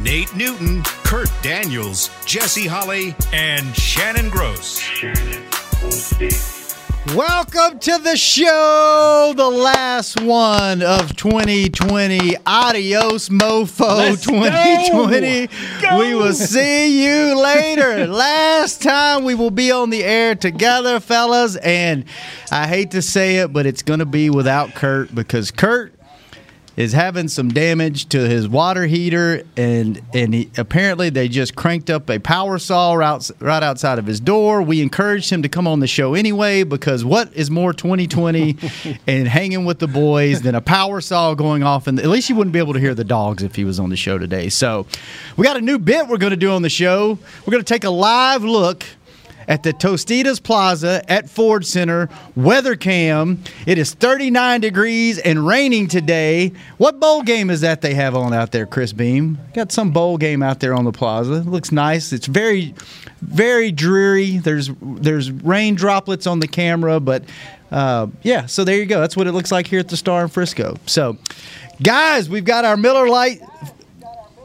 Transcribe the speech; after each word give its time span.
Nate 0.00 0.34
Newton, 0.34 0.82
Kurt 1.04 1.30
Daniels, 1.42 2.10
Jesse 2.26 2.66
Holley, 2.66 3.14
and 3.32 3.74
Shannon 3.76 4.28
Gross. 4.28 4.82
Welcome 7.14 7.78
to 7.78 7.98
the 7.98 8.16
show, 8.16 9.34
the 9.36 9.48
last 9.48 10.20
one 10.20 10.82
of 10.82 11.14
2020. 11.14 12.36
Adios, 12.44 13.28
mofo, 13.28 13.96
Let's 13.96 14.24
2020. 14.24 15.48
go. 15.80 15.98
We 15.98 16.14
will 16.14 16.32
see 16.32 17.04
you 17.04 17.40
later. 17.40 18.06
last 18.08 18.82
time 18.82 19.24
we 19.24 19.34
will 19.34 19.50
be 19.52 19.70
on 19.70 19.90
the 19.90 20.02
air 20.02 20.34
together, 20.34 20.98
fellas. 20.98 21.56
And 21.56 22.06
I 22.50 22.66
hate 22.66 22.90
to 22.92 23.02
say 23.02 23.36
it, 23.36 23.52
but 23.52 23.64
it's 23.66 23.82
going 23.82 24.00
to 24.00 24.06
be 24.06 24.28
without 24.28 24.74
Kurt 24.74 25.14
because 25.14 25.50
Kurt 25.50 25.93
is 26.76 26.92
having 26.92 27.28
some 27.28 27.48
damage 27.48 28.08
to 28.08 28.28
his 28.28 28.48
water 28.48 28.86
heater, 28.86 29.42
and 29.56 30.02
and 30.12 30.34
he, 30.34 30.50
apparently 30.56 31.10
they 31.10 31.28
just 31.28 31.54
cranked 31.54 31.90
up 31.90 32.10
a 32.10 32.18
power 32.18 32.58
saw 32.58 32.94
right, 32.94 33.30
right 33.40 33.62
outside 33.62 33.98
of 33.98 34.06
his 34.06 34.20
door. 34.20 34.62
We 34.62 34.82
encouraged 34.82 35.30
him 35.30 35.42
to 35.42 35.48
come 35.48 35.66
on 35.66 35.80
the 35.80 35.86
show 35.86 36.14
anyway 36.14 36.64
because 36.64 37.04
what 37.04 37.32
is 37.34 37.50
more 37.50 37.72
2020 37.72 38.56
and 39.06 39.28
hanging 39.28 39.64
with 39.64 39.78
the 39.78 39.88
boys 39.88 40.42
than 40.42 40.54
a 40.54 40.60
power 40.60 41.00
saw 41.00 41.34
going 41.34 41.62
off? 41.62 41.86
And 41.86 41.98
at 41.98 42.06
least 42.06 42.28
you 42.28 42.34
wouldn't 42.34 42.52
be 42.52 42.58
able 42.58 42.74
to 42.74 42.80
hear 42.80 42.94
the 42.94 43.04
dogs 43.04 43.42
if 43.42 43.54
he 43.54 43.64
was 43.64 43.78
on 43.78 43.90
the 43.90 43.96
show 43.96 44.18
today. 44.18 44.48
So 44.48 44.86
we 45.36 45.44
got 45.44 45.56
a 45.56 45.60
new 45.60 45.78
bit 45.78 46.08
we're 46.08 46.18
going 46.18 46.30
to 46.30 46.36
do 46.36 46.50
on 46.50 46.62
the 46.62 46.68
show. 46.68 47.18
We're 47.46 47.50
going 47.50 47.64
to 47.64 47.72
take 47.72 47.84
a 47.84 47.90
live 47.90 48.42
look 48.42 48.84
at 49.48 49.62
the 49.62 49.72
Tostitos 49.72 50.42
Plaza 50.42 51.02
at 51.08 51.28
Ford 51.28 51.66
Center. 51.66 52.08
Weather 52.36 52.76
cam. 52.76 53.42
It 53.66 53.78
is 53.78 53.94
39 53.94 54.60
degrees 54.60 55.18
and 55.18 55.46
raining 55.46 55.88
today. 55.88 56.52
What 56.78 57.00
bowl 57.00 57.22
game 57.22 57.50
is 57.50 57.60
that 57.62 57.80
they 57.80 57.94
have 57.94 58.14
on 58.14 58.32
out 58.32 58.52
there, 58.52 58.66
Chris 58.66 58.92
Beam? 58.92 59.38
Got 59.54 59.72
some 59.72 59.90
bowl 59.90 60.18
game 60.18 60.42
out 60.42 60.60
there 60.60 60.74
on 60.74 60.84
the 60.84 60.92
plaza. 60.92 61.34
It 61.34 61.46
looks 61.46 61.72
nice. 61.72 62.12
It's 62.12 62.26
very, 62.26 62.74
very 63.20 63.72
dreary. 63.72 64.38
There's 64.38 64.70
there's 64.80 65.30
rain 65.30 65.74
droplets 65.74 66.26
on 66.26 66.40
the 66.40 66.48
camera, 66.48 67.00
but 67.00 67.24
uh, 67.70 68.08
yeah. 68.22 68.46
So 68.46 68.64
there 68.64 68.76
you 68.76 68.86
go. 68.86 69.00
That's 69.00 69.16
what 69.16 69.26
it 69.26 69.32
looks 69.32 69.52
like 69.52 69.66
here 69.66 69.80
at 69.80 69.88
the 69.88 69.96
Star 69.96 70.22
in 70.22 70.28
Frisco. 70.28 70.76
So, 70.86 71.18
guys, 71.82 72.28
we've 72.28 72.44
got 72.44 72.64
our 72.64 72.76
Miller 72.76 73.08
Lite 73.08 73.40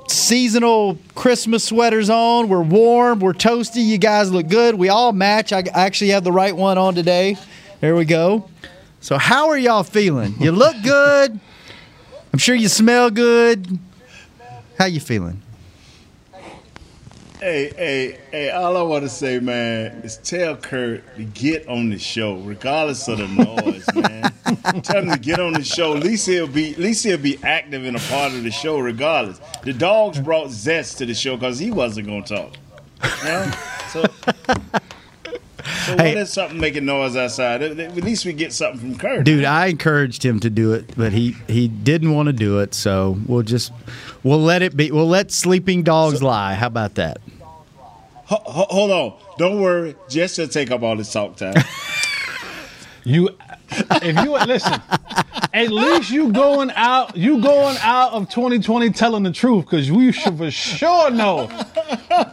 seasonal 0.09 0.97
Christmas 1.15 1.63
sweaters 1.63 2.09
on. 2.09 2.49
We're 2.49 2.61
warm. 2.61 3.19
We're 3.19 3.33
toasty. 3.33 3.85
You 3.85 3.97
guys 3.97 4.31
look 4.31 4.47
good. 4.47 4.75
We 4.75 4.89
all 4.89 5.11
match. 5.13 5.53
I 5.53 5.63
actually 5.73 6.11
have 6.11 6.23
the 6.23 6.31
right 6.31 6.55
one 6.55 6.77
on 6.77 6.95
today. 6.95 7.37
There 7.81 7.95
we 7.95 8.05
go. 8.05 8.49
So 9.01 9.17
how 9.17 9.49
are 9.49 9.57
y'all 9.57 9.83
feeling? 9.83 10.35
You 10.39 10.51
look 10.51 10.75
good. 10.83 11.39
I'm 12.33 12.39
sure 12.39 12.55
you 12.55 12.67
smell 12.67 13.09
good. 13.09 13.79
How 14.77 14.85
you 14.85 14.99
feeling? 14.99 15.41
Hey, 17.39 17.71
hey, 17.77 18.17
hey, 18.31 18.49
all 18.51 18.75
I 18.75 18.81
want 18.81 19.03
to 19.03 19.09
say, 19.09 19.39
man, 19.39 20.01
is 20.03 20.17
tell 20.17 20.57
Kurt 20.57 21.15
to 21.15 21.23
get 21.23 21.65
on 21.69 21.89
the 21.89 21.97
show, 21.97 22.35
regardless 22.39 23.07
of 23.07 23.19
the 23.19 23.27
noise, 23.29 23.85
man. 23.95 24.81
tell 24.81 25.03
him 25.03 25.11
to 25.11 25.17
get 25.17 25.39
on 25.39 25.53
the 25.53 25.63
show. 25.63 25.95
At 25.95 26.03
least 26.03 26.27
he'll 26.27 26.47
be, 26.47 26.71
at 26.71 26.79
least 26.79 27.05
he'll 27.05 27.17
be 27.17 27.41
active 27.41 27.85
and 27.85 27.95
a 27.95 27.99
part 28.01 28.33
of 28.33 28.43
the 28.43 28.51
show, 28.51 28.77
regardless. 28.79 29.39
The 29.63 29.71
dogs 29.71 30.19
brought 30.19 30.49
zest 30.49 30.97
to 30.97 31.05
the 31.05 31.13
show 31.13 31.37
because 31.37 31.57
he 31.59 31.71
wasn't 31.71 32.07
going 32.07 32.25
to 32.25 32.35
talk. 32.35 32.55
You 33.23 33.29
know? 33.29 33.51
So, 33.87 34.03
so 35.85 35.97
Hey. 35.97 36.13
what 36.15 36.17
is 36.17 36.31
something 36.31 36.59
making 36.59 36.85
noise 36.85 37.15
outside? 37.15 37.61
At 37.61 37.79
at 37.79 37.95
least 37.95 38.25
we 38.25 38.33
get 38.33 38.53
something 38.53 38.79
from 38.79 38.97
Kurt. 38.97 39.25
Dude, 39.25 39.45
I 39.45 39.67
encouraged 39.67 40.23
him 40.25 40.39
to 40.41 40.49
do 40.49 40.73
it, 40.73 40.95
but 40.97 41.13
he 41.13 41.35
he 41.47 41.67
didn't 41.67 42.13
want 42.13 42.27
to 42.27 42.33
do 42.33 42.59
it, 42.59 42.73
so 42.73 43.17
we'll 43.25 43.43
just 43.43 43.71
we'll 44.23 44.41
let 44.41 44.61
it 44.61 44.75
be. 44.77 44.91
We'll 44.91 45.07
let 45.07 45.31
sleeping 45.31 45.83
dogs 45.83 46.21
lie. 46.23 46.53
How 46.55 46.67
about 46.67 46.95
that? 46.95 47.19
Ho- 48.25 48.41
ho- 48.45 48.67
hold 48.69 48.91
on. 48.91 49.13
Don't 49.39 49.59
worry. 49.61 49.95
Jess 50.09 50.37
will 50.37 50.47
take 50.47 50.69
up 50.71 50.83
all 50.83 50.95
this 50.95 51.11
talk 51.11 51.35
time. 51.37 51.55
You, 53.05 53.29
if 53.71 54.23
you 54.23 54.31
listen, 54.45 54.81
at 55.53 55.69
least 55.69 56.09
you 56.09 56.31
going 56.31 56.71
out, 56.71 57.15
you 57.15 57.41
going 57.41 57.77
out 57.81 58.13
of 58.13 58.29
2020 58.29 58.89
telling 58.91 59.23
the 59.23 59.31
truth, 59.31 59.65
because 59.65 59.91
we 59.91 60.11
should 60.11 60.37
for 60.37 60.51
sure 60.51 61.09
know 61.11 61.49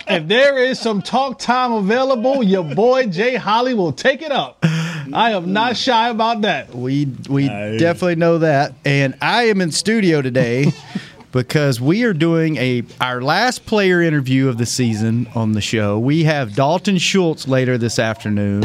if 0.09 0.29
there 0.29 0.59
is 0.59 0.79
some 0.79 1.03
talk 1.03 1.39
time 1.39 1.73
available, 1.73 2.43
your 2.43 2.65
boy 2.65 3.07
Jay 3.07 3.37
Holley 3.37 3.75
will 3.75 3.93
take 3.93 4.23
it 4.23 4.33
up. 4.33 4.59
I 4.63 5.33
am 5.33 5.53
not 5.53 5.77
shy 5.77 6.09
about 6.09 6.43
that. 6.43 6.75
We 6.75 7.07
we 7.29 7.49
Aye. 7.49 7.79
definitely 7.79 8.17
know 8.17 8.39
that. 8.39 8.75
And 8.85 9.17
I 9.23 9.45
am 9.45 9.61
in 9.61 9.71
studio 9.71 10.21
today 10.21 10.73
because 11.33 11.81
we 11.81 12.05
are 12.05 12.13
doing 12.13 12.57
a 12.57 12.83
our 13.01 13.23
last 13.23 13.67
player 13.67 14.03
interview 14.03 14.49
of 14.49 14.59
the 14.59 14.67
season 14.67 15.29
on 15.35 15.53
the 15.53 15.61
show. 15.61 15.99
We 15.99 16.25
have 16.25 16.55
Dalton 16.55 16.99
Schultz 16.99 17.47
later 17.47 17.79
this 17.79 17.99
afternoon. 17.99 18.65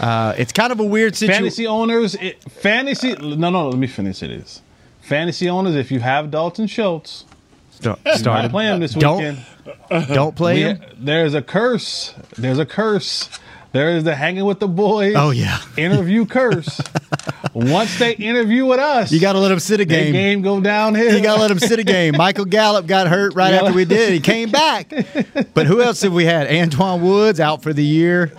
Uh, 0.00 0.34
it's 0.36 0.52
kind 0.52 0.72
of 0.72 0.80
a 0.80 0.84
weird 0.84 1.14
situation. 1.16 1.42
Fantasy 1.44 1.66
owners, 1.66 2.14
it, 2.16 2.42
fantasy. 2.50 3.14
No, 3.14 3.50
no, 3.50 3.68
let 3.68 3.78
me 3.78 3.86
finish 3.86 4.22
it. 4.22 4.30
Is 4.30 4.60
fantasy 5.00 5.48
owners 5.48 5.74
if 5.76 5.90
you 5.90 6.00
have 6.00 6.30
Dalton 6.30 6.66
Schultz, 6.66 7.24
Start, 7.70 7.98
not 8.04 8.16
started. 8.18 8.50
play 8.50 8.66
him 8.66 8.80
this 8.80 8.94
Don't- 8.94 9.18
weekend. 9.18 10.08
Don't 10.08 10.34
play 10.34 10.54
We- 10.54 10.60
him. 10.62 10.80
there's 10.98 11.34
a 11.34 11.42
curse. 11.42 12.14
There's 12.36 12.58
a 12.58 12.66
curse. 12.66 13.28
There 13.72 13.90
is 13.96 14.04
the 14.04 14.14
hanging 14.14 14.44
with 14.44 14.60
the 14.60 14.68
boys. 14.68 15.14
Oh, 15.16 15.30
yeah. 15.30 15.58
interview 15.76 16.26
curse. 16.26 16.80
Once 17.52 17.98
they 17.98 18.12
interview 18.14 18.66
with 18.66 18.78
us, 18.78 19.10
You 19.10 19.20
got 19.20 19.32
to 19.32 19.38
let 19.40 19.48
them 19.48 19.58
sit 19.58 19.80
a 19.80 19.84
their 19.84 20.04
game. 20.04 20.12
game 20.12 20.42
go 20.42 20.60
downhill. 20.60 21.12
You 21.16 21.20
got 21.22 21.36
to 21.36 21.40
let 21.40 21.48
them 21.48 21.58
sit 21.58 21.78
a 21.80 21.84
game. 21.84 22.14
Michael 22.16 22.44
Gallup 22.44 22.86
got 22.86 23.08
hurt 23.08 23.34
right 23.34 23.52
after 23.52 23.72
we 23.72 23.84
did. 23.84 24.12
He 24.12 24.20
came 24.20 24.50
back. 24.50 24.92
But 25.54 25.66
who 25.66 25.82
else 25.82 26.02
have 26.02 26.12
we 26.12 26.24
had? 26.24 26.48
Antwaun 26.48 27.00
Woods 27.00 27.40
out 27.40 27.62
for 27.62 27.72
the 27.72 27.82
year. 27.84 28.32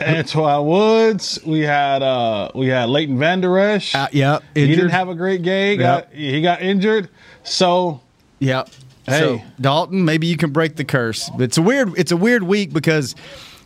Antwaun 0.00 0.64
Woods. 0.64 1.38
We 1.44 1.60
had 1.60 2.02
uh 2.02 2.50
we 2.54 2.68
had 2.68 2.88
Leighton 2.88 3.18
Vander 3.18 3.58
Esch. 3.58 3.94
Uh, 3.94 4.08
yep. 4.12 4.42
he 4.54 4.66
didn't 4.66 4.90
have 4.90 5.08
a 5.08 5.14
great 5.14 5.42
game. 5.42 5.78
Got, 5.78 6.12
he 6.12 6.42
got 6.42 6.62
injured. 6.62 7.08
So 7.44 8.00
Yep. 8.40 8.70
Hey. 9.06 9.18
So 9.18 9.42
Dalton, 9.60 10.04
maybe 10.04 10.26
you 10.26 10.36
can 10.36 10.50
break 10.50 10.76
the 10.76 10.84
curse. 10.84 11.30
It's 11.38 11.58
a 11.58 11.62
weird. 11.62 11.92
It's 11.96 12.12
a 12.12 12.16
weird 12.16 12.42
week 12.42 12.72
because 12.72 13.14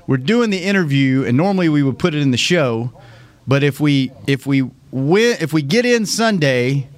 we're 0.06 0.16
doing 0.18 0.50
the 0.50 0.62
interview, 0.62 1.24
and 1.24 1.36
normally 1.36 1.68
we 1.68 1.82
would 1.82 1.98
put 1.98 2.14
it 2.14 2.20
in 2.20 2.30
the 2.30 2.36
show, 2.36 2.92
but 3.46 3.62
if 3.62 3.80
we 3.80 4.12
if 4.26 4.46
we 4.46 4.62
win 4.90 5.36
if 5.40 5.52
we 5.52 5.62
get 5.62 5.86
in 5.86 6.06
Sunday, 6.06 6.88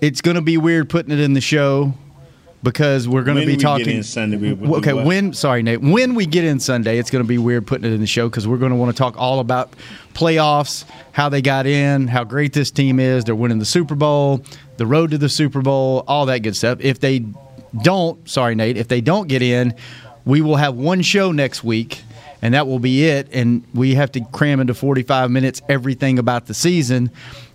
it's 0.00 0.20
going 0.20 0.36
to 0.36 0.42
be 0.42 0.56
weird 0.56 0.88
putting 0.88 1.12
it 1.12 1.20
in 1.20 1.34
the 1.34 1.40
show 1.40 1.94
because 2.64 3.06
we're 3.06 3.22
going 3.22 3.36
to 3.36 3.46
be 3.46 3.56
talking. 3.56 3.98
in 3.98 4.02
Sunday, 4.02 4.36
we 4.36 4.52
would 4.52 4.66
do 4.66 4.76
okay, 4.76 4.92
when 4.92 5.32
sorry 5.32 5.62
Nate, 5.62 5.80
when 5.80 6.14
we 6.14 6.26
get 6.26 6.44
in 6.44 6.58
Sunday, 6.58 6.98
it's 6.98 7.10
going 7.10 7.22
to 7.22 7.28
be 7.28 7.38
weird 7.38 7.66
putting 7.66 7.84
it 7.84 7.92
in 7.92 8.00
the 8.00 8.06
show 8.06 8.28
because 8.28 8.48
we're 8.48 8.56
going 8.56 8.72
to 8.72 8.76
want 8.76 8.90
to 8.90 8.98
talk 8.98 9.14
all 9.16 9.38
about 9.38 9.72
playoffs, 10.14 10.84
how 11.12 11.28
they 11.28 11.42
got 11.42 11.66
in, 11.66 12.08
how 12.08 12.24
great 12.24 12.54
this 12.54 12.70
team 12.70 12.98
is. 12.98 13.24
They're 13.24 13.34
winning 13.34 13.58
the 13.58 13.64
Super 13.64 13.94
Bowl, 13.94 14.42
the 14.78 14.86
road 14.86 15.10
to 15.12 15.18
the 15.18 15.28
Super 15.28 15.60
Bowl, 15.60 16.04
all 16.08 16.26
that 16.26 16.38
good 16.38 16.56
stuff. 16.56 16.78
If 16.80 16.98
they 17.00 17.24
don't, 17.82 18.28
sorry 18.28 18.54
Nate, 18.54 18.76
if 18.76 18.88
they 18.88 19.00
don't 19.00 19.28
get 19.28 19.42
in, 19.42 19.74
we 20.24 20.40
will 20.40 20.56
have 20.56 20.74
one 20.74 21.02
show 21.02 21.30
next 21.30 21.62
week. 21.62 22.02
And 22.42 22.52
that 22.52 22.66
will 22.66 22.78
be 22.78 23.06
it. 23.06 23.28
And 23.32 23.64
we 23.72 23.94
have 23.94 24.12
to 24.12 24.20
cram 24.20 24.60
into 24.60 24.74
45 24.74 25.30
minutes 25.30 25.62
everything 25.66 26.18
about 26.18 26.44
the 26.44 26.52
season. 26.52 27.10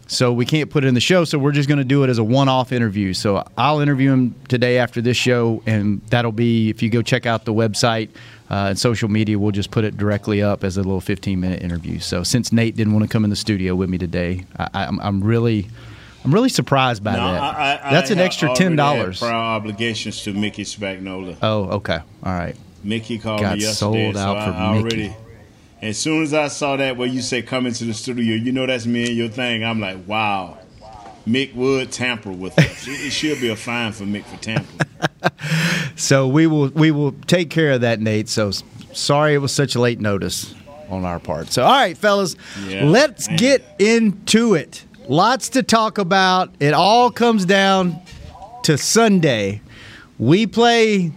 So 0.10 0.34
we 0.34 0.44
can't 0.46 0.72
put 0.72 0.84
it 0.84 0.88
in 0.88 0.96
the 0.96 1.00
show. 1.00 1.24
So 1.24 1.38
we're 1.38 1.52
just 1.52 1.70
going 1.70 1.78
to 1.78 1.84
do 1.84 2.04
it 2.04 2.10
as 2.10 2.18
a 2.18 2.24
one 2.24 2.50
off 2.50 2.72
interview. 2.72 3.14
So 3.14 3.48
I'll 3.58 3.80
interview 3.80 4.12
him 4.12 4.36
today 4.48 4.80
after 4.80 5.02
this 5.02 5.16
show. 5.16 5.62
And 5.68 6.02
that'll 6.08 6.32
be, 6.32 6.70
if 6.72 6.82
you 6.82 6.90
go 6.90 7.04
check 7.04 7.28
out 7.28 7.46
the 7.46 7.54
website 7.54 8.10
uh, 8.50 8.70
and 8.70 8.80
social 8.80 9.08
media, 9.08 9.38
we'll 9.38 9.52
just 9.52 9.70
put 9.70 9.84
it 9.84 9.98
directly 9.98 10.42
up 10.42 10.64
as 10.64 10.78
a 10.78 10.80
little 10.82 11.00
15 11.00 11.40
minute 11.40 11.62
interview. 11.62 12.00
So 12.00 12.24
since 12.24 12.52
Nate 12.52 12.76
didn't 12.76 12.94
want 12.94 13.04
to 13.06 13.10
come 13.10 13.24
in 13.24 13.30
the 13.30 13.36
studio 13.36 13.76
with 13.76 13.88
me 13.90 14.00
today, 14.00 14.46
I, 14.58 14.70
I'm, 14.74 15.00
I'm 15.00 15.24
really. 15.24 15.68
I'm 16.26 16.34
really 16.34 16.50
surprised 16.50 17.02
by 17.02 17.14
No, 17.14 17.32
that. 17.32 17.42
I, 17.42 17.80
I, 17.82 17.92
That's 17.92 18.10
I 18.12 18.16
an 18.16 18.20
extra 18.20 18.54
ten 18.54 18.76
dollars. 18.76 19.20
Prior 19.20 19.34
obligations 19.34 20.22
to 20.24 20.34
Mickey 20.34 20.66
Spagnola. 20.66 21.38
Oh, 21.42 21.78
okay, 21.78 22.00
all 22.24 22.34
right. 22.34 22.58
Mickey 22.84 23.18
called 23.18 23.40
Got 23.40 23.58
me 23.58 23.64
yesterday, 23.64 24.12
sold 24.12 24.16
so 24.16 24.22
out 24.22 24.38
I, 24.38 24.46
for 24.46 24.52
I 24.52 24.78
already. 24.78 25.16
Mickey. 25.82 25.88
As 25.90 25.98
soon 25.98 26.24
as 26.24 26.34
I 26.34 26.48
saw 26.48 26.76
that 26.78 26.98
where 26.98 27.08
you 27.08 27.22
say 27.22 27.42
come 27.42 27.66
into 27.66 27.86
the 27.86 27.94
studio, 27.94 28.36
you 28.36 28.52
know 28.52 28.66
that's 28.66 28.86
me 28.86 29.08
and 29.08 29.16
your 29.16 29.30
thing. 29.30 29.64
I'm 29.64 29.80
like, 29.80 29.98
wow, 30.08 30.58
Mick 31.28 31.54
would 31.56 31.92
tamper 31.92 32.32
with 32.32 32.58
us. 32.60 32.88
it, 32.88 32.92
it 33.08 33.12
should 33.12 33.40
be 33.40 33.50
a 33.50 33.56
fine 33.56 33.92
for 33.92 34.04
Mick 34.04 34.24
for 34.26 34.38
tampering. 34.38 34.80
So 35.96 36.28
we 36.30 36.48
will 36.48 36.70
we 36.70 36.92
will 36.92 37.12
take 37.28 37.50
care 37.50 37.72
of 37.72 37.82
that, 37.82 38.00
Nate. 38.00 38.30
So 38.30 38.52
sorry 38.94 39.34
it 39.34 39.40
was 39.40 39.52
such 39.52 39.76
a 39.76 39.80
late 39.82 40.00
notice. 40.00 40.54
on 40.90 41.04
our 41.04 41.20
part. 41.20 41.52
So, 41.52 41.64
all 41.64 41.72
right, 41.74 41.98
fellas, 41.98 42.36
Yeah, 42.66 42.86
let's 42.86 43.28
man. 43.28 43.38
get 43.38 43.76
into 43.80 44.54
it. 44.54 44.86
Lots 45.10 45.50
to 45.50 45.64
talk 45.64 45.98
about. 45.98 46.52
It 46.62 46.74
all 46.74 47.12
comes 47.12 47.44
down 47.46 48.00
to 48.64 48.78
Sunday. 48.78 49.62
We 50.18 50.48
play. 50.48 51.12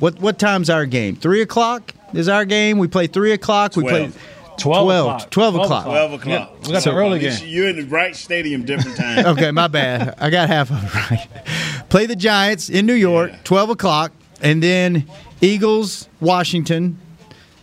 What 0.00 0.20
what 0.20 0.38
time's 0.38 0.68
our 0.68 0.84
game? 0.84 1.16
Three 1.16 1.40
o'clock 1.40 1.92
is 2.14 2.28
our 2.28 2.44
game. 2.44 2.78
We 2.78 2.88
play 2.88 3.06
three 3.06 3.32
o'clock. 3.32 3.76
We 3.76 3.82
play 3.84 4.10
12. 4.10 4.18
12 4.58 4.60
12 4.60 4.88
o'clock. 5.00 5.30
12 5.30 5.54
o'clock. 5.56 5.84
12 5.84 6.12
o'clock. 6.12 6.26
Yeah, 6.62 6.66
we 6.68 6.72
got 6.72 6.84
the 6.84 6.94
early 6.94 7.18
game. 7.18 7.36
You're 7.44 7.68
in 7.70 7.76
the 7.76 7.82
right 7.86 8.14
stadium, 8.14 8.64
different 8.64 8.96
time. 8.96 9.26
Okay, 9.34 9.50
my 9.50 9.66
bad. 9.66 10.14
I 10.18 10.30
got 10.30 10.48
half 10.48 10.70
of 10.70 10.82
it 10.84 10.94
right. 11.10 11.28
Play 11.88 12.06
the 12.06 12.14
Giants 12.16 12.68
in 12.70 12.86
New 12.86 12.94
York, 12.94 13.30
Yeah. 13.32 13.38
12 13.44 13.70
o'clock, 13.70 14.12
and 14.40 14.62
then 14.62 15.06
Eagles, 15.40 16.08
Washington, 16.20 16.98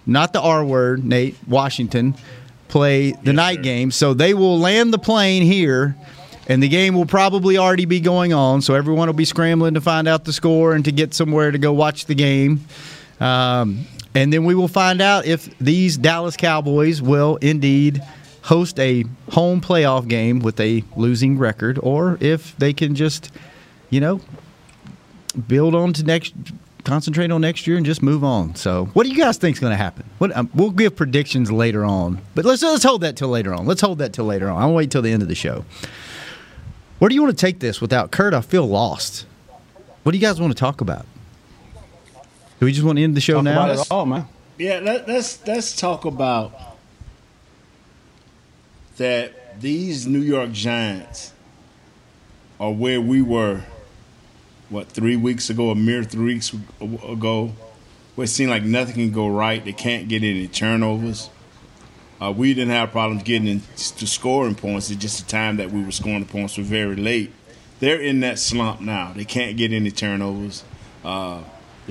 not 0.05 0.33
the 0.33 0.41
R 0.41 0.65
word, 0.65 1.05
Nate, 1.05 1.37
Washington, 1.47 2.13
play 2.67 3.11
the 3.11 3.17
Yes, 3.27 3.35
night 3.35 3.55
sir. 3.57 3.61
game. 3.61 3.91
So 3.91 4.13
they 4.13 4.33
will 4.33 4.59
land 4.59 4.93
the 4.93 4.99
plane 4.99 5.43
here, 5.43 5.95
and 6.47 6.61
the 6.61 6.67
game 6.67 6.93
will 6.93 7.05
probably 7.05 7.57
already 7.57 7.85
be 7.85 8.01
going 8.01 8.33
on. 8.33 8.61
So 8.61 8.75
everyone 8.75 9.07
will 9.07 9.13
be 9.13 9.23
scrambling 9.25 9.75
to 9.75 9.81
find 9.81 10.09
out 10.09 10.25
the 10.25 10.33
score 10.33 10.73
and 10.73 10.83
to 10.83 10.91
get 10.91 11.13
somewhere 11.13 11.51
to 11.51 11.57
go 11.57 11.71
watch 11.71 12.05
the 12.07 12.15
game. 12.15 12.65
Um, 13.21 13.85
and 14.13 14.31
then 14.31 14.43
we 14.45 14.55
will 14.55 14.67
find 14.67 15.01
out 15.01 15.25
if 15.25 15.57
these 15.59 15.97
Dallas 15.97 16.35
Cowboys 16.35 17.01
will 17.01 17.37
indeed 17.37 18.01
host 18.43 18.79
a 18.79 19.05
home 19.31 19.61
playoff 19.61 20.07
game 20.07 20.39
with 20.39 20.59
a 20.59 20.83
losing 20.95 21.37
record, 21.37 21.79
or 21.81 22.17
if 22.19 22.55
they 22.57 22.73
can 22.73 22.95
just, 22.95 23.31
you 23.89 23.99
know, 23.99 24.19
build 25.47 25.75
on 25.75 25.93
to 25.93 26.03
next, 26.03 26.33
concentrate 26.83 27.31
on 27.31 27.41
next 27.41 27.67
year 27.67 27.77
and 27.77 27.85
just 27.85 28.01
move 28.01 28.23
on. 28.23 28.55
So, 28.55 28.85
what 28.93 29.03
do 29.03 29.09
you 29.09 29.17
guys 29.17 29.37
think 29.37 29.55
is 29.55 29.59
going 29.59 29.71
to 29.71 29.77
happen? 29.77 30.05
What 30.17 30.35
um, 30.35 30.49
we'll 30.53 30.71
give 30.71 30.95
predictions 30.95 31.51
later 31.51 31.85
on, 31.85 32.21
but 32.35 32.45
let's 32.45 32.63
let's 32.63 32.83
hold 32.83 33.01
that 33.01 33.15
till 33.15 33.29
later 33.29 33.53
on. 33.53 33.65
Let's 33.65 33.81
hold 33.81 33.99
that 33.99 34.13
till 34.13 34.25
later 34.25 34.49
on. 34.49 34.61
I'll 34.61 34.73
wait 34.73 34.91
till 34.91 35.01
the 35.01 35.11
end 35.11 35.21
of 35.21 35.27
the 35.27 35.35
show. 35.35 35.65
Where 36.99 37.09
do 37.09 37.15
you 37.15 37.23
want 37.23 37.37
to 37.37 37.45
take 37.45 37.59
this 37.59 37.81
without 37.81 38.11
Kurt? 38.11 38.33
I 38.33 38.41
feel 38.41 38.67
lost. 38.67 39.25
What 40.03 40.11
do 40.11 40.17
you 40.17 40.21
guys 40.21 40.39
want 40.41 40.53
to 40.53 40.59
talk 40.59 40.81
about? 40.81 41.05
Do 42.61 42.65
we 42.65 42.73
just 42.73 42.85
want 42.85 42.99
to 42.99 43.03
end 43.03 43.17
the 43.17 43.21
show 43.21 43.37
Talk 43.37 43.43
now? 43.45 43.63
about 43.63 43.79
it 43.79 43.87
all, 43.89 44.05
man. 44.05 44.27
Yeah, 44.59 44.81
let, 44.83 45.07
let's 45.07 45.45
let's 45.47 45.75
talk 45.75 46.05
about 46.05 46.53
that. 48.97 49.59
These 49.59 50.05
New 50.05 50.19
York 50.19 50.51
Giants 50.51 51.33
are 52.59 52.71
where 52.71 53.01
we 53.01 53.23
were. 53.23 53.63
What 54.69 54.89
three 54.89 55.15
weeks 55.15 55.49
ago? 55.49 55.71
A 55.71 55.75
mere 55.75 56.03
three 56.03 56.35
weeks 56.35 56.53
ago, 56.79 57.51
where 58.13 58.25
it 58.25 58.27
seemed 58.27 58.51
like 58.51 58.61
nothing 58.61 58.93
can 58.93 59.11
go 59.11 59.27
right. 59.27 59.65
They 59.65 59.73
can't 59.73 60.07
get 60.07 60.21
any 60.23 60.47
turnovers. 60.47 61.31
Uh, 62.21 62.31
we 62.31 62.53
didn't 62.53 62.69
have 62.69 62.91
problems 62.91 63.23
getting 63.23 63.47
into 63.47 64.05
scoring 64.05 64.53
points. 64.53 64.91
It's 64.91 65.01
just 65.01 65.25
the 65.25 65.31
time 65.31 65.57
that 65.57 65.71
we 65.71 65.83
were 65.83 65.91
scoring 65.91 66.19
the 66.19 66.31
points 66.31 66.59
were 66.59 66.63
very 66.63 66.95
late. 66.95 67.31
They're 67.79 67.99
in 67.99 68.19
that 68.19 68.37
slump 68.37 68.81
now. 68.81 69.13
They 69.15 69.25
can't 69.25 69.57
get 69.57 69.73
any 69.73 69.89
turnovers. 69.89 70.63
Uh, 71.03 71.41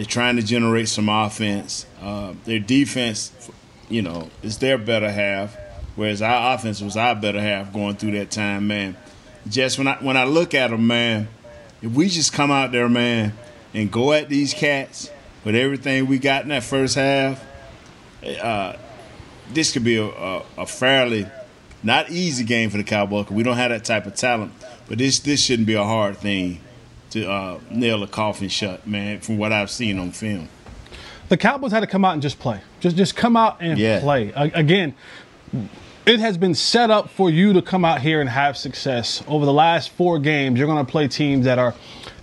they're 0.00 0.06
trying 0.06 0.36
to 0.36 0.42
generate 0.42 0.88
some 0.88 1.10
offense. 1.10 1.84
Uh, 2.00 2.32
their 2.46 2.58
defense, 2.58 3.50
you 3.90 4.00
know, 4.00 4.30
is 4.42 4.56
their 4.56 4.78
better 4.78 5.12
half, 5.12 5.54
whereas 5.94 6.22
our 6.22 6.54
offense 6.54 6.80
was 6.80 6.96
our 6.96 7.14
better 7.14 7.38
half 7.38 7.70
going 7.70 7.96
through 7.96 8.12
that 8.12 8.30
time, 8.30 8.66
man. 8.66 8.96
Just 9.46 9.76
when 9.76 9.86
I 9.86 9.96
when 9.96 10.16
I 10.16 10.24
look 10.24 10.54
at 10.54 10.70
them, 10.70 10.86
man, 10.86 11.28
if 11.82 11.92
we 11.92 12.08
just 12.08 12.32
come 12.32 12.50
out 12.50 12.72
there, 12.72 12.88
man, 12.88 13.34
and 13.74 13.92
go 13.92 14.14
at 14.14 14.30
these 14.30 14.54
cats 14.54 15.10
with 15.44 15.54
everything 15.54 16.06
we 16.06 16.18
got 16.18 16.44
in 16.44 16.48
that 16.48 16.62
first 16.62 16.94
half, 16.94 17.44
uh, 18.42 18.76
this 19.52 19.70
could 19.70 19.84
be 19.84 19.98
a, 19.98 20.06
a, 20.06 20.42
a 20.56 20.66
fairly 20.66 21.26
not 21.82 22.08
easy 22.08 22.44
game 22.44 22.70
for 22.70 22.78
the 22.78 22.84
Cowboys. 22.84 23.28
We 23.28 23.42
don't 23.42 23.58
have 23.58 23.70
that 23.70 23.84
type 23.84 24.06
of 24.06 24.14
talent, 24.14 24.52
but 24.88 24.96
this 24.96 25.18
this 25.18 25.44
shouldn't 25.44 25.66
be 25.66 25.74
a 25.74 25.84
hard 25.84 26.16
thing 26.16 26.60
to 27.10 27.30
uh, 27.30 27.60
nail 27.70 28.02
a 28.02 28.06
coffin 28.06 28.48
shut, 28.48 28.86
man. 28.86 29.20
From 29.20 29.38
what 29.38 29.52
I've 29.52 29.70
seen 29.70 29.98
on 29.98 30.12
film. 30.12 30.48
The 31.28 31.36
Cowboys 31.36 31.70
had 31.72 31.80
to 31.80 31.86
come 31.86 32.04
out 32.04 32.14
and 32.14 32.22
just 32.22 32.38
play. 32.38 32.60
Just 32.80 32.96
just 32.96 33.14
come 33.16 33.36
out 33.36 33.58
and 33.60 33.78
Yeah. 33.78 34.00
play. 34.00 34.32
Again, 34.34 34.94
it 36.06 36.18
has 36.20 36.36
been 36.38 36.54
set 36.54 36.90
up 36.90 37.08
for 37.10 37.30
you 37.30 37.52
to 37.52 37.62
come 37.62 37.84
out 37.84 38.00
here 38.00 38.20
and 38.20 38.28
have 38.30 38.56
success. 38.56 39.22
Over 39.28 39.44
the 39.44 39.52
last 39.52 39.90
four 39.90 40.18
games, 40.18 40.58
you're 40.58 40.66
going 40.66 40.84
to 40.84 40.90
play 40.90 41.06
teams 41.08 41.44
that 41.44 41.58
are 41.58 41.74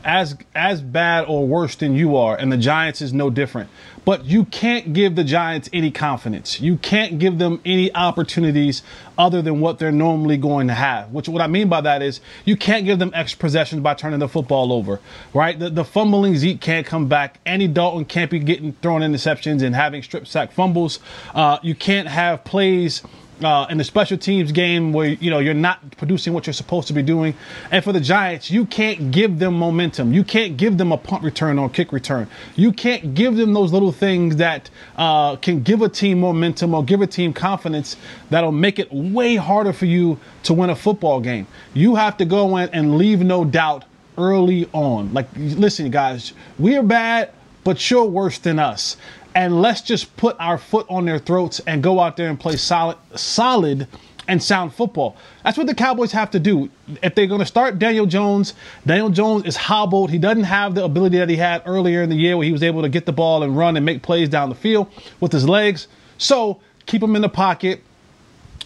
as 0.08 0.38
as 0.56 0.82
bad 0.82 1.26
or 1.28 1.46
worse 1.46 1.76
than 1.76 1.94
you 1.94 2.16
are, 2.16 2.36
and 2.36 2.50
the 2.50 2.58
Giants 2.58 3.02
is 3.02 3.14
no 3.14 3.30
different. 3.30 3.70
But 4.06 4.24
you 4.24 4.46
can't 4.46 4.94
give 4.94 5.18
the 5.18 5.26
Giants 5.26 5.70
any 5.74 5.92
confidence. 5.92 6.62
You 6.62 6.78
can't 6.78 7.20
give 7.20 7.40
them 7.40 7.60
any 7.66 7.94
opportunities 7.94 8.84
other 9.18 9.42
than 9.42 9.60
what 9.60 9.80
they're 9.80 9.92
normally 9.92 10.38
going 10.38 10.68
to 10.68 10.74
have. 10.74 11.12
Which 11.12 11.28
what 11.28 11.42
I 11.42 11.48
mean 11.48 11.68
by 11.68 11.82
that 11.82 12.02
is 12.02 12.22
you 12.46 12.56
can't 12.56 12.86
give 12.86 13.00
them 13.00 13.12
extra 13.14 13.38
possessions 13.38 13.82
by 13.82 13.96
turning 13.96 14.20
the 14.20 14.30
football 14.30 14.72
over, 14.72 15.02
right? 15.34 15.60
The, 15.60 15.70
the 15.70 15.84
fumbling 15.84 16.38
Zeke 16.38 16.62
can't 16.62 16.88
come 16.88 17.10
back. 17.10 17.42
Andy 17.46 17.68
Dalton 17.68 18.06
can't 18.06 18.32
be 18.32 18.40
getting 18.40 18.72
thrown 18.82 19.02
interceptions 19.02 19.62
and 19.62 19.76
having 19.76 20.02
strip 20.02 20.26
sack 20.26 20.54
fumbles. 20.54 21.00
Uh, 21.36 21.58
you 21.62 21.76
can't 21.76 22.08
have 22.08 22.46
plays 22.46 23.04
uh, 23.44 23.68
in 23.70 23.78
the 23.78 23.84
special 23.84 24.18
teams 24.18 24.52
game 24.52 24.94
where 24.94 25.10
you 25.10 25.30
know 25.30 25.40
you're 25.40 25.54
not 25.54 25.98
producing 25.98 26.34
what 26.34 26.48
you're 26.48 26.54
supposed 26.54 26.88
to 26.88 26.94
be 26.94 27.02
doing. 27.02 27.36
And 27.72 27.84
for 27.84 27.94
the 27.94 28.00
Giants, 28.00 28.50
you 28.50 28.66
can't 28.66 29.12
give 29.12 29.40
them 29.40 29.54
momentum. 29.54 30.14
You 30.14 30.24
can't 30.24 30.58
give 30.58 30.78
them 30.78 30.92
a 30.92 30.98
punt 30.98 31.24
return 31.24 31.60
or 31.60 31.70
kick 31.70 31.92
return. 31.92 32.28
You 32.56 32.72
can't 32.72 33.14
give 33.14 33.36
them 33.36 33.54
those 33.54 33.72
little 33.72 33.92
things 33.92 34.38
that 34.38 34.70
uh, 34.96 35.36
can 35.38 35.62
give 35.64 35.82
a 35.82 35.90
team 35.90 36.20
momentum 36.20 36.74
or 36.74 36.84
give 36.84 37.02
a 37.02 37.08
team 37.08 37.34
confidence 37.34 37.98
that'll 38.30 38.52
make 38.52 38.80
it 38.80 38.92
way 38.92 39.36
harder 39.36 39.74
for 39.74 39.86
you 39.86 40.20
to 40.44 40.54
win 40.54 40.70
a 40.70 40.76
football 40.76 41.20
game. 41.20 41.48
You 41.74 41.96
have 41.96 42.18
to 42.18 42.26
go 42.26 42.58
in 42.58 42.70
and 42.70 42.98
leave 42.98 43.22
no 43.22 43.46
doubt 43.46 43.86
early 44.18 44.68
on. 44.74 45.14
Like, 45.14 45.28
listen, 45.36 45.92
guys, 45.92 46.34
we 46.58 46.76
are 46.76 46.84
bad, 46.84 47.32
but 47.64 47.90
you're 47.90 48.06
worse 48.06 48.40
than 48.40 48.60
us 48.60 48.98
and 49.38 49.62
let's 49.62 49.82
just 49.82 50.18
put 50.18 50.36
our 50.40 50.58
foot 50.58 50.88
on 50.90 51.06
their 51.06 51.20
throats 51.20 51.60
and 51.68 51.84
go 51.84 52.00
out 52.00 52.18
there 52.18 52.28
and 52.28 52.40
play 52.40 52.56
solid, 52.56 52.98
solid 53.14 53.88
and 54.28 54.42
sound 54.42 54.74
football. 54.74 55.16
That's 55.44 55.60
what 55.60 55.68
the 55.68 55.76
Cowboys 55.76 56.12
have 56.12 56.32
to 56.32 56.40
do. 56.40 56.72
If 57.04 57.14
they're 57.14 57.28
going 57.28 57.42
to 57.42 57.46
start 57.46 57.78
Daniel 57.78 58.08
Jones, 58.08 58.56
Daniel 58.88 59.10
Jones 59.12 59.46
is 59.46 59.56
hobbled. 59.56 60.10
He 60.10 60.18
doesn't 60.18 60.46
have 60.46 60.74
the 60.74 60.84
ability 60.84 61.20
that 61.20 61.30
he 61.30 61.36
had 61.36 61.62
earlier 61.68 62.02
in 62.02 62.10
the 62.10 62.16
year 62.16 62.36
where 62.36 62.46
he 62.48 62.52
was 62.52 62.64
able 62.64 62.82
to 62.82 62.90
get 62.90 63.06
the 63.06 63.14
ball 63.14 63.44
and 63.44 63.56
run 63.56 63.78
and 63.78 63.86
make 63.86 64.02
plays 64.02 64.28
down 64.28 64.50
the 64.50 64.56
field 64.56 64.88
with 65.20 65.32
his 65.32 65.48
legs. 65.48 65.88
So 66.18 66.60
keep 66.88 67.04
him 67.04 67.16
in 67.16 67.22
the 67.22 67.30
pocket. 67.30 67.84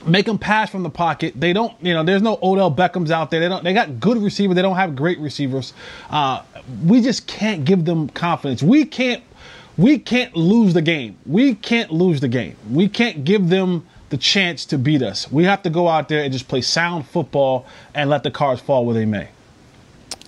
Make 0.05 0.25
them 0.25 0.39
pass 0.39 0.69
from 0.69 0.83
the 0.83 0.89
pocket. 0.89 1.33
They 1.35 1.51
don't, 1.51 1.73
you 1.83 1.93
know, 1.93 2.03
there's 2.03 2.21
no 2.21 2.39
Odell 2.41 2.71
Beckham's 2.71 3.11
out 3.11 3.29
there. 3.29 3.41
They 3.41 3.49
don't. 3.49 3.63
They 3.63 3.73
got 3.73 3.99
good 3.99 4.17
receivers. 4.17 4.55
They 4.55 4.61
don't 4.61 4.77
have 4.77 4.95
great 4.95 5.19
receivers. 5.19 5.73
Uh, 6.09 6.43
we 6.85 7.01
just 7.01 7.27
can't 7.27 7.65
give 7.65 7.83
them 7.83 8.07
confidence. 8.07 8.63
We 8.63 8.85
can't 8.85 9.21
we 9.81 9.97
can't 9.97 10.35
lose 10.35 10.73
the 10.73 10.81
game. 10.81 11.17
We 11.25 11.55
can't 11.55 11.91
lose 11.91 12.21
the 12.21 12.27
game. 12.27 12.55
We 12.69 12.87
can't 12.87 13.23
give 13.23 13.49
them 13.49 13.87
the 14.09 14.17
chance 14.17 14.65
to 14.65 14.77
beat 14.77 15.01
us. 15.01 15.31
We 15.31 15.45
have 15.45 15.63
to 15.63 15.69
go 15.69 15.87
out 15.87 16.07
there 16.07 16.23
and 16.23 16.31
just 16.31 16.47
play 16.47 16.61
sound 16.61 17.07
football 17.07 17.65
and 17.95 18.09
let 18.09 18.23
the 18.23 18.31
cards 18.31 18.61
fall 18.61 18.85
where 18.85 18.93
they 18.93 19.05
may. 19.05 19.29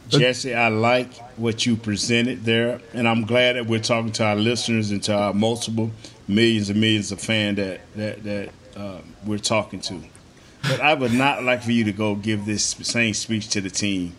Jesse, 0.07 0.53
I 0.53 0.69
like 0.69 1.13
what 1.37 1.65
you 1.65 1.75
presented 1.75 2.45
there, 2.45 2.81
and 2.93 3.07
I'm 3.07 3.25
glad 3.25 3.55
that 3.55 3.67
we're 3.67 3.79
talking 3.79 4.11
to 4.13 4.25
our 4.25 4.35
listeners 4.35 4.91
and 4.91 5.01
to 5.03 5.15
our 5.15 5.33
multiple 5.33 5.91
millions 6.27 6.69
and 6.69 6.79
millions 6.79 7.11
of 7.11 7.19
fans 7.19 7.57
that 7.57 7.81
that 7.95 8.23
that 8.23 8.49
uh, 8.75 8.99
we're 9.25 9.37
talking 9.37 9.79
to. 9.81 9.99
But 10.63 10.81
I 10.81 10.93
would 10.93 11.13
not 11.13 11.43
like 11.43 11.63
for 11.63 11.71
you 11.71 11.83
to 11.85 11.91
go 11.91 12.15
give 12.15 12.45
this 12.45 12.63
same 12.63 13.13
speech 13.13 13.49
to 13.49 13.61
the 13.61 13.69
team 13.69 14.13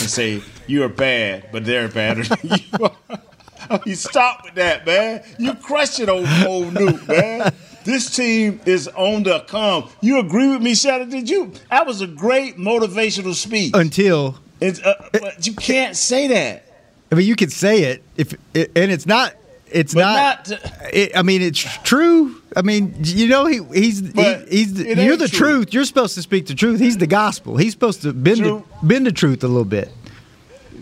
and 0.00 0.10
say 0.10 0.42
you're 0.66 0.88
bad, 0.88 1.48
but 1.50 1.64
they're 1.64 1.88
better 1.88 2.24
than 2.24 2.38
you 2.72 2.84
are. 2.84 3.20
I 3.70 3.80
mean, 3.84 3.96
stop 3.96 4.44
with 4.44 4.54
that, 4.54 4.86
man. 4.86 5.22
You 5.38 5.54
crushed 5.54 6.00
it, 6.00 6.08
old 6.08 6.26
old 6.46 6.74
Nuke, 6.74 7.06
man. 7.08 7.52
This 7.84 8.14
team 8.14 8.60
is 8.66 8.88
on 8.88 9.22
the 9.22 9.40
come. 9.40 9.88
You 10.00 10.18
agree 10.20 10.48
with 10.48 10.60
me, 10.62 10.74
Shannon? 10.74 11.08
Did 11.08 11.30
you? 11.30 11.52
That 11.70 11.86
was 11.86 12.00
a 12.00 12.06
great 12.06 12.56
motivational 12.58 13.34
speech. 13.34 13.72
Until 13.74 14.38
It's, 14.60 14.80
uh, 14.80 15.08
but 15.12 15.46
you 15.46 15.54
can't 15.54 15.96
say 15.96 16.28
that. 16.28 16.64
I 17.10 17.14
mean, 17.14 17.26
you 17.26 17.36
can 17.36 17.48
say 17.48 17.84
it 17.84 18.02
if, 18.16 18.34
it, 18.54 18.72
and 18.76 18.90
it's 18.90 19.06
not. 19.06 19.34
It's 19.70 19.92
But 19.94 20.00
not. 20.00 20.50
not 20.50 20.60
it, 20.92 21.16
I 21.16 21.22
mean, 21.22 21.42
it's 21.42 21.60
true. 21.82 22.40
I 22.56 22.62
mean, 22.62 22.94
you 23.00 23.28
know, 23.28 23.44
he 23.46 23.60
he's 23.72 24.00
he, 24.00 24.34
he's 24.50 24.74
the, 24.74 25.02
you're 25.02 25.16
the 25.16 25.28
true. 25.28 25.56
truth. 25.56 25.74
You're 25.74 25.84
supposed 25.84 26.14
to 26.14 26.22
speak 26.22 26.46
the 26.46 26.54
truth. 26.54 26.80
He's 26.80 26.96
the 26.96 27.06
gospel. 27.06 27.56
He's 27.58 27.72
supposed 27.72 28.02
to 28.02 28.12
bend 28.14 28.44
the, 28.44 28.62
bend 28.82 29.06
the 29.06 29.12
truth 29.12 29.44
a 29.44 29.48
little 29.48 29.64
bit. 29.66 29.90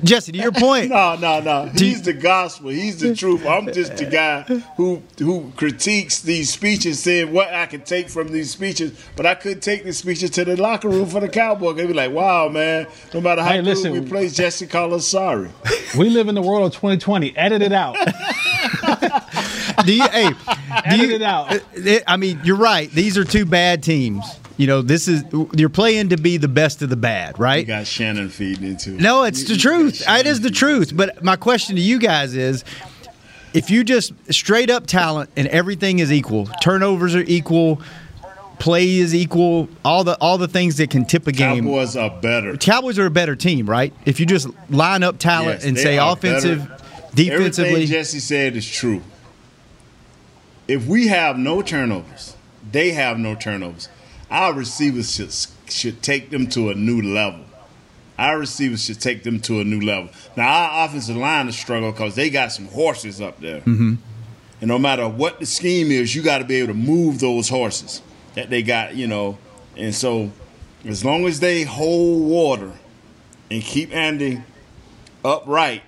Jesse, 0.05 0.33
to 0.33 0.39
your 0.39 0.53
point, 0.53 0.91
No, 0.91 1.17
no, 1.17 1.41
no. 1.41 1.71
Do 1.75 1.85
He's 1.85 2.03
the 2.03 2.13
gospel. 2.13 2.71
He's 2.71 2.99
the 3.01 3.15
truth. 3.15 3.47
I'm 3.47 3.73
just 3.73 3.97
the 3.97 4.07
guy 4.07 4.43
who 4.77 5.03
who 5.19 5.53
critiques 5.57 6.21
these 6.21 6.53
speeches, 6.53 7.01
saying 7.01 7.33
what 7.33 7.53
I 7.53 7.67
can 7.67 7.83
take 7.83 8.09
from 8.09 8.29
these 8.29 8.51
speeches, 8.51 8.93
but 9.17 9.27
I 9.27 9.35
couldn't 9.35 9.61
take 9.61 9.85
these 9.85 9.99
speeches 9.99 10.31
to 10.31 10.45
the 10.45 10.57
locker 10.57 10.89
room 10.89 11.07
for 11.07 11.21
the 11.21 11.29
Cowboy. 11.29 11.73
They'd 11.73 11.87
be 11.87 11.93
like, 11.93 12.13
"Wow, 12.13 12.49
man! 12.49 12.87
No 13.15 13.21
matter 13.21 13.43
how 13.43 13.49
Hey, 13.51 13.57
good 13.59 13.65
listen. 13.67 13.93
we 13.93 14.01
play, 14.03 14.29
Jesse 14.29 14.67
call 14.67 14.95
us 14.95 15.07
sorry." 15.07 15.51
We 15.97 16.11
live 16.11 16.29
in 16.29 16.35
the 16.35 16.43
world 16.43 16.67
of 16.67 16.73
2020. 16.75 17.37
Edit 17.37 17.63
it 17.63 17.73
out. 17.73 17.97
do 19.85 19.95
you? 19.95 20.03
Hey, 20.09 20.29
do 20.31 20.35
Edit 20.85 21.09
you? 21.09 21.15
it 21.17 21.23
out. 21.23 21.53
uh, 21.55 21.59
I 22.07 22.17
mean, 22.17 22.41
you're 22.45 22.57
right. 22.57 22.91
These 22.91 23.17
are 23.19 23.25
two 23.25 23.45
bad 23.47 23.83
teams. 23.83 24.25
You 24.57 24.67
know, 24.67 24.81
this 24.83 25.07
is 25.07 25.23
you're 25.55 25.69
playing 25.69 26.09
to 26.11 26.17
be 26.17 26.39
the 26.39 26.49
best 26.49 26.81
of 26.81 26.89
the 26.89 26.97
bad, 26.97 27.39
right? 27.39 27.61
You 27.61 27.67
got 27.67 27.87
Shannon 27.87 28.31
feeding 28.31 28.65
into 28.65 28.95
it. 28.95 29.01
No, 29.01 29.25
it's 29.25 29.41
You- 29.43 29.49
the 29.49 29.55
you 29.55 29.61
truth. 29.61 30.03
It 30.09 30.27
is 30.27 30.41
the 30.41 30.51
truth. 30.51 30.93
But 30.97 31.23
my 31.23 31.37
question 31.37 31.77
to 31.77 31.83
you 31.83 31.99
guys 31.99 32.35
is 32.35 32.65
if 33.53 33.71
you 33.71 33.85
just 33.85 34.13
straight 34.31 34.71
up 34.71 34.87
talent 34.87 35.29
and 35.37 35.47
everything 35.49 35.99
is 35.99 36.11
equal, 36.11 36.47
turnovers 36.63 37.15
are 37.15 37.25
equal, 37.27 37.83
play 38.59 38.97
is 38.97 39.15
equal, 39.15 39.69
all 39.85 40.05
the 40.05 40.17
all 40.23 40.39
the 40.39 40.49
things 40.49 40.77
that 40.79 40.89
can 40.89 41.05
tip 41.05 41.27
a 41.27 41.33
game. 41.33 41.65
Cowboys 41.65 41.95
are 41.95 42.09
better. 42.23 42.57
Cowboys 42.57 42.99
are 42.99 43.07
a 43.07 43.11
better 43.11 43.37
team, 43.37 43.69
right? 43.69 43.93
If 44.07 44.21
you 44.21 44.25
just 44.25 44.49
line 44.71 45.03
up 45.03 45.19
talent 45.19 45.57
Yes, 45.61 45.65
and 45.67 45.79
say 45.79 45.99
offensive, 45.99 46.61
better. 46.67 46.83
defensively. 47.15 47.71
Everything 47.73 47.89
Jesse 47.93 48.21
said 48.21 48.57
is 48.57 48.67
true. 48.67 49.03
If 50.67 50.87
we 50.87 51.09
have 51.09 51.39
no 51.39 51.61
turnovers, 51.63 52.35
they 52.73 52.93
have 52.93 53.19
no 53.19 53.35
turnovers. 53.35 53.89
Our 54.31 54.55
receivers 54.55 55.15
should 55.15 55.35
should 55.73 56.03
take 56.03 56.31
them 56.31 56.47
to 56.49 56.71
a 56.71 56.75
new 56.75 57.03
level. 57.03 57.45
Our 58.19 58.39
receivers 58.39 58.85
should 58.85 59.01
take 59.01 59.25
them 59.25 59.41
to 59.41 59.61
a 59.61 59.65
new 59.65 59.81
level. 59.81 60.11
Now 60.37 60.49
our 60.49 60.87
offensive 60.87 61.17
line 61.17 61.49
is 61.49 61.59
struggle 61.59 61.93
because 61.93 62.15
they 62.15 62.31
got 62.31 62.53
some 62.53 62.67
horses 62.67 63.21
up 63.21 63.41
there, 63.41 63.61
mm-hmm. 63.61 63.95
and 64.61 64.69
no 64.69 64.79
matter 64.79 65.09
what 65.09 65.39
the 65.39 65.47
scheme 65.47 65.91
is, 65.91 66.15
you 66.15 66.23
got 66.23 66.39
to 66.39 66.45
be 66.45 66.57
able 66.57 66.69
to 66.69 66.75
move 66.75 67.21
those 67.21 67.49
horses 67.49 68.03
that 68.35 68.51
they 68.51 68.63
got. 68.63 68.95
You 68.95 69.07
know, 69.07 69.39
and 69.77 69.95
so 69.95 70.33
as 70.85 71.05
long 71.05 71.27
as 71.27 71.41
they 71.41 71.63
hold 71.63 72.29
water 72.29 72.73
and 73.51 73.63
keep 73.63 73.95
Andy 73.95 74.43
upright 75.25 75.83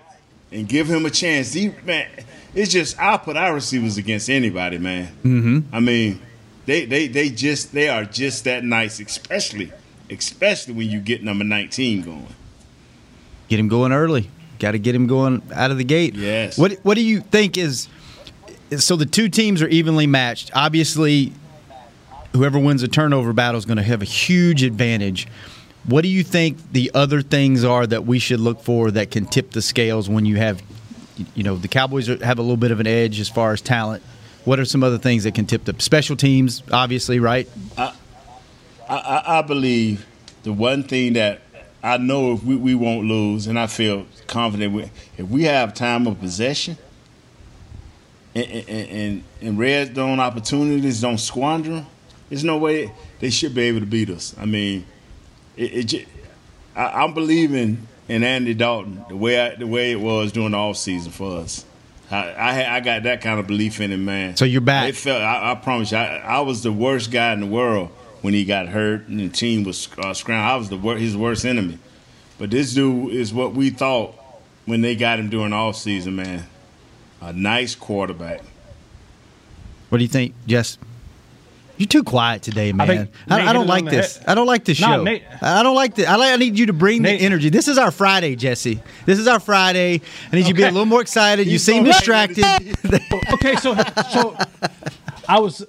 and 0.51 0.69
give 0.69 0.89
him 0.89 1.07
a 1.07 1.11
chance. 1.11 1.53
He, 1.53 1.73
man, 1.85 2.09
it's 2.55 2.73
just 2.73 2.99
I'll 2.99 3.19
put 3.19 3.37
our 3.37 3.55
receivers 3.55 3.97
against 3.97 4.29
anybody, 4.29 4.79
man. 4.79 5.07
Mm-hmm. 5.25 5.75
I 5.75 5.81
mean, 5.81 6.21
they 6.69 6.85
they 6.85 7.09
they 7.09 7.31
just 7.31 7.73
they 7.73 7.89
are 7.89 8.05
just 8.05 8.45
that 8.45 8.63
nice, 8.63 9.01
especially 9.01 9.73
especially 10.11 10.75
when 10.75 10.91
you 10.91 11.01
get 11.01 11.25
number 11.25 11.43
nineteen 11.43 12.03
going. 12.03 12.29
Get 13.49 13.59
him 13.59 13.69
going 13.69 13.91
early. 13.91 14.31
Got 14.59 14.73
to 14.73 14.79
get 14.79 14.95
him 14.95 15.07
going 15.07 15.43
out 15.55 15.71
of 15.71 15.79
the 15.79 15.85
gate. 15.85 16.15
Yes. 16.15 16.59
What 16.59 16.73
What 16.83 16.95
do 16.95 17.01
you 17.01 17.21
think 17.21 17.57
is? 17.57 17.89
So 18.77 18.97
the 18.97 19.07
two 19.07 19.31
teams 19.31 19.63
are 19.63 19.69
evenly 19.69 20.07
matched. 20.07 20.51
Obviously, 20.55 21.33
whoever 22.35 22.59
wins 22.59 22.83
the 22.83 22.89
turnover 22.89 23.33
battle 23.33 23.57
is 23.57 23.65
going 23.65 23.79
to 23.79 23.83
have 23.83 24.03
a 24.03 24.07
huge 24.07 24.63
advantage. 24.63 25.27
What 25.87 26.03
do 26.03 26.09
you 26.09 26.23
think 26.23 26.59
the 26.73 26.91
other 26.93 27.23
things 27.23 27.65
are 27.65 27.87
that 27.87 28.05
we 28.05 28.19
should 28.19 28.41
look 28.41 28.61
for 28.61 28.91
that 28.91 29.11
can 29.11 29.25
tip 29.25 29.53
the 29.53 29.63
scales 29.63 30.07
when 30.11 30.27
you 30.27 30.37
have, 30.37 30.63
you 31.35 31.45
know, 31.45 31.57
the 31.57 31.69
Cowboys 31.69 32.09
have 32.09 32.39
a 32.39 32.43
little 32.43 32.59
bit 32.59 32.73
of 32.73 32.81
an 32.81 32.87
edge 32.87 33.21
as 33.21 33.31
far 33.31 33.55
as 33.55 33.63
talent. 33.63 34.03
What 34.49 34.59
are 34.59 34.65
some 34.65 34.83
other 34.83 34.97
things 34.97 35.25
that 35.25 35.35
can 35.35 35.45
tip 35.45 35.67
the 35.67 35.75
special 35.79 36.17
teams? 36.17 36.63
Obviously, 36.73 37.21
right? 37.21 37.47
I, 37.77 37.93
I, 38.89 39.23
I 39.27 39.43
believe 39.43 40.07
the 40.43 40.55
one 40.55 40.85
thing 40.85 41.13
that 41.13 41.43
I 41.83 41.99
know 41.99 42.33
if 42.33 42.43
we, 42.43 42.57
we 42.57 42.75
won't 42.75 43.07
lose, 43.07 43.47
and 43.47 43.59
I 43.59 43.67
feel 43.67 44.07
confident 44.27 44.73
with, 44.73 44.91
if 45.19 45.29
we 45.29 45.43
have 45.43 45.75
time 45.75 46.07
of 46.07 46.19
possession 46.19 46.79
and, 48.35 48.47
and, 48.47 48.89
and, 48.91 49.25
and 49.43 49.59
red 49.59 49.95
zone 49.95 50.19
opportunities, 50.19 51.03
don't 51.03 51.19
squander 51.19 51.69
them, 51.69 51.87
there's 52.31 52.43
no 52.43 52.57
way 52.57 52.91
they 53.21 53.29
should 53.29 53.55
be 53.55 53.65
able 53.65 53.81
to 53.81 53.87
beat 53.87 54.09
us. 54.09 54.35
I 54.39 54.47
mean, 54.47 54.87
it, 55.59 55.93
it 55.93 56.09
I, 56.75 57.03
I'm 57.03 57.13
believing 57.13 57.87
in 58.09 58.25
Andy 58.25 58.55
Dalton 58.55 59.05
the 59.11 59.17
way 59.17 59.39
I, 59.39 59.57
the 59.57 59.67
way 59.67 59.93
it 59.93 60.01
was 60.01 60.33
during 60.33 60.53
the 60.53 60.57
off 60.57 60.79
season 60.79 61.13
for 61.13 61.37
us. 61.41 61.67
I, 62.11 62.33
I 62.33 62.77
I 62.77 62.81
got 62.81 63.03
that 63.03 63.21
kind 63.21 63.39
of 63.39 63.47
belief 63.47 63.81
in 63.81 63.93
him, 63.93 64.05
man. 64.05 64.37
So 64.37 64.45
you're 64.45 64.61
back. 64.61 64.89
It 64.89 64.97
felt. 64.97 65.23
I, 65.23 65.53
I 65.53 65.55
promise 65.57 65.93
you, 65.93 65.99
I, 65.99 66.17
I 66.19 66.41
was 66.41 66.63
the 66.63 66.73
worst 66.73 67.11
guy 67.11 67.33
in 67.33 67.41
the 67.41 67.47
world 67.47 67.91
when 68.23 68.35
he 68.35 68.45
got 68.45 68.69
hurt 68.69 69.09
and 69.09 69.21
the 69.21 69.29
team 69.29 69.65
was 69.65 69.89
uh. 69.99 70.15
I 70.29 70.57
was 70.57 70.69
the 70.69 70.77
wor- 70.77 70.97
his 70.97 71.17
worst 71.17 71.45
enemy. 71.45 71.79
But 72.39 72.51
this 72.51 72.73
dude 72.73 73.13
is 73.13 73.35
what 73.35 73.55
we 73.55 73.71
thought 73.71 74.15
when 74.65 74.81
they 74.81 74.95
got 74.95 75.19
him 75.19 75.29
during 75.29 75.51
the 75.51 75.57
off 75.57 75.77
season, 75.77 76.17
man. 76.17 76.47
A 77.21 77.33
nice 77.33 77.75
quarterback. 77.75 78.43
What 79.89 79.99
do 79.99 80.05
you 80.05 80.09
think, 80.09 80.35
Jess? 80.47 80.79
You're 81.79 81.87
too 81.87 82.03
quiet 82.03 82.43
today, 82.43 82.73
man. 82.73 83.09
I, 83.29 83.49
I, 83.49 83.53
don't 83.53 83.69
like 83.69 83.85
this. 83.85 84.21
I 84.27 84.35
don't 84.35 84.49
like 84.49 84.65
this 84.65 84.81
Nah, 84.81 84.97
show. 84.97 85.05
Nate- 85.05 85.23
I 85.41 85.63
don't 85.63 85.77
like 85.77 85.95
this. 85.95 86.09
I, 86.09 86.17
like, 86.17 86.33
I 86.33 86.37
need 86.37 86.59
you 86.59 86.67
to 86.67 86.73
bring 86.73 87.03
Nate- 87.03 87.21
the 87.21 87.25
energy. 87.27 87.51
This 87.51 87.69
is 87.69 87.79
our 87.79 87.93
Friday, 87.93 88.35
Jesse. 88.35 88.83
This 89.07 89.19
is 89.21 89.29
our 89.29 89.39
Friday. 89.39 90.01
I 90.33 90.37
need 90.37 90.47
you 90.47 90.49
to 90.49 90.55
be 90.55 90.65
a 90.65 90.71
little 90.73 90.87
more 90.87 91.01
excited. 91.01 91.47
You 91.47 91.59
seem 91.59 91.85
distracted. 91.85 92.45
okay, 93.35 93.55
so 93.57 93.77
so 94.11 94.37
I 95.29 95.39
was 95.39 95.65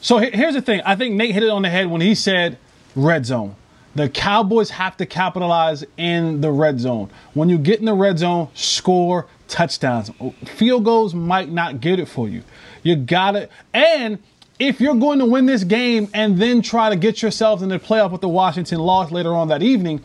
so 0.00 0.18
here's 0.18 0.54
the 0.54 0.62
thing. 0.62 0.80
I 0.84 0.96
think 0.96 1.14
Nate 1.14 1.32
hit 1.32 1.44
it 1.44 1.50
on 1.50 1.62
the 1.62 1.70
head 1.70 1.88
when 1.88 2.00
he 2.00 2.14
said 2.14 2.58
red 2.96 3.26
zone. 3.26 3.54
The 3.94 4.08
Cowboys 4.10 4.70
have 4.70 4.96
to 4.98 5.06
capitalize 5.06 5.84
in 5.96 6.42
the 6.42 6.50
red 6.50 6.80
zone. 6.80 7.10
When 7.32 7.48
you 7.48 7.58
get 7.58 7.78
in 7.78 7.86
the 7.86 7.94
red 7.94 8.18
zone, 8.18 8.48
score 8.54 9.26
touchdowns. 9.48 10.10
Field 10.44 10.84
goals 10.84 11.14
might 11.14 11.48
not 11.50 11.80
get 11.80 11.98
it 11.98 12.06
for 12.06 12.28
you. 12.28 12.42
You 12.82 12.96
got 12.96 13.36
it. 13.36 13.50
And 13.72 14.18
if 14.58 14.80
you're 14.80 14.94
going 14.94 15.18
to 15.18 15.26
win 15.26 15.46
this 15.46 15.64
game 15.64 16.08
and 16.14 16.38
then 16.38 16.62
try 16.62 16.88
to 16.90 16.96
get 16.96 17.22
yourselves 17.22 17.62
in 17.62 17.68
the 17.68 17.78
playoff 17.78 18.10
with 18.10 18.20
the 18.20 18.28
Washington 18.28 18.80
loss 18.80 19.10
later 19.12 19.34
on 19.34 19.48
that 19.48 19.62
evening, 19.62 20.02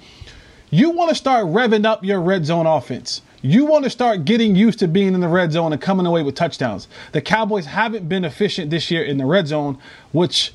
you 0.70 0.90
want 0.92 1.10
to 1.10 1.16
start 1.16 1.46
revving 1.46 1.86
up 1.86 2.04
your 2.04 2.22
red 2.22 2.46
zone 2.46 2.66
offense. 2.66 3.22
You 3.42 3.66
want 3.66 3.86
to 3.86 3.90
start 3.90 4.26
getting 4.26 4.56
used 4.56 4.80
to 4.80 4.88
being 4.88 5.14
in 5.14 5.20
the 5.20 5.28
red 5.28 5.52
zone 5.52 5.74
and 5.74 5.82
coming 5.82 6.06
away 6.06 6.22
with 6.22 6.36
touchdowns. 6.36 6.88
The 7.12 7.22
Cowboys 7.22 7.66
haven't 7.66 8.08
been 8.08 8.24
efficient 8.24 8.70
this 8.70 8.92
year 8.92 9.04
in 9.04 9.18
the 9.18 9.26
red 9.26 9.48
zone, 9.48 9.78
which 10.12 10.54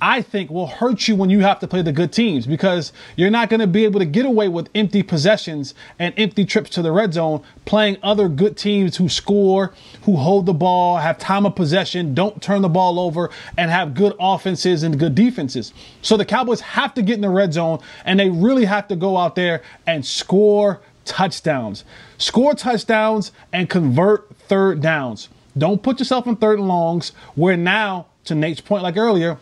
I 0.00 0.20
think 0.20 0.50
will 0.50 0.66
hurt 0.66 1.08
you 1.08 1.16
when 1.16 1.30
you 1.30 1.40
have 1.40 1.58
to 1.60 1.66
play 1.66 1.80
the 1.80 1.92
good 1.92 2.12
teams 2.12 2.46
because 2.46 2.92
you're 3.16 3.30
not 3.30 3.48
going 3.48 3.60
to 3.60 3.66
be 3.66 3.84
able 3.84 4.00
to 4.00 4.06
get 4.06 4.26
away 4.26 4.48
with 4.48 4.68
empty 4.74 5.02
possessions 5.02 5.74
and 5.98 6.12
empty 6.18 6.44
trips 6.44 6.68
to 6.70 6.82
the 6.82 6.92
red 6.92 7.14
zone 7.14 7.42
playing 7.64 7.96
other 8.02 8.28
good 8.28 8.58
teams 8.58 8.96
who 8.98 9.08
score, 9.08 9.72
who 10.02 10.16
hold 10.16 10.44
the 10.44 10.52
ball, 10.52 10.98
have 10.98 11.18
time 11.18 11.46
of 11.46 11.54
possession, 11.54 12.14
don't 12.14 12.42
turn 12.42 12.60
the 12.60 12.68
ball 12.68 13.00
over, 13.00 13.30
and 13.56 13.70
have 13.70 13.94
good 13.94 14.14
offenses 14.20 14.82
and 14.82 14.98
good 14.98 15.14
defenses. 15.14 15.72
So 16.02 16.18
the 16.18 16.26
Cowboys 16.26 16.60
have 16.60 16.92
to 16.94 17.02
get 17.02 17.14
in 17.14 17.22
the 17.22 17.30
red 17.30 17.54
zone 17.54 17.80
and 18.04 18.20
they 18.20 18.28
really 18.28 18.66
have 18.66 18.88
to 18.88 18.96
go 18.96 19.16
out 19.16 19.34
there 19.34 19.62
and 19.86 20.04
score 20.04 20.80
touchdowns. 21.06 21.84
Score 22.18 22.52
touchdowns 22.54 23.32
and 23.52 23.70
convert 23.70 24.28
third 24.36 24.82
downs. 24.82 25.30
Don't 25.56 25.82
put 25.82 25.98
yourself 25.98 26.26
in 26.26 26.36
third 26.36 26.58
and 26.58 26.68
longs 26.68 27.12
where 27.34 27.56
now, 27.56 28.06
to 28.24 28.34
Nate's 28.34 28.60
point 28.60 28.82
like 28.82 28.96
earlier, 28.96 29.38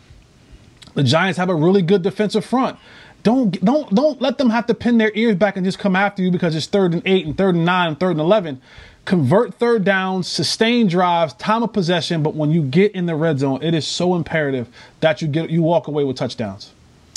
the 0.95 1.03
Giants 1.03 1.37
have 1.37 1.49
a 1.49 1.55
really 1.55 1.81
good 1.81 2.01
defensive 2.01 2.43
front. 2.43 2.77
Don't 3.23 3.63
don't 3.63 3.93
don't 3.93 4.21
let 4.21 4.37
them 4.37 4.49
have 4.49 4.65
to 4.67 4.73
pin 4.73 4.97
their 4.97 5.11
ears 5.15 5.35
back 5.35 5.55
and 5.57 5.65
just 5.65 5.79
come 5.79 5.95
after 5.95 6.21
you 6.21 6.31
because 6.31 6.55
it's 6.55 6.67
third 6.67 6.93
and 6.93 7.01
eight 7.05 7.25
and 7.25 7.37
third 7.37 7.55
and 7.55 7.65
nine 7.65 7.89
and 7.89 7.99
third 7.99 8.11
and 8.11 8.19
eleven. 8.19 8.61
Convert 9.05 9.55
third 9.55 9.83
downs, 9.83 10.27
sustain 10.27 10.87
drives, 10.87 11.33
time 11.33 11.61
of 11.61 11.71
possession. 11.73 12.23
But 12.23 12.35
when 12.35 12.51
you 12.51 12.63
get 12.63 12.93
in 12.93 13.05
the 13.05 13.15
red 13.15 13.39
zone, 13.39 13.61
it 13.61 13.73
is 13.73 13.87
so 13.87 14.15
imperative 14.15 14.67
that 14.99 15.21
you 15.21 15.27
get 15.27 15.49
you 15.49 15.61
walk 15.61 15.87
away 15.87 16.03
with 16.03 16.17
touchdowns. 16.17 16.71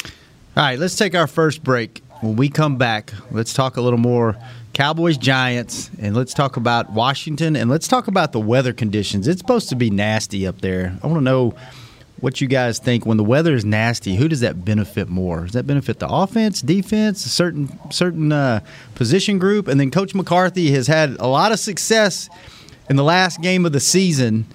All 0.05 0.65
right, 0.65 0.79
let's 0.79 0.97
take 0.97 1.15
our 1.15 1.27
first 1.27 1.63
break. 1.63 2.03
When 2.21 2.37
we 2.37 2.49
come 2.49 2.77
back, 2.77 3.13
let's 3.31 3.53
talk 3.53 3.77
a 3.77 3.81
little 3.81 3.99
more 3.99 4.37
Cowboys 4.73 5.19
Giants 5.19 5.91
and 6.01 6.17
let's 6.17 6.35
talk 6.35 6.57
about 6.57 6.91
Washington 6.91 7.55
and 7.55 7.69
let's 7.71 7.87
talk 7.87 8.09
about 8.09 8.33
the 8.33 8.41
weather 8.41 8.73
conditions. 8.73 9.29
It's 9.29 9.41
supposed 9.41 9.69
to 9.69 9.77
be 9.77 9.91
nasty 9.91 10.47
up 10.47 10.61
there. 10.61 10.97
I 11.03 11.07
want 11.07 11.19
to 11.19 11.25
know 11.25 11.55
what 12.21 12.41
you 12.41 12.49
guys 12.49 12.79
think 12.79 13.07
when 13.07 13.17
the 13.17 13.25
weather 13.25 13.55
is 13.55 13.65
nasty. 13.65 14.17
Who 14.17 14.29
does 14.29 14.41
that 14.41 14.65
benefit 14.65 15.09
more? 15.09 15.43
Does 15.43 15.53
that 15.53 15.67
benefit 15.67 15.99
the 15.99 16.09
offense, 16.09 16.61
defense, 16.61 17.25
a 17.25 17.29
certain 17.29 17.79
certain 17.91 18.33
uh, 18.33 18.61
position 18.95 19.39
group? 19.39 19.69
And 19.69 19.79
then 19.79 19.91
Coach 19.91 20.15
McCarthy 20.15 20.71
has 20.73 20.87
had 20.87 21.17
a 21.19 21.27
lot 21.27 21.53
of 21.53 21.59
success 21.59 22.29
in 22.91 22.97
the 22.97 23.05
last 23.05 23.41
game 23.41 23.65
of 23.67 23.73
the 23.73 23.81
season. 23.81 24.47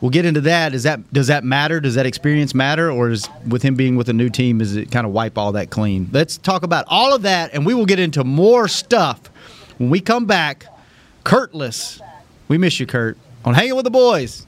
We'll 0.00 0.10
get 0.10 0.26
into 0.26 0.42
that. 0.42 0.74
Is 0.74 0.82
that 0.82 1.12
does 1.12 1.28
that 1.28 1.44
matter? 1.44 1.80
Does 1.80 1.94
that 1.94 2.06
experience 2.06 2.54
matter, 2.54 2.90
or 2.90 3.10
is 3.10 3.28
with 3.48 3.62
him 3.62 3.74
being 3.74 3.96
with 3.96 4.08
a 4.08 4.12
new 4.12 4.28
team, 4.28 4.60
is 4.60 4.76
it 4.76 4.90
kind 4.90 5.06
of 5.06 5.12
wipe 5.12 5.38
all 5.38 5.52
that 5.52 5.70
clean? 5.70 6.10
Let's 6.12 6.36
talk 6.36 6.62
about 6.62 6.84
all 6.88 7.14
of 7.14 7.22
that, 7.22 7.54
and 7.54 7.64
we 7.64 7.74
will 7.74 7.86
get 7.86 7.98
into 7.98 8.22
more 8.22 8.68
stuff 8.68 9.20
when 9.78 9.90
we 9.90 10.00
come 10.00 10.26
back. 10.26 10.66
Kurtless, 11.24 12.02
we 12.48 12.58
miss 12.58 12.78
you, 12.78 12.86
Kurt. 12.86 13.16
On 13.46 13.54
hanging 13.54 13.76
with 13.76 13.84
the 13.84 13.90
boys. 13.90 14.46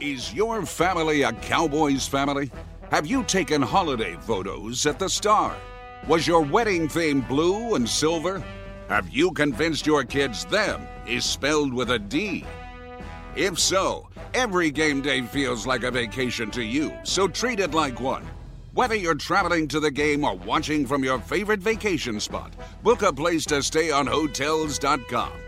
Is 0.00 0.32
your 0.32 0.64
family 0.64 1.22
a 1.22 1.32
Cowboys 1.32 2.06
family? 2.06 2.52
Have 2.92 3.04
you 3.04 3.24
taken 3.24 3.60
holiday 3.60 4.16
photos 4.20 4.86
at 4.86 5.00
the 5.00 5.08
Star? 5.08 5.56
Was 6.06 6.24
your 6.24 6.42
wedding 6.42 6.88
theme 6.88 7.20
blue 7.22 7.74
and 7.74 7.88
silver? 7.88 8.40
Have 8.88 9.08
you 9.10 9.32
convinced 9.32 9.88
your 9.88 10.04
kids 10.04 10.44
them 10.44 10.86
is 11.04 11.24
spelled 11.24 11.74
with 11.74 11.90
a 11.90 11.98
D? 11.98 12.44
If 13.34 13.58
so, 13.58 14.08
every 14.34 14.70
game 14.70 15.02
day 15.02 15.22
feels 15.22 15.66
like 15.66 15.82
a 15.82 15.90
vacation 15.90 16.52
to 16.52 16.62
you, 16.62 16.92
so 17.02 17.26
treat 17.26 17.58
it 17.58 17.74
like 17.74 17.98
one. 17.98 18.24
Whether 18.74 18.94
you're 18.94 19.16
traveling 19.16 19.66
to 19.66 19.80
the 19.80 19.90
game 19.90 20.24
or 20.24 20.36
watching 20.36 20.86
from 20.86 21.02
your 21.02 21.18
favorite 21.18 21.60
vacation 21.60 22.20
spot, 22.20 22.52
book 22.84 23.02
a 23.02 23.12
place 23.12 23.44
to 23.46 23.64
stay 23.64 23.90
on 23.90 24.06
Hotels.com. 24.06 25.47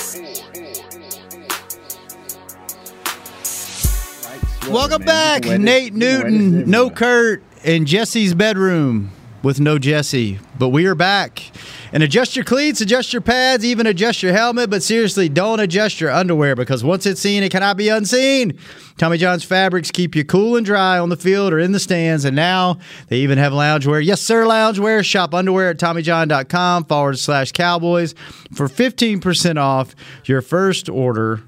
Welcome 4.69 5.03
back, 5.03 5.43
Nate 5.45 5.93
Newton, 5.93 6.69
no 6.69 6.89
Kurt, 6.89 7.43
in 7.63 7.85
Jesse's 7.85 8.33
bedroom 8.33 9.11
with 9.43 9.59
no 9.59 9.77
Jesse. 9.79 10.39
But 10.57 10.69
we 10.69 10.85
are 10.85 10.95
back. 10.95 11.51
And 11.91 12.03
adjust 12.03 12.35
your 12.35 12.45
cleats, 12.45 12.79
adjust 12.79 13.11
your 13.11 13.21
pads, 13.21 13.65
even 13.65 13.85
adjust 13.85 14.23
your 14.23 14.31
helmet. 14.33 14.69
But 14.69 14.83
seriously, 14.83 15.27
don't 15.27 15.59
adjust 15.59 15.99
your 15.99 16.11
underwear 16.11 16.55
because 16.55 16.83
once 16.83 17.05
it's 17.05 17.19
seen, 17.19 17.43
it 17.43 17.51
cannot 17.51 17.75
be 17.75 17.89
unseen. 17.89 18.57
Tommy 18.97 19.17
John's 19.17 19.43
fabrics 19.43 19.91
keep 19.91 20.15
you 20.15 20.23
cool 20.23 20.55
and 20.55 20.65
dry 20.65 20.99
on 20.99 21.09
the 21.09 21.17
field 21.17 21.51
or 21.51 21.59
in 21.59 21.71
the 21.71 21.79
stands. 21.79 22.23
And 22.23 22.35
now 22.35 22.77
they 23.07 23.17
even 23.17 23.37
have 23.39 23.51
loungewear. 23.53 24.03
Yes, 24.05 24.21
sir, 24.21 24.45
loungewear. 24.45 25.03
Shop 25.03 25.33
underwear 25.33 25.71
at 25.71 25.77
TommyJohn.com 25.77 26.85
forward 26.85 27.19
slash 27.19 27.51
Cowboys 27.51 28.13
for 28.53 28.67
15% 28.67 29.57
off 29.57 29.95
your 30.25 30.41
first 30.41 30.87
order. 30.87 31.41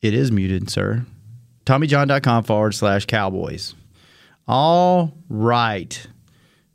It 0.00 0.14
is 0.14 0.30
muted, 0.30 0.70
sir. 0.70 1.04
TommyJohn.com 1.66 2.44
forward 2.44 2.74
slash 2.74 3.06
Cowboys. 3.06 3.74
All 4.46 5.12
right. 5.28 6.06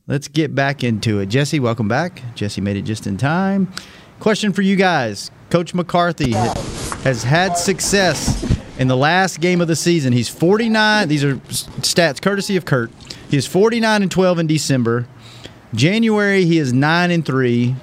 Let's 0.05 0.27
get 0.27 0.53
back 0.53 0.83
into 0.83 1.19
it. 1.19 1.27
Jesse, 1.27 1.61
welcome 1.61 1.87
back. 1.87 2.21
Jesse 2.35 2.59
made 2.59 2.75
it 2.75 2.81
just 2.81 3.07
in 3.07 3.17
time. 3.17 3.71
Question 4.19 4.51
for 4.51 4.61
you 4.61 4.75
guys. 4.75 5.31
Coach 5.49 5.73
McCarthy 5.73 6.33
has 6.33 7.23
had 7.23 7.53
success 7.53 8.61
in 8.77 8.89
the 8.89 8.97
last 8.97 9.39
game 9.39 9.61
of 9.61 9.69
the 9.69 9.75
season. 9.77 10.11
He's 10.11 10.27
49. 10.27 11.07
These 11.07 11.23
are 11.23 11.35
stats 11.37 12.21
courtesy 12.21 12.57
of 12.57 12.65
Kurt. 12.65 12.91
He 13.29 13.37
is 13.37 13.47
49 13.47 14.01
and 14.01 14.11
12 14.11 14.39
in 14.39 14.47
December. 14.47 15.07
January, 15.73 16.43
he 16.43 16.57
is 16.57 16.73
9 16.73 17.11
and 17.11 17.25
3 17.25 17.75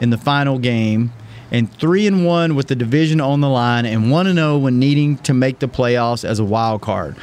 in 0.00 0.10
the 0.10 0.18
final 0.18 0.60
game 0.60 1.12
and 1.54 1.72
3 1.72 2.08
and 2.08 2.26
1 2.26 2.56
with 2.56 2.66
the 2.66 2.74
division 2.74 3.20
on 3.20 3.40
the 3.40 3.48
line 3.48 3.86
and 3.86 4.10
1 4.10 4.26
and 4.26 4.38
0 4.38 4.58
when 4.58 4.80
needing 4.80 5.16
to 5.18 5.32
make 5.32 5.60
the 5.60 5.68
playoffs 5.68 6.28
as 6.28 6.40
a 6.40 6.44
wild 6.44 6.82
card. 6.82 7.14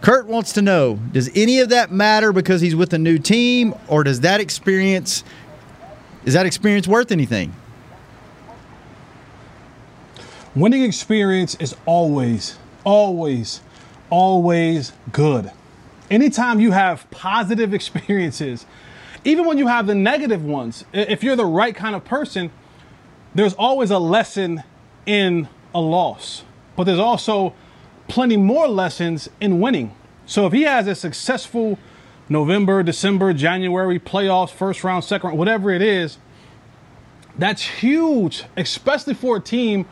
Kurt 0.00 0.26
wants 0.26 0.52
to 0.52 0.62
know, 0.62 1.00
does 1.10 1.28
any 1.34 1.58
of 1.58 1.68
that 1.70 1.90
matter 1.90 2.32
because 2.32 2.60
he's 2.60 2.76
with 2.76 2.92
a 2.92 2.98
new 2.98 3.18
team 3.18 3.74
or 3.88 4.04
does 4.04 4.20
that 4.20 4.40
experience 4.40 5.24
is 6.24 6.34
that 6.34 6.46
experience 6.46 6.86
worth 6.86 7.10
anything? 7.10 7.52
Winning 10.54 10.84
experience 10.84 11.56
is 11.56 11.74
always, 11.84 12.56
always, 12.84 13.62
always 14.10 14.92
good. 15.10 15.50
Anytime 16.08 16.60
you 16.60 16.70
have 16.70 17.10
positive 17.10 17.74
experiences, 17.80 18.64
even 19.24 19.44
when 19.44 19.58
you 19.58 19.66
have 19.66 19.88
the 19.88 19.96
negative 19.96 20.44
ones, 20.44 20.84
if 20.92 21.24
you're 21.24 21.34
the 21.34 21.44
right 21.44 21.74
kind 21.74 21.96
of 21.96 22.04
person, 22.04 22.52
there's 23.34 23.54
always 23.54 23.90
a 23.90 23.98
lesson 23.98 24.62
in 25.06 25.48
a 25.74 25.80
loss. 25.80 26.44
But 26.76 26.84
there's 26.84 26.98
also 26.98 27.54
plenty 28.08 28.36
more 28.36 28.68
lessons 28.68 29.28
in 29.40 29.60
winning. 29.60 29.94
So 30.26 30.46
if 30.46 30.52
he 30.52 30.62
has 30.62 30.86
a 30.86 30.94
successful 30.94 31.78
November, 32.28 32.82
December, 32.82 33.32
January 33.32 33.98
playoffs, 33.98 34.50
first 34.50 34.84
round, 34.84 35.04
second 35.04 35.28
round, 35.28 35.38
whatever 35.38 35.70
it 35.70 35.82
is, 35.82 36.18
that's 37.36 37.62
huge, 37.62 38.44
especially 38.56 39.14
for 39.14 39.36
a 39.36 39.40
team 39.40 39.86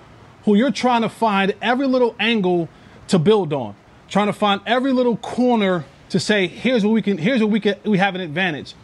who 0.44 0.54
you're 0.54 0.70
trying 0.70 1.02
to 1.02 1.08
find 1.08 1.54
every 1.60 1.86
little 1.86 2.14
angle 2.18 2.68
to 3.08 3.18
build 3.18 3.52
on, 3.52 3.74
trying 4.08 4.26
to 4.26 4.32
find 4.32 4.60
every 4.66 4.92
little 4.92 5.16
corner 5.16 5.84
to 6.10 6.20
say, 6.20 6.46
here's 6.46 6.84
what 6.84 6.92
we 6.92 7.02
can, 7.02 7.18
here's 7.18 7.40
what 7.40 7.50
we 7.50 7.60
can, 7.60 7.76
we 7.84 7.98
have 7.98 8.14
an 8.14 8.20
advantage. 8.20 8.74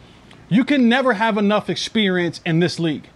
You 0.49 0.63
can 0.63 0.87
never 0.87 1.13
have 1.13 1.37
enough 1.37 1.69
experience 1.69 2.41
in 2.45 2.59
this 2.59 2.79
league. 2.79 3.09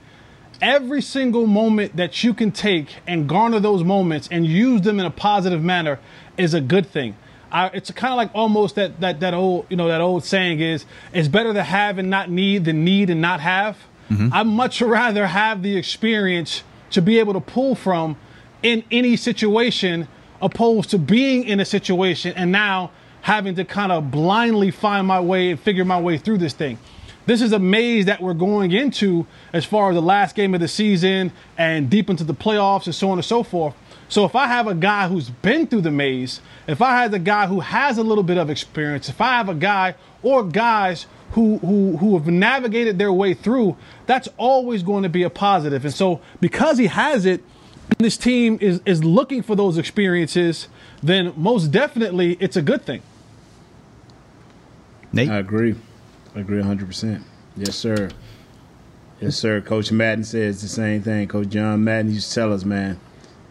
Every 0.61 1.01
single 1.01 1.47
moment 1.47 1.95
that 1.95 2.23
you 2.23 2.33
can 2.33 2.51
take 2.51 2.97
and 3.07 3.27
garner 3.27 3.59
those 3.59 3.83
moments 3.83 4.29
and 4.31 4.45
use 4.45 4.81
them 4.81 4.99
in 4.99 5.05
a 5.05 5.11
positive 5.11 5.63
manner 5.63 5.99
is 6.37 6.53
a 6.53 6.61
good 6.61 6.85
thing. 6.85 7.15
I, 7.51 7.67
it's 7.67 7.91
kind 7.91 8.13
of 8.13 8.17
like 8.17 8.29
almost 8.33 8.75
that, 8.75 9.01
that 9.01 9.19
that 9.19 9.33
old 9.33 9.65
you 9.69 9.75
know 9.75 9.87
that 9.87 10.01
old 10.01 10.23
saying 10.23 10.59
is 10.59 10.85
it's 11.13 11.27
better 11.27 11.53
to 11.53 11.63
have 11.63 11.97
and 11.97 12.09
not 12.09 12.29
need 12.29 12.65
than 12.65 12.83
need 12.85 13.09
and 13.09 13.21
not 13.21 13.41
have. 13.41 13.77
Mm-hmm. 14.09 14.29
I'd 14.31 14.47
much 14.47 14.81
rather 14.81 15.27
have 15.27 15.63
the 15.63 15.75
experience 15.75 16.63
to 16.91 17.01
be 17.01 17.19
able 17.19 17.33
to 17.33 17.41
pull 17.41 17.75
from 17.75 18.15
in 18.63 18.83
any 18.91 19.15
situation 19.15 20.07
opposed 20.41 20.89
to 20.91 20.97
being 20.97 21.43
in 21.43 21.59
a 21.59 21.65
situation 21.65 22.33
and 22.35 22.51
now 22.51 22.91
having 23.21 23.55
to 23.55 23.65
kind 23.65 23.91
of 23.91 24.11
blindly 24.11 24.71
find 24.71 25.07
my 25.07 25.19
way 25.19 25.51
and 25.51 25.59
figure 25.59 25.85
my 25.85 25.99
way 25.99 26.17
through 26.17 26.37
this 26.37 26.53
thing. 26.53 26.77
This 27.25 27.41
is 27.41 27.51
a 27.51 27.59
maze 27.59 28.05
that 28.05 28.21
we're 28.21 28.33
going 28.33 28.71
into 28.71 29.27
as 29.53 29.63
far 29.63 29.89
as 29.89 29.95
the 29.95 30.01
last 30.01 30.35
game 30.35 30.53
of 30.53 30.59
the 30.59 30.67
season 30.67 31.31
and 31.57 31.89
deep 31.89 32.09
into 32.09 32.23
the 32.23 32.33
playoffs 32.33 32.85
and 32.85 32.95
so 32.95 33.11
on 33.11 33.17
and 33.17 33.25
so 33.25 33.43
forth. 33.43 33.75
So 34.09 34.25
if 34.25 34.35
I 34.35 34.47
have 34.47 34.67
a 34.67 34.75
guy 34.75 35.07
who's 35.07 35.29
been 35.29 35.67
through 35.67 35.81
the 35.81 35.91
maze, 35.91 36.41
if 36.67 36.81
I 36.81 37.01
have 37.01 37.13
a 37.13 37.19
guy 37.19 37.47
who 37.47 37.61
has 37.61 37.97
a 37.97 38.03
little 38.03 38.23
bit 38.23 38.37
of 38.37 38.49
experience, 38.49 39.07
if 39.07 39.21
I 39.21 39.37
have 39.37 39.47
a 39.47 39.55
guy 39.55 39.95
or 40.23 40.43
guys 40.43 41.05
who 41.31 41.59
who 41.59 41.95
who 41.97 42.17
have 42.17 42.27
navigated 42.27 42.97
their 42.97 43.13
way 43.13 43.33
through, 43.33 43.77
that's 44.07 44.27
always 44.37 44.83
going 44.83 45.03
to 45.03 45.09
be 45.09 45.23
a 45.23 45.29
positive. 45.29 45.85
And 45.85 45.93
so 45.93 46.19
because 46.41 46.77
he 46.77 46.87
has 46.87 47.25
it, 47.25 47.41
this 47.99 48.17
team 48.17 48.57
is 48.59 48.81
is 48.85 49.03
looking 49.03 49.41
for 49.41 49.55
those 49.55 49.77
experiences, 49.77 50.67
then 51.01 51.33
most 51.37 51.67
definitely 51.71 52.35
it's 52.41 52.57
a 52.57 52.61
good 52.61 52.83
thing. 52.83 53.01
Nate? 55.13 55.29
I 55.29 55.37
agree. 55.37 55.75
I 56.35 56.39
agree 56.39 56.61
100%. 56.61 57.21
Yes, 57.57 57.75
sir. 57.75 58.09
Yes, 59.19 59.35
sir. 59.35 59.61
Coach 59.61 59.91
Madden 59.91 60.23
says 60.23 60.61
the 60.61 60.67
same 60.67 61.03
thing. 61.03 61.27
Coach 61.27 61.49
John 61.49 61.83
Madden 61.83 62.11
used 62.11 62.29
to 62.29 62.35
tell 62.35 62.53
us, 62.53 62.63
man, 62.65 62.99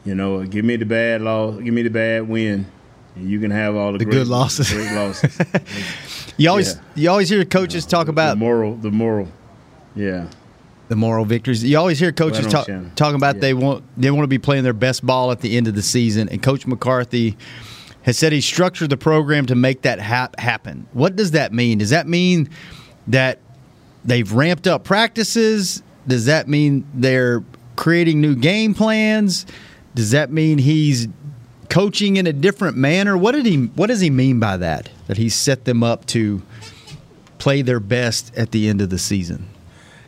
you 0.04 0.14
know, 0.14 0.42
give 0.44 0.64
me 0.64 0.76
the 0.76 0.86
bad 0.86 1.22
loss, 1.22 1.60
give 1.60 1.74
me 1.74 1.82
the 1.82 1.90
bad 1.90 2.28
win, 2.28 2.66
and 3.14 3.30
you 3.30 3.38
can 3.38 3.50
have 3.50 3.76
all 3.76 3.92
the, 3.92 3.98
the 3.98 4.04
great, 4.04 4.14
good 4.14 4.26
losses. 4.26 4.72
Great 4.72 4.92
losses. 4.94 5.38
you 6.36 6.48
always 6.48 6.74
yeah. 6.74 6.80
you 6.94 7.10
always 7.10 7.28
hear 7.28 7.44
coaches 7.44 7.84
talk 7.86 8.08
about 8.08 8.30
the 8.30 8.36
moral, 8.36 8.76
the 8.76 8.90
moral, 8.90 9.28
yeah, 9.94 10.28
the 10.88 10.96
moral 10.96 11.24
victories. 11.24 11.62
You 11.62 11.78
always 11.78 11.98
hear 11.98 12.12
coaches 12.12 12.46
talk, 12.46 12.66
talking 12.96 13.16
about 13.16 13.36
yeah. 13.36 13.40
they 13.40 13.54
want 13.54 13.84
they 13.96 14.10
want 14.10 14.24
to 14.24 14.28
be 14.28 14.38
playing 14.38 14.64
their 14.64 14.72
best 14.72 15.04
ball 15.04 15.30
at 15.30 15.40
the 15.40 15.56
end 15.56 15.68
of 15.68 15.74
the 15.74 15.82
season, 15.82 16.28
and 16.30 16.42
Coach 16.42 16.66
McCarthy 16.66 17.36
has 18.02 18.18
said 18.18 18.32
he 18.32 18.40
structured 18.40 18.90
the 18.90 18.96
program 18.96 19.46
to 19.46 19.54
make 19.54 19.82
that 19.82 19.98
hap- 20.00 20.38
happen. 20.38 20.86
What 20.92 21.16
does 21.16 21.32
that 21.32 21.52
mean? 21.52 21.78
Does 21.78 21.90
that 21.90 22.06
mean 22.08 22.48
that 23.06 23.38
they've 24.04 24.30
ramped 24.32 24.66
up 24.66 24.84
practices? 24.84 25.82
Does 26.06 26.26
that 26.26 26.48
mean 26.48 26.86
they're 26.94 27.44
creating 27.76 28.20
new 28.20 28.34
game 28.34 28.74
plans? 28.74 29.46
Does 29.94 30.12
that 30.12 30.30
mean 30.30 30.58
he's 30.58 31.08
coaching 31.68 32.16
in 32.16 32.26
a 32.26 32.32
different 32.32 32.76
manner? 32.76 33.16
What 33.16 33.32
did 33.32 33.46
he 33.46 33.56
what 33.56 33.88
does 33.88 34.00
he 34.00 34.10
mean 34.10 34.40
by 34.40 34.56
that? 34.56 34.90
That 35.06 35.16
he 35.16 35.28
set 35.28 35.64
them 35.64 35.82
up 35.82 36.06
to 36.06 36.42
play 37.38 37.62
their 37.62 37.80
best 37.80 38.34
at 38.36 38.50
the 38.50 38.68
end 38.68 38.80
of 38.80 38.90
the 38.90 38.98
season? 38.98 39.48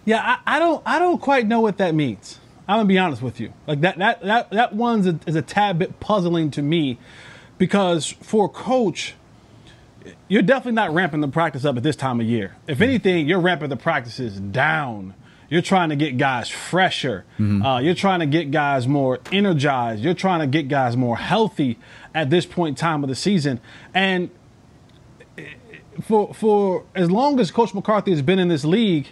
Yeah, 0.05 0.21
I, 0.23 0.57
I 0.57 0.59
don't 0.59 0.83
I 0.87 0.99
don't 0.99 1.21
quite 1.21 1.47
know 1.47 1.61
what 1.61 1.79
that 1.79 1.95
means. 1.95 2.39
I'm 2.69 2.79
gonna 2.79 2.89
be 2.89 2.99
honest 2.99 3.23
with 3.23 3.41
you. 3.41 3.53
Like 3.67 3.81
that 3.83 3.99
that 3.99 4.23
that 4.23 4.51
that 4.51 4.75
one's 4.75 5.07
a, 5.07 5.19
is 5.27 5.37
a 5.37 5.43
tad 5.43 5.79
bit 5.79 6.01
puzzling 6.01 6.51
to 6.53 6.63
me 6.63 6.99
because 7.63 8.11
for 8.11 8.47
a 8.47 8.49
coach, 8.49 9.15
you're 10.27 10.43
definitely 10.43 10.73
not 10.73 10.93
ramping 10.93 11.21
the 11.21 11.29
practice 11.29 11.65
up 11.65 11.77
at 11.77 11.85
this 11.85 11.95
time 11.95 12.19
of 12.19 12.27
year. 12.27 12.57
If 12.67 12.81
anything, 12.81 13.29
you're 13.29 13.39
ramping 13.39 13.69
the 13.69 13.77
practices 13.77 14.41
down. 14.41 15.15
You're 15.49 15.63
trying 15.63 15.91
to 15.91 15.95
get 15.95 16.19
guys 16.19 16.49
fresher. 16.49 17.25
Mm-hmm. 17.39 17.63
Uh, 17.63 17.79
you're 17.79 17.95
trying 17.95 18.19
to 18.19 18.27
get 18.27 18.51
guys 18.51 18.89
more 18.89 19.21
energized. 19.31 20.03
You're 20.03 20.13
trying 20.13 20.41
to 20.41 20.49
get 20.49 20.67
guys 20.67 20.97
more 20.97 21.17
healthy 21.17 21.79
at 22.13 22.31
this 22.31 22.47
point 22.47 22.71
in 22.71 22.75
time 22.81 23.05
of 23.05 23.09
the 23.09 23.15
season. 23.15 23.61
And 23.95 24.31
for 26.03 26.35
for 26.35 26.85
as 26.97 27.13
long 27.13 27.39
as 27.39 27.53
Coach 27.53 27.75
McCarthy 27.75 28.11
has 28.11 28.23
been 28.23 28.41
in 28.41 28.49
this 28.49 28.65
league, 28.65 29.07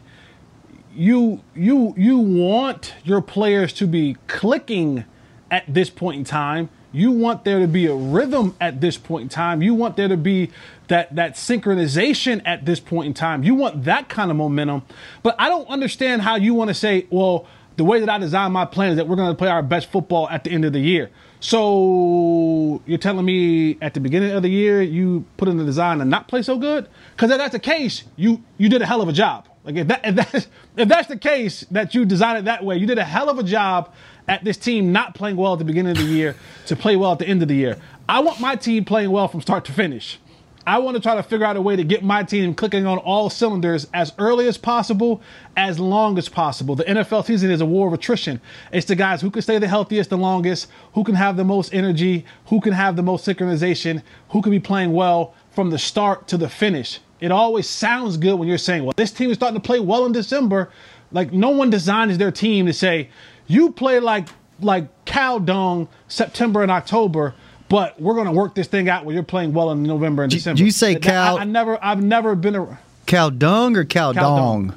you 0.93 1.45
you 1.55 1.95
you 1.97 2.19
want 2.19 2.95
your 3.05 3.23
players 3.23 3.73
to 3.75 3.87
be 3.87 4.17
clicking 4.27 5.05
at 5.53 5.73
this 5.73 5.89
point 5.89 6.19
in 6.19 6.25
time. 6.25 6.69
You 6.93 7.13
want 7.13 7.45
there 7.45 7.61
to 7.61 7.69
be 7.69 7.87
a 7.87 7.95
rhythm 7.95 8.57
at 8.61 8.81
this 8.81 8.97
point 8.97 9.23
in 9.23 9.29
time. 9.29 9.63
You 9.63 9.75
want 9.75 9.97
there 9.97 10.09
to 10.09 10.17
be 10.17 10.51
that 10.89 11.15
that 11.15 11.35
synchronization 11.35 12.43
at 12.45 12.65
this 12.65 12.81
point 12.81 13.07
in 13.07 13.15
time. 13.15 13.45
You 13.45 13.55
want 13.55 13.85
that 13.85 14.09
kind 14.09 14.31
of 14.31 14.37
momentum. 14.37 14.83
But 15.23 15.37
I 15.39 15.49
don't 15.49 15.69
understand 15.69 16.23
how 16.23 16.37
you 16.37 16.55
want 16.55 16.69
to 16.69 16.75
say, 16.75 17.07
well, 17.11 17.47
the 17.77 17.85
way 17.85 18.01
that 18.01 18.09
I 18.09 18.19
design 18.19 18.53
my 18.53 18.65
plan 18.65 18.91
is 18.91 18.97
that 18.97 19.09
we're 19.09 19.17
going 19.17 19.31
to 19.31 19.39
play 19.39 19.49
our 19.49 19.63
best 19.63 19.91
football 19.91 20.29
at 20.29 20.45
the 20.45 20.51
end 20.51 20.65
of 20.65 20.73
the 20.73 20.81
year. 20.81 21.11
So 21.41 22.83
you're 22.85 22.99
telling 22.99 23.25
me 23.25 23.79
at 23.81 23.95
the 23.95 24.01
beginning 24.01 24.33
of 24.33 24.43
the 24.43 24.51
year 24.51 24.83
you 24.83 25.25
put 25.39 25.49
in 25.49 25.57
the 25.57 25.65
design 25.65 26.03
and 26.03 26.11
not 26.11 26.29
play 26.29 26.43
so 26.43 26.59
good? 26.59 26.89
Because 27.17 27.31
if 27.31 27.39
that's 27.39 27.53
the 27.53 27.59
case, 27.59 28.05
you 28.17 28.43
you 28.59 28.69
did 28.69 28.83
a 28.83 28.87
hell 28.87 29.01
of 29.01 29.09
a 29.09 29.13
job. 29.13 29.49
Like 29.65 29.77
if 29.77 29.89
that 29.89 30.01
if 30.05 30.15
that's 30.15 30.49
if 30.77 30.89
that's 30.89 31.09
the 31.09 31.17
case 31.17 31.65
that 31.71 31.95
you 31.95 32.05
designed 32.05 32.39
it 32.39 32.45
that 32.45 32.65
way, 32.65 32.77
you 32.77 32.87
did 32.87 32.99
a 32.99 33.05
hell 33.05 33.31
of 33.31 33.39
a 33.39 33.43
job 33.43 33.95
at 34.29 34.45
this 34.45 34.57
team 34.57 34.93
not 34.93 35.15
playing 35.15 35.37
well 35.37 35.55
at 35.55 35.59
the 35.59 35.65
beginning 35.65 35.93
of 35.93 35.99
the 35.99 36.05
year 36.05 36.37
to 36.67 36.77
play 36.77 36.97
well 36.97 37.13
at 37.13 37.19
the 37.19 37.27
end 37.27 37.43
of 37.43 37.49
the 37.49 37.55
year. 37.55 37.77
I 38.09 38.21
want 38.21 38.41
my 38.41 38.57
team 38.57 38.85
playing 38.85 39.11
well 39.11 39.29
from 39.29 39.41
start 39.41 39.65
to 39.67 39.73
finish. 39.73 40.19
I 40.67 40.79
want 40.79 40.97
to 40.97 41.03
try 41.03 41.15
to 41.15 41.23
figure 41.23 41.47
out 41.47 41.57
a 41.57 41.63
way 41.63 41.75
to 41.75 41.85
get 41.85 42.05
my 42.05 42.23
team 42.23 42.55
clicking 42.55 42.87
on 42.87 42.99
all 42.99 43.31
cylinders 43.31 43.89
as 43.95 44.13
early 44.19 44.47
as 44.47 44.59
possible, 44.59 45.23
as 45.57 45.81
long 45.81 46.19
as 46.19 46.29
possible. 46.29 46.77
The 46.77 46.85
NFL 46.85 47.25
season 47.25 47.51
is 47.51 47.63
a 47.63 47.67
war 47.67 47.89
of 47.89 47.95
attrition. 47.95 48.41
It's 48.71 48.87
the 48.87 48.95
guys 48.95 49.23
who 49.23 49.31
can 49.31 49.41
stay 49.41 49.59
the 49.59 49.69
healthiest 49.69 50.11
the 50.11 50.19
longest, 50.19 50.69
who 50.93 51.03
can 51.03 51.15
have 51.15 51.37
the 51.37 51.45
most 51.45 51.73
energy, 51.73 52.27
who 52.47 52.61
can 52.61 52.75
have 52.75 52.97
the 52.97 53.03
most 53.03 53.27
synchronization, 53.27 54.03
who 54.31 54.43
can 54.43 54.51
be 54.51 54.61
playing 54.61 54.93
well 54.93 55.35
from 55.51 55.71
the 55.71 55.79
start 55.79 56.29
to 56.29 56.37
the 56.37 56.49
finish. 56.49 57.01
It 57.21 57.33
always 57.33 57.69
sounds 57.69 58.17
good 58.17 58.35
when 58.35 58.47
you're 58.49 58.59
saying, 58.59 58.85
well, 58.85 58.95
this 58.97 59.13
team 59.13 59.31
is 59.31 59.37
starting 59.37 59.61
to 59.61 59.67
play 59.67 59.81
well 59.81 60.05
in 60.05 60.13
December. 60.13 60.71
Like 61.11 61.33
no 61.33 61.51
one 61.51 61.71
designs 61.71 62.17
their 62.19 62.31
team 62.31 62.67
to 62.67 62.73
say, 62.73 63.09
you 63.51 63.73
play 63.73 64.01
like 64.01 64.29
like 64.61 64.89
cow 65.05 65.39
dung 65.39 65.89
September 66.09 66.63
and 66.63 66.71
October 66.71 67.35
but 67.71 68.01
we're 68.01 68.15
going 68.15 68.27
to 68.27 68.33
work 68.33 68.57
this 68.57 68.67
thing 68.67 68.89
out 68.89 69.05
where 69.05 69.15
you're 69.15 69.23
playing 69.23 69.53
well 69.53 69.71
in 69.71 69.85
November 69.85 70.25
and 70.25 70.33
December. 70.33 70.59
Do 70.59 70.65
you 70.65 70.73
say 70.73 70.95
That- 70.95 71.03
Cal- 71.05 71.39
I, 71.39 71.43
I 71.43 71.45
never, 71.45 71.79
I've 71.81 72.03
never 72.03 72.35
been 72.35 72.57
a 72.57 72.79
Cow 73.07 73.31
dung 73.31 73.77
or 73.77 73.85
cow, 73.85 74.13
Cow 74.13 74.21
dong? 74.21 74.67
dung. 74.69 74.77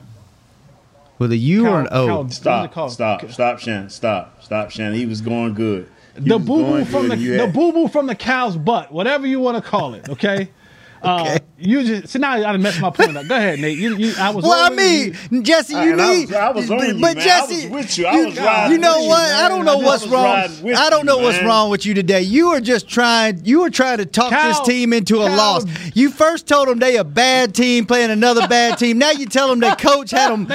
With 1.18 1.32
a 1.32 1.38
U 1.38 1.68
or 1.68 1.80
an 1.82 1.88
Cow- 1.88 1.96
O? 1.96 2.08
cow- 2.08 2.28
Stop, 2.30 2.92
stop, 2.92 3.32
stop, 3.32 3.60
Shannon, 3.60 3.90
stop, 3.90 4.44
stop, 4.44 4.70
Shannon. 4.70 4.94
He 4.94 5.08
was 5.08 5.22
going 5.22 5.56
good. 5.56 5.90
He 6.16 6.30
the 6.30 6.38
boo 6.38 6.64
boo 6.64 6.86
from 6.86 7.08
the 7.10 7.16
the 7.16 7.48
boo 7.52 7.72
boo 7.72 7.88
from 7.88 8.06
the 8.06 8.14
cow's 8.16 8.56
butt, 8.58 8.92
whatever 8.92 9.26
you 9.26 9.40
want 9.40 9.58
to 9.64 9.68
call 9.68 9.96
it. 9.96 10.08
Okay. 10.10 10.50
Uh, 11.04 11.38
you 11.58 11.84
just 11.84 12.08
see 12.14 12.20
now 12.20 12.32
I 12.34 12.40
done 12.42 12.62
messed 12.62 12.80
my 12.82 12.90
point 12.90 13.16
up. 13.18 13.28
Go 13.28 13.36
ahead, 13.36 13.60
Nate. 13.60 13.78
You, 13.78 13.96
you, 13.98 14.14
I 14.18 14.30
was. 14.30 14.44
Well, 14.44 14.54
I 14.54 14.70
rolling, 14.70 15.16
mean, 15.32 15.44
Jesse, 15.44 15.74
you 15.74 15.94
And 15.94 16.02
I 16.02 16.14
need. 16.16 16.26
was- 16.30 16.36
I 16.36 16.50
was 16.52 16.72
on 16.72 16.80
you, 16.80 16.94
but 16.94 17.16
man. 17.16 17.18
I 17.18 17.22
Jesse, 17.24 17.68
was 17.68 17.86
with 17.86 17.98
you. 17.98 18.06
I 18.06 18.26
was 18.26 18.38
riding 18.38 18.72
You 18.74 18.78
know 18.80 18.96
with 18.96 19.04
you, 19.04 19.10
what? 19.10 19.32
I 19.34 19.50
don't 19.50 19.66
know 19.66 19.80
I 19.82 19.84
what's 19.84 20.08
wrong. 20.08 20.50
with 20.64 20.78
I 20.78 20.90
don't 20.90 21.00
you, 21.02 21.06
know 21.06 21.18
what's 21.18 21.38
man. 21.38 21.46
wrong 21.48 21.70
with 21.70 21.86
you 21.86 21.94
today. 21.94 22.22
You 22.22 22.50
were 22.50 22.62
just 22.62 22.88
trying. 22.88 23.46
You 23.46 23.62
were 23.62 23.70
trying 23.70 23.98
to 23.98 24.06
talk 24.06 24.32
this 24.32 24.60
team 24.62 24.94
into 24.94 25.22
a 25.22 25.28
Cal- 25.28 25.38
loss. 25.38 25.66
You 25.96 26.10
first 26.10 26.48
told 26.48 26.68
them 26.70 26.80
they 26.80 26.96
a 26.98 27.04
bad 27.04 27.54
team 27.54 27.86
playing 27.86 28.12
another 28.12 28.48
bad 28.48 28.78
team. 28.78 28.98
Now 28.98 29.12
you 29.12 29.26
tell 29.26 29.50
them 29.50 29.60
their 29.60 29.76
coach 29.76 30.12
had 30.12 30.32
them 30.32 30.46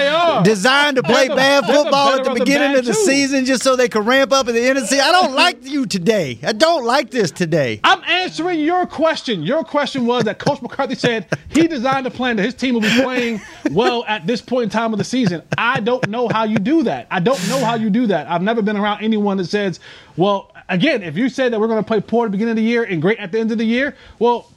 designed 0.42 0.96
to 0.96 1.02
play 1.02 1.28
the- 1.28 1.34
bad 1.36 1.64
they're 1.64 1.72
the 1.76 1.82
football 1.82 2.08
at 2.08 2.12
better 2.18 2.24
the 2.24 2.30
of 2.30 2.38
the 2.38 2.44
beginning 2.44 2.76
of 2.78 2.84
the 2.84 2.92
too. 2.92 3.04
season 3.04 3.44
just 3.44 3.62
so 3.62 3.76
they 3.76 3.88
could 3.88 4.06
ramp 4.06 4.32
up 4.32 4.48
at 4.48 4.54
the 4.54 4.60
end 4.60 4.78
of 4.78 4.84
the 4.84 4.88
season. 4.88 5.04
I 5.04 5.12
don't 5.12 5.34
like 5.34 5.64
you 5.66 5.86
today. 5.86 6.38
I 6.42 6.52
don't 6.52 6.84
like 6.84 7.10
this 7.10 7.30
today. 7.30 7.80
I'm 7.84 8.02
answering 8.28 8.60
your 8.60 8.86
question. 8.86 9.42
Your 9.42 9.64
question 9.64 10.04
was 10.04 10.24
that 10.24 10.38
Coach 10.38 10.60
McCarthy 10.60 10.94
said 10.94 11.26
he 11.48 11.66
designed 11.66 12.06
a 12.06 12.10
plan 12.10 12.36
that 12.36 12.42
his 12.42 12.52
team 12.52 12.74
will 12.74 12.82
be 12.82 12.94
playing 13.00 13.40
well 13.70 14.04
at 14.06 14.26
this 14.26 14.42
point 14.42 14.64
in 14.64 14.68
time 14.68 14.92
of 14.92 14.98
the 14.98 15.04
season. 15.04 15.42
I 15.56 15.80
don't 15.80 16.06
know 16.10 16.28
how 16.28 16.44
you 16.44 16.58
do 16.58 16.82
that. 16.82 17.06
I 17.10 17.20
don't 17.20 17.40
know 17.48 17.64
how 17.64 17.76
you 17.76 17.88
do 17.88 18.06
that. 18.08 18.26
I've 18.28 18.42
never 18.42 18.60
been 18.60 18.76
around 18.76 19.02
anyone 19.02 19.38
that 19.38 19.46
says, 19.46 19.80
well, 20.18 20.52
again, 20.68 21.02
if 21.02 21.16
you 21.16 21.30
say 21.30 21.48
that 21.48 21.58
we're 21.58 21.68
going 21.68 21.82
to 21.82 21.88
play 21.88 22.02
poor 22.02 22.26
at 22.26 22.28
the 22.28 22.32
beginning 22.32 22.50
of 22.50 22.56
the 22.56 22.62
year 22.64 22.84
and 22.84 23.00
great 23.00 23.18
at 23.18 23.32
the 23.32 23.40
end 23.40 23.50
of 23.50 23.56
the 23.56 23.64
year, 23.64 23.96
well, 24.18 24.52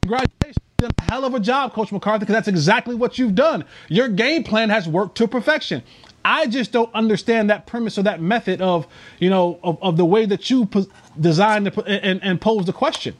congratulations. 0.00 0.56
Did 0.78 0.92
a 0.98 1.02
hell 1.02 1.26
of 1.26 1.34
a 1.34 1.40
job, 1.40 1.74
Coach 1.74 1.92
McCarthy, 1.92 2.20
because 2.20 2.32
that's 2.32 2.48
exactly 2.48 2.94
what 2.94 3.18
you've 3.18 3.34
done. 3.34 3.66
Your 3.88 4.08
game 4.08 4.44
plan 4.44 4.70
has 4.70 4.88
worked 4.88 5.18
to 5.18 5.28
perfection. 5.28 5.82
I 6.24 6.46
just 6.46 6.72
don't 6.72 6.92
understand 6.94 7.48
that 7.50 7.66
premise 7.66 7.96
or 7.98 8.02
that 8.02 8.20
method 8.20 8.60
of, 8.60 8.86
you 9.18 9.30
know, 9.30 9.58
of, 9.62 9.78
of 9.82 9.96
the 9.96 10.04
way 10.04 10.26
that 10.26 10.50
you 10.50 10.66
pos- 10.66 10.86
designed 11.18 11.64
to, 11.66 11.70
po- 11.70 11.82
and, 11.82 12.22
and 12.22 12.40
pose 12.40 12.66
the 12.66 12.72
question. 12.72 13.14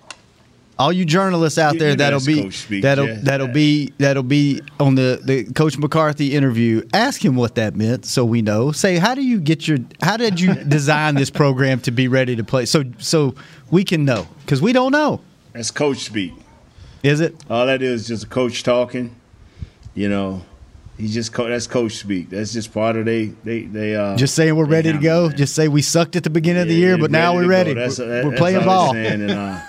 all 0.79 0.93
you 0.93 1.05
journalists 1.05 1.59
out 1.59 1.79
there 1.79 1.91
you 1.91 1.97
know 1.97 2.05
that'll 2.05 2.25
be 2.27 2.51
speak, 2.51 2.83
that'll 2.83 3.07
Jess. 3.07 3.23
that'll 3.25 3.49
be 3.49 3.93
that'll 3.99 4.23
be 4.23 4.61
on 4.79 4.95
the 4.95 5.21
the 5.25 5.45
Coach 5.53 5.77
McCarthy 5.79 6.35
interview. 6.35 6.83
Ask 6.95 7.23
him 7.25 7.37
what 7.37 7.55
that 7.57 7.75
meant, 7.77 8.05
so 8.07 8.25
we 8.25 8.41
know. 8.43 8.73
Say, 8.73 8.97
how 8.97 9.15
do 9.15 9.23
you 9.23 9.41
get 9.41 9.67
your? 9.69 9.79
How 10.03 10.17
did 10.17 10.41
you 10.41 10.55
design 10.79 11.15
this 11.17 11.31
program 11.31 11.81
to 11.81 11.91
be 11.91 12.09
ready 12.09 12.35
to 12.37 12.45
play? 12.45 12.65
So 12.67 12.85
so 12.99 13.35
we 13.71 13.85
can 13.85 14.05
know 14.05 14.27
because 14.43 14.63
we 14.63 14.73
don't 14.73 14.93
know. 14.93 15.21
That's 15.53 15.71
coach 15.71 15.99
speak. 16.05 16.33
Is 17.03 17.21
it? 17.21 17.35
All 17.51 17.67
that 17.67 17.83
is 17.83 18.07
just 18.09 18.25
a 18.25 18.29
coach 18.29 18.63
talking. 18.63 19.15
You 19.95 20.09
know, 20.09 20.43
he's 21.01 21.15
just 21.15 21.33
co- 21.33 21.49
that's 21.49 21.67
coach 21.67 21.93
speak. 21.97 22.31
That's 22.31 22.53
just 22.53 22.73
part 22.73 22.97
of 22.97 23.05
they 23.07 23.27
they 23.45 23.63
they 23.63 23.95
uh 23.97 24.17
Just 24.17 24.35
saying 24.35 24.55
we're 24.55 24.65
ready 24.67 24.93
to 24.93 24.99
go. 24.99 25.29
that. 25.29 25.37
Just 25.37 25.55
say 25.55 25.69
we 25.69 25.83
sucked 25.83 26.17
at 26.17 26.25
the 26.25 26.31
beginning 26.31 26.63
of 26.63 26.69
the 26.69 26.75
year, 26.75 26.97
but 26.99 27.11
now 27.11 27.35
we're 27.35 27.49
ready. 27.49 27.75
That's- 27.75 27.99
we're 27.99 28.07
that- 28.07 28.25
we're 28.25 28.31
that's 28.31 28.41
playing 28.41 28.65
ball. 28.65 28.95
and, 28.97 29.31
uh, 29.31 29.61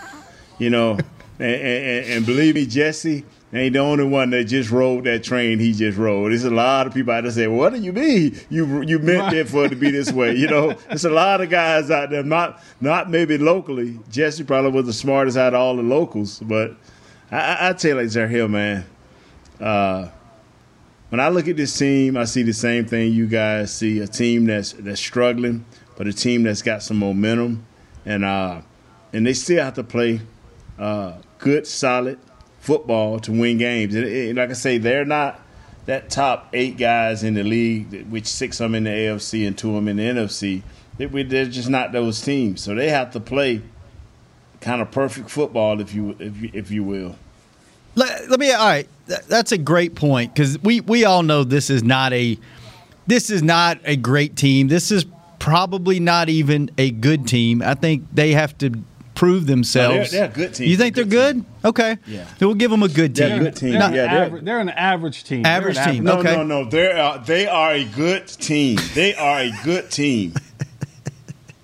you 0.60 0.70
know, 0.70 0.92
and, 1.40 1.62
and, 1.62 2.06
and 2.06 2.26
believe 2.26 2.56
me, 2.56 2.66
Jesse 2.68 3.26
ain't 3.54 3.74
the 3.74 3.80
only 3.80 4.06
one 4.06 4.30
that 4.30 4.46
just 4.46 4.72
rode 4.72 5.04
that 5.06 5.24
train 5.24 5.60
he 5.60 5.74
just 5.74 5.98
rode. 5.98 6.32
There's 6.32 6.46
a 6.46 6.50
lot 6.50 6.88
of 6.88 6.94
people 6.94 7.14
out 7.14 7.24
there 7.24 7.32
say, 7.32 7.48
"What 7.48 7.74
do 7.74 7.80
you 7.80 7.92
mean 7.92 8.40
you 8.50 8.82
you 8.84 9.00
meant 9.00 9.34
it 9.34 9.50
for 9.50 9.66
it 9.66 9.70
to 9.70 9.76
be 9.76 9.90
this 9.92 10.12
way?" 10.12 10.36
You 10.36 10.48
know, 10.48 10.72
there's 10.88 11.04
a 11.06 11.10
lot 11.10 11.42
of 11.42 11.50
guys 11.50 11.90
out 11.92 12.12
there, 12.12 12.24
not 12.24 12.64
not 12.80 13.10
maybe 13.10 13.38
locally. 13.38 14.00
Jesse 14.10 14.44
probably 14.44 14.72
was 14.72 14.86
the 14.86 14.94
smartest 14.94 15.36
out 15.38 15.54
of 15.54 15.60
all 15.60 15.76
the 15.76 15.84
locals, 15.84 16.40
but 16.40 16.76
I, 17.32 17.38
I, 17.40 17.70
I 17.70 17.74
tell 17.74 18.02
you, 18.02 18.08
like 18.08 18.30
Hill, 18.30 18.48
man. 18.48 18.86
Uh, 19.60 20.08
when 21.12 21.20
I 21.20 21.28
look 21.28 21.50
at 21.50 21.58
this 21.58 21.78
team, 21.78 22.16
I 22.16 22.24
see 22.24 22.42
the 22.42 22.54
same 22.54 22.86
thing 22.86 23.12
you 23.12 23.28
guys 23.28 23.74
see: 23.74 24.00
a 24.00 24.08
team 24.08 24.46
that's 24.46 24.72
that's 24.72 25.02
struggling, 25.02 25.66
but 25.98 26.08
a 26.08 26.14
team 26.14 26.44
that's 26.44 26.62
got 26.62 26.84
some 26.84 26.98
momentum, 26.98 27.66
and 28.06 28.24
uh, 28.24 28.62
and 29.12 29.28
they 29.28 29.34
still 29.34 29.62
have 29.62 29.74
to 29.74 29.84
play 29.84 30.22
uh, 30.80 31.18
good, 31.38 31.68
solid 31.68 32.18
football 32.62 33.20
to 33.20 33.32
win 33.34 33.58
games. 33.58 33.94
And, 33.94 34.06
and 34.06 34.38
like 34.38 34.52
I 34.52 34.54
say, 34.54 34.78
they're 34.78 35.04
not 35.04 35.42
that 35.86 36.10
top 36.10 36.48
eight 36.54 36.78
guys 36.78 37.24
in 37.24 37.34
the 37.34 37.44
league, 37.44 38.10
which 38.10 38.28
six 38.28 38.62
of 38.62 38.72
them 38.72 38.76
in 38.76 38.86
the 38.86 38.92
AFC 38.92 39.46
and 39.46 39.58
two 39.58 39.70
of 39.70 39.76
them 39.84 39.90
in 39.90 39.98
the 39.98 40.04
NFC. 40.04 40.62
they, 40.98 41.08
they're 41.24 41.46
just 41.46 41.70
not 41.70 41.92
those 41.92 42.22
teams, 42.22 42.62
so 42.62 42.74
they 42.74 42.88
have 42.88 43.12
to 43.12 43.20
play 43.20 43.62
kind 44.62 44.82
of 44.82 44.92
perfect 44.92 45.30
football, 45.30 45.82
if 45.82 45.94
you 45.94 46.16
if 46.20 46.42
you, 46.42 46.50
if 46.54 46.72
you 46.72 46.86
will. 46.86 47.18
Let, 47.96 48.30
let 48.30 48.40
me. 48.40 48.52
All 48.52 48.66
right, 48.66 48.88
Th- 49.08 49.20
that's 49.28 49.52
a 49.52 49.58
great 49.58 49.96
point 49.96 50.34
because 50.34 50.58
we 50.60 50.82
we 50.82 51.04
all 51.06 51.24
know 51.24 51.44
this 51.44 51.70
is 51.70 51.84
not 51.84 52.14
a 52.14 52.38
this 53.08 53.30
is 53.30 53.44
not 53.44 53.80
a 53.84 53.96
great 53.96 54.36
team. 54.36 54.68
This 54.70 54.92
is 54.92 55.06
probably 55.40 56.00
not 56.00 56.30
even 56.30 56.70
a 56.78 56.92
good 56.92 57.28
team. 57.28 57.62
I 57.62 57.74
think 57.74 58.06
they 58.14 58.32
have 58.34 58.58
to 58.60 58.72
prove 59.16 59.46
themselves. 59.46 60.12
they're 60.12 60.26
a 60.26 60.28
good 60.30 60.54
team. 60.56 60.68
You 60.70 60.78
think 60.78 60.96
they're 60.96 61.04
good? 61.04 61.44
Okay. 61.66 61.98
Yeah. 62.08 62.26
Then 62.40 62.48
we'll 62.48 62.56
give 62.56 62.72
them 62.72 62.82
a 62.82 62.88
good 62.88 63.16
team. 63.16 63.30
They're 63.30 63.40
good 63.40 63.56
team. 63.56 63.72
They're, 63.74 63.80
Yeah, 63.80 63.86
an 63.86 63.94
they're- 63.94 64.24
average, 64.24 64.46
they're 64.46 64.60
an 64.60 64.70
average 64.70 65.24
team. 65.26 65.44
They're 65.44 65.52
Average 65.52 65.78
team. 65.84 66.04
No, 66.06 66.20
Okay. 66.20 66.36
no, 66.36 66.44
no. 66.44 66.66
They 66.70 66.92
are 66.92 67.16
uh, 67.16 67.18
they 67.20 67.46
are 67.48 67.72
a 67.74 67.84
good 67.84 68.28
team. 68.28 68.80
They 68.96 69.14
are 69.16 69.40
a 69.42 69.52
good 69.64 69.92
team. 69.92 70.34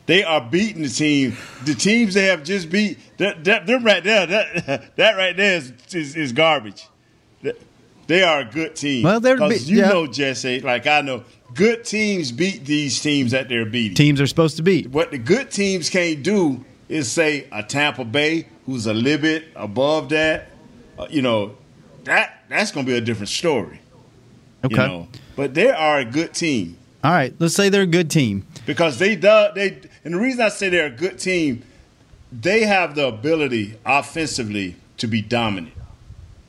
They 0.08 0.24
are 0.24 0.42
beating 0.42 0.82
the 0.82 0.90
team. 0.90 1.38
The 1.66 1.76
teams 1.76 2.14
they 2.14 2.26
have 2.26 2.44
just 2.44 2.70
beat. 2.70 2.98
That, 3.18 3.44
that, 3.44 3.68
them 3.68 3.84
right 3.84 4.04
there. 4.04 4.26
That, 4.26 4.92
that 4.96 5.18
right 5.18 5.36
there 5.36 5.58
is, 5.58 5.74
is, 5.94 6.16
is 6.16 6.32
garbage. 6.32 6.88
They 8.08 8.24
are 8.24 8.40
a 8.40 8.46
good 8.46 8.76
team. 8.76 9.04
Well, 9.04 9.20
they're 9.20 9.38
be- 9.38 9.58
you 9.58 9.80
yeah. 9.80 9.90
know 9.90 10.08
Jesse, 10.08 10.62
like 10.62 10.88
I 10.88 11.02
know, 11.02 11.26
good 11.54 11.84
teams 11.84 12.32
beat 12.32 12.64
these 12.64 13.02
teams 13.02 13.32
that 13.32 13.50
they're 13.50 13.66
beating. 13.66 13.96
Teams 13.96 14.22
are 14.22 14.28
supposed 14.28 14.56
to 14.58 14.64
beat. 14.64 14.90
What 14.90 15.12
the 15.12 15.18
good 15.18 15.52
teams 15.52 15.90
can't 15.90 16.24
do 16.24 16.64
is 16.88 17.12
say 17.12 17.48
a 17.52 17.62
Tampa 17.62 18.06
Bay 18.06 18.48
who's 18.66 18.88
a 18.88 18.94
little 18.94 19.22
bit 19.22 19.50
above 19.58 20.08
that. 20.10 20.48
Uh, 20.98 21.08
you 21.10 21.22
know, 21.22 21.58
that 22.06 22.46
that's 22.48 22.72
going 22.72 22.86
to 22.86 22.92
be 22.92 22.98
a 22.98 23.02
different 23.02 23.30
story. 23.30 23.82
Okay. 24.64 24.82
You 24.82 24.88
know, 24.88 25.08
but 25.36 25.54
they 25.54 25.70
are 25.70 26.00
a 26.00 26.06
good 26.06 26.34
team 26.34 26.77
All 27.04 27.12
right, 27.12 27.34
let's 27.40 27.54
say 27.54 27.70
they're 27.70 27.84
a 27.84 27.86
good 27.86 28.10
team. 28.10 28.46
because 28.66 28.98
they 29.00 29.16
do, 29.16 29.48
they 29.56 29.80
and 30.04 30.14
the 30.14 30.20
reason 30.20 30.42
I 30.42 30.50
say 30.50 30.70
they're 30.70 30.88
a 30.88 30.90
good 30.90 31.20
team, 31.20 31.64
they 32.32 32.66
have 32.66 32.96
the 32.96 33.08
ability 33.08 33.76
offensively 33.86 34.76
to 34.98 35.08
be 35.08 35.22
dominant. 35.22 35.74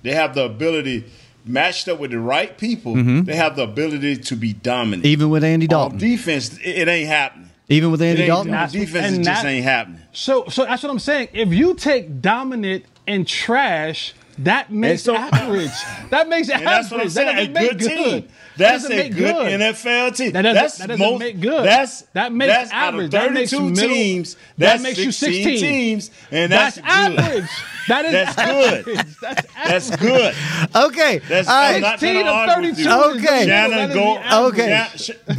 They 0.03 0.15
have 0.15 0.35
the 0.35 0.45
ability 0.45 1.05
matched 1.45 1.89
up 1.89 1.99
with 2.01 2.11
the 2.13 2.19
right 2.19 2.57
people. 2.59 2.95
Mhm. 2.95 3.25
They 3.27 3.37
have 3.37 3.57
the 3.57 3.63
ability 3.63 4.17
to 4.17 4.37
be 4.37 4.53
dominant. 4.53 5.05
Even 5.07 5.29
with 5.31 5.45
Andy 5.45 5.67
On 5.67 5.71
Dalton. 5.71 5.99
defense, 5.99 6.57
it, 6.59 6.67
it 6.79 6.89
ain't 6.89 7.09
happening. 7.09 7.51
Even 7.69 7.91
with 7.91 8.01
Andy 8.03 8.23
ain't- 8.23 8.29
Dalton. 8.29 8.55
on 8.55 8.71
defense, 8.71 9.17
it 9.19 9.23
just 9.25 9.43
that- 9.43 9.49
ain't 9.49 9.65
happening. 9.65 10.01
So, 10.13 10.47
so 10.49 10.65
that's 10.65 10.83
what 10.83 10.91
I'm 10.91 10.99
saying. 10.99 11.29
If 11.33 11.53
you 11.53 11.75
take 11.75 12.21
dominant 12.23 12.85
and 13.07 13.27
trash, 13.27 14.15
that 14.39 14.73
makes 14.73 15.03
so- 15.03 15.15
average. 15.17 15.71
That 16.11 16.29
makes 16.29 16.49
And 16.51 16.63
average. 16.63 16.69
that's 16.71 16.91
what 16.91 17.01
I'm 17.01 17.07
That 17.09 17.13
saying. 17.13 17.51
A 17.51 17.53
doesn't 17.53 17.79
good 17.79 17.89
team. 17.89 18.29
That 18.59 18.73
That's 18.73 18.83
doesn't 18.83 18.93
a 18.93 19.03
make 19.05 19.15
good 19.15 19.35
NFL 19.37 20.17
team. 20.17 20.33
That 20.33 20.43
doesn't, 20.43 20.55
that's 20.55 20.79
that 20.79 20.87
doesn't 20.89 21.07
most, 21.07 21.21
make 21.21 21.41
good. 21.41 21.65
That's 21.65 22.03
that 22.13 22.33
makes 22.33 22.53
that's 22.53 22.73
average. 22.73 23.15
Out 23.15 23.29
of 23.29 23.29
that 23.29 23.33
makes 23.33 23.51
32 23.53 23.71
middle, 23.71 23.95
teams. 23.95 24.35
That 24.35 24.41
That's 24.57 24.83
makes 24.83 24.99
you 24.99 25.13
16 25.13 25.45
16 25.45 25.61
teams, 25.61 26.11
and 26.33 26.51
that's, 26.53 26.77
good. 26.77 26.85
average. 26.85 27.51
That 27.89 28.05
is 28.05 28.13
That's 28.13 28.39
average. 28.39 28.85
good. 28.85 28.97
That's 29.23 29.47
That's 29.55 29.97
good. 29.97 30.35
Okay. 30.75 31.19
That's 31.21 31.49
all 31.49 31.55
I'm 31.55 31.73
right. 31.75 31.81
not 31.81 32.01
16 32.01 32.27
of 32.27 32.51
32 32.51 32.67
you. 32.67 32.69
is 32.73 32.77
the 32.77 32.85
middle. 32.85 33.47
Shannon, 33.47 33.93
go. 33.93 34.47
Okay. 34.49 34.87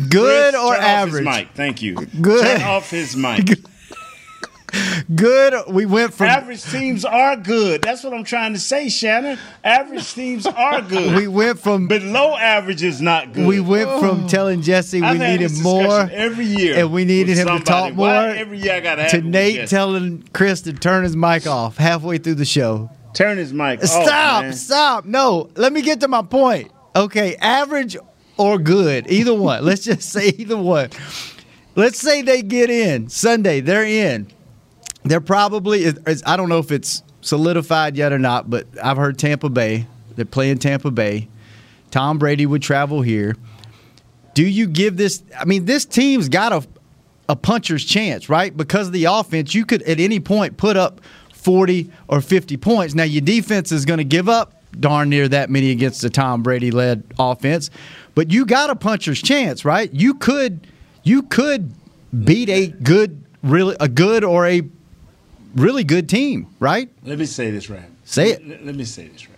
Good 0.09 0.53
Chris, 0.53 0.63
or 0.63 0.75
average? 0.75 1.27
Off 1.27 1.35
his 1.35 1.45
mic. 1.45 1.55
Thank 1.55 1.81
you. 1.81 1.95
Good. 2.21 2.45
Turn 2.45 2.61
off 2.63 2.89
his 2.89 3.15
mic. 3.15 3.59
Good. 5.13 5.53
We 5.67 5.85
went 5.85 6.13
from 6.13 6.27
Average 6.27 6.63
teams 6.63 7.05
are 7.05 7.35
good. 7.35 7.81
That's 7.81 8.03
what 8.03 8.13
I'm 8.13 8.23
trying 8.23 8.53
to 8.53 8.59
say, 8.59 8.89
Shannon. 8.89 9.37
Average 9.63 10.13
teams 10.13 10.45
are 10.45 10.81
good. 10.89 11.15
we 11.15 11.27
went 11.27 11.59
from 11.59 11.87
Below 11.87 12.35
average 12.35 12.83
is 12.83 13.01
not 13.01 13.33
good. 13.33 13.47
we 13.47 13.59
went 13.59 13.89
from 13.99 14.25
oh. 14.25 14.27
telling 14.27 14.61
Jesse 14.61 15.01
we 15.01 15.07
I've 15.07 15.19
needed 15.19 15.51
more 15.61 16.01
every 16.11 16.45
year, 16.45 16.77
and 16.77 16.91
we 16.91 17.05
needed 17.05 17.37
with 17.37 17.47
him 17.47 17.57
to 17.57 17.63
talk 17.63 17.93
more 17.93 18.07
Why 18.07 18.37
every 18.37 18.59
year 18.59 18.73
I 18.75 18.79
gotta 18.79 19.09
to 19.09 19.21
Nate 19.21 19.55
Jesse? 19.55 19.69
telling 19.69 20.27
Chris 20.33 20.61
to 20.61 20.73
turn 20.73 21.03
his 21.03 21.15
mic 21.15 21.47
off 21.47 21.77
halfway 21.77 22.17
through 22.17 22.35
the 22.35 22.45
show. 22.45 22.89
Turn 23.13 23.37
his 23.37 23.51
mic. 23.53 23.79
off, 23.81 23.87
Stop, 23.89 24.43
man. 24.43 24.53
stop. 24.53 25.05
No, 25.05 25.49
let 25.55 25.73
me 25.73 25.81
get 25.81 25.99
to 26.01 26.07
my 26.07 26.21
point. 26.21 26.71
Okay, 26.95 27.35
average 27.37 27.97
or 28.37 28.57
good, 28.57 29.09
either 29.11 29.33
one. 29.33 29.63
Let's 29.69 29.83
just 29.83 30.03
say 30.09 30.29
either 30.29 30.57
one. 30.57 30.89
Let's 31.75 31.99
say 31.99 32.21
they 32.21 32.41
get 32.41 32.69
in 32.69 33.09
Sunday, 33.09 33.61
they're 33.61 33.85
in. 33.85 34.27
They're 35.03 35.21
probably, 35.21 35.83
is- 35.83 36.23
I 36.25 36.37
don't 36.37 36.49
know 36.49 36.59
if 36.59 36.71
it's 36.71 37.03
solidified 37.21 37.95
yet 37.97 38.11
or 38.13 38.19
not, 38.19 38.49
but 38.49 38.67
I've 38.81 38.97
heard 38.97 39.17
Tampa 39.17 39.49
Bay. 39.49 39.87
They're 40.15 40.25
playing 40.25 40.59
Tampa 40.59 40.91
Bay. 40.91 41.27
Tom 41.91 42.19
Brady 42.19 42.45
would 42.45 42.61
travel 42.61 43.01
here. 43.01 43.35
Do 44.35 44.45
you 44.45 44.67
give 44.67 44.95
this? 44.97 45.23
I 45.37 45.45
mean, 45.45 45.65
this 45.65 45.85
team's 45.85 46.29
got 46.29 46.53
a, 46.53 46.67
a 47.27 47.35
puncher's 47.35 47.83
chance, 47.83 48.29
right? 48.29 48.55
Because 48.55 48.87
of 48.87 48.93
the 48.93 49.05
offense, 49.05 49.55
you 49.55 49.65
could 49.65 49.81
at 49.83 49.99
any 49.99 50.19
point 50.19 50.57
put 50.57 50.77
up 50.77 51.01
40 51.33 51.89
or 52.07 52.21
50 52.21 52.57
points. 52.57 52.93
Now, 52.93 53.03
your 53.03 53.21
defense 53.21 53.71
is 53.71 53.85
going 53.85 53.97
to 53.97 54.03
give 54.03 54.29
up 54.29 54.53
darn 54.79 55.09
near 55.09 55.27
that 55.27 55.49
many 55.49 55.71
against 55.71 56.01
the 56.01 56.09
Tom 56.09 56.43
Brady 56.43 56.69
led 56.69 57.03
offense, 57.17 57.71
but 58.13 58.31
you 58.31 58.45
got 58.45 58.69
a 58.69 58.75
puncher's 58.75 59.21
chance, 59.21 59.65
right? 59.65 59.91
You 59.91 60.13
could 60.13 60.67
you 61.03 61.23
could 61.23 61.73
beat 62.23 62.49
a 62.49 62.67
good 62.67 63.23
really 63.41 63.75
a 63.79 63.87
good 63.87 64.23
or 64.23 64.45
a 64.45 64.61
really 65.55 65.83
good 65.83 66.07
team, 66.09 66.47
right? 66.59 66.89
Let 67.03 67.19
me 67.19 67.25
say 67.25 67.51
this 67.51 67.69
right. 67.69 67.89
Say 68.05 68.31
it. 68.31 68.47
Let, 68.47 68.65
let 68.65 68.75
me 68.75 68.83
say 68.85 69.07
this 69.07 69.27
right. 69.29 69.35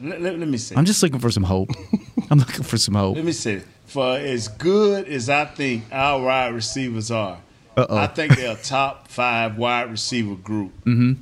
Let, 0.00 0.20
let- 0.20 0.38
let 0.38 0.48
me 0.48 0.58
say. 0.58 0.74
I'm 0.76 0.84
just 0.84 1.02
looking 1.02 1.20
for 1.20 1.30
some 1.30 1.44
hope. 1.44 1.70
I'm 2.30 2.38
looking 2.38 2.64
for 2.64 2.76
some 2.78 2.94
hope. 2.94 3.16
Let 3.16 3.24
me 3.24 3.32
say 3.32 3.54
it. 3.54 3.66
For 3.86 4.16
as 4.16 4.48
good 4.48 5.06
as 5.08 5.28
I 5.28 5.44
think 5.44 5.84
our 5.92 6.20
wide 6.22 6.54
receivers 6.54 7.10
are, 7.10 7.38
Uh-oh. 7.76 7.96
I 7.96 8.06
think 8.06 8.36
they're 8.36 8.56
a 8.56 8.60
top 8.62 9.08
five 9.08 9.58
wide 9.58 9.90
receiver 9.90 10.34
group. 10.34 10.72
Mm-hmm. 10.84 11.12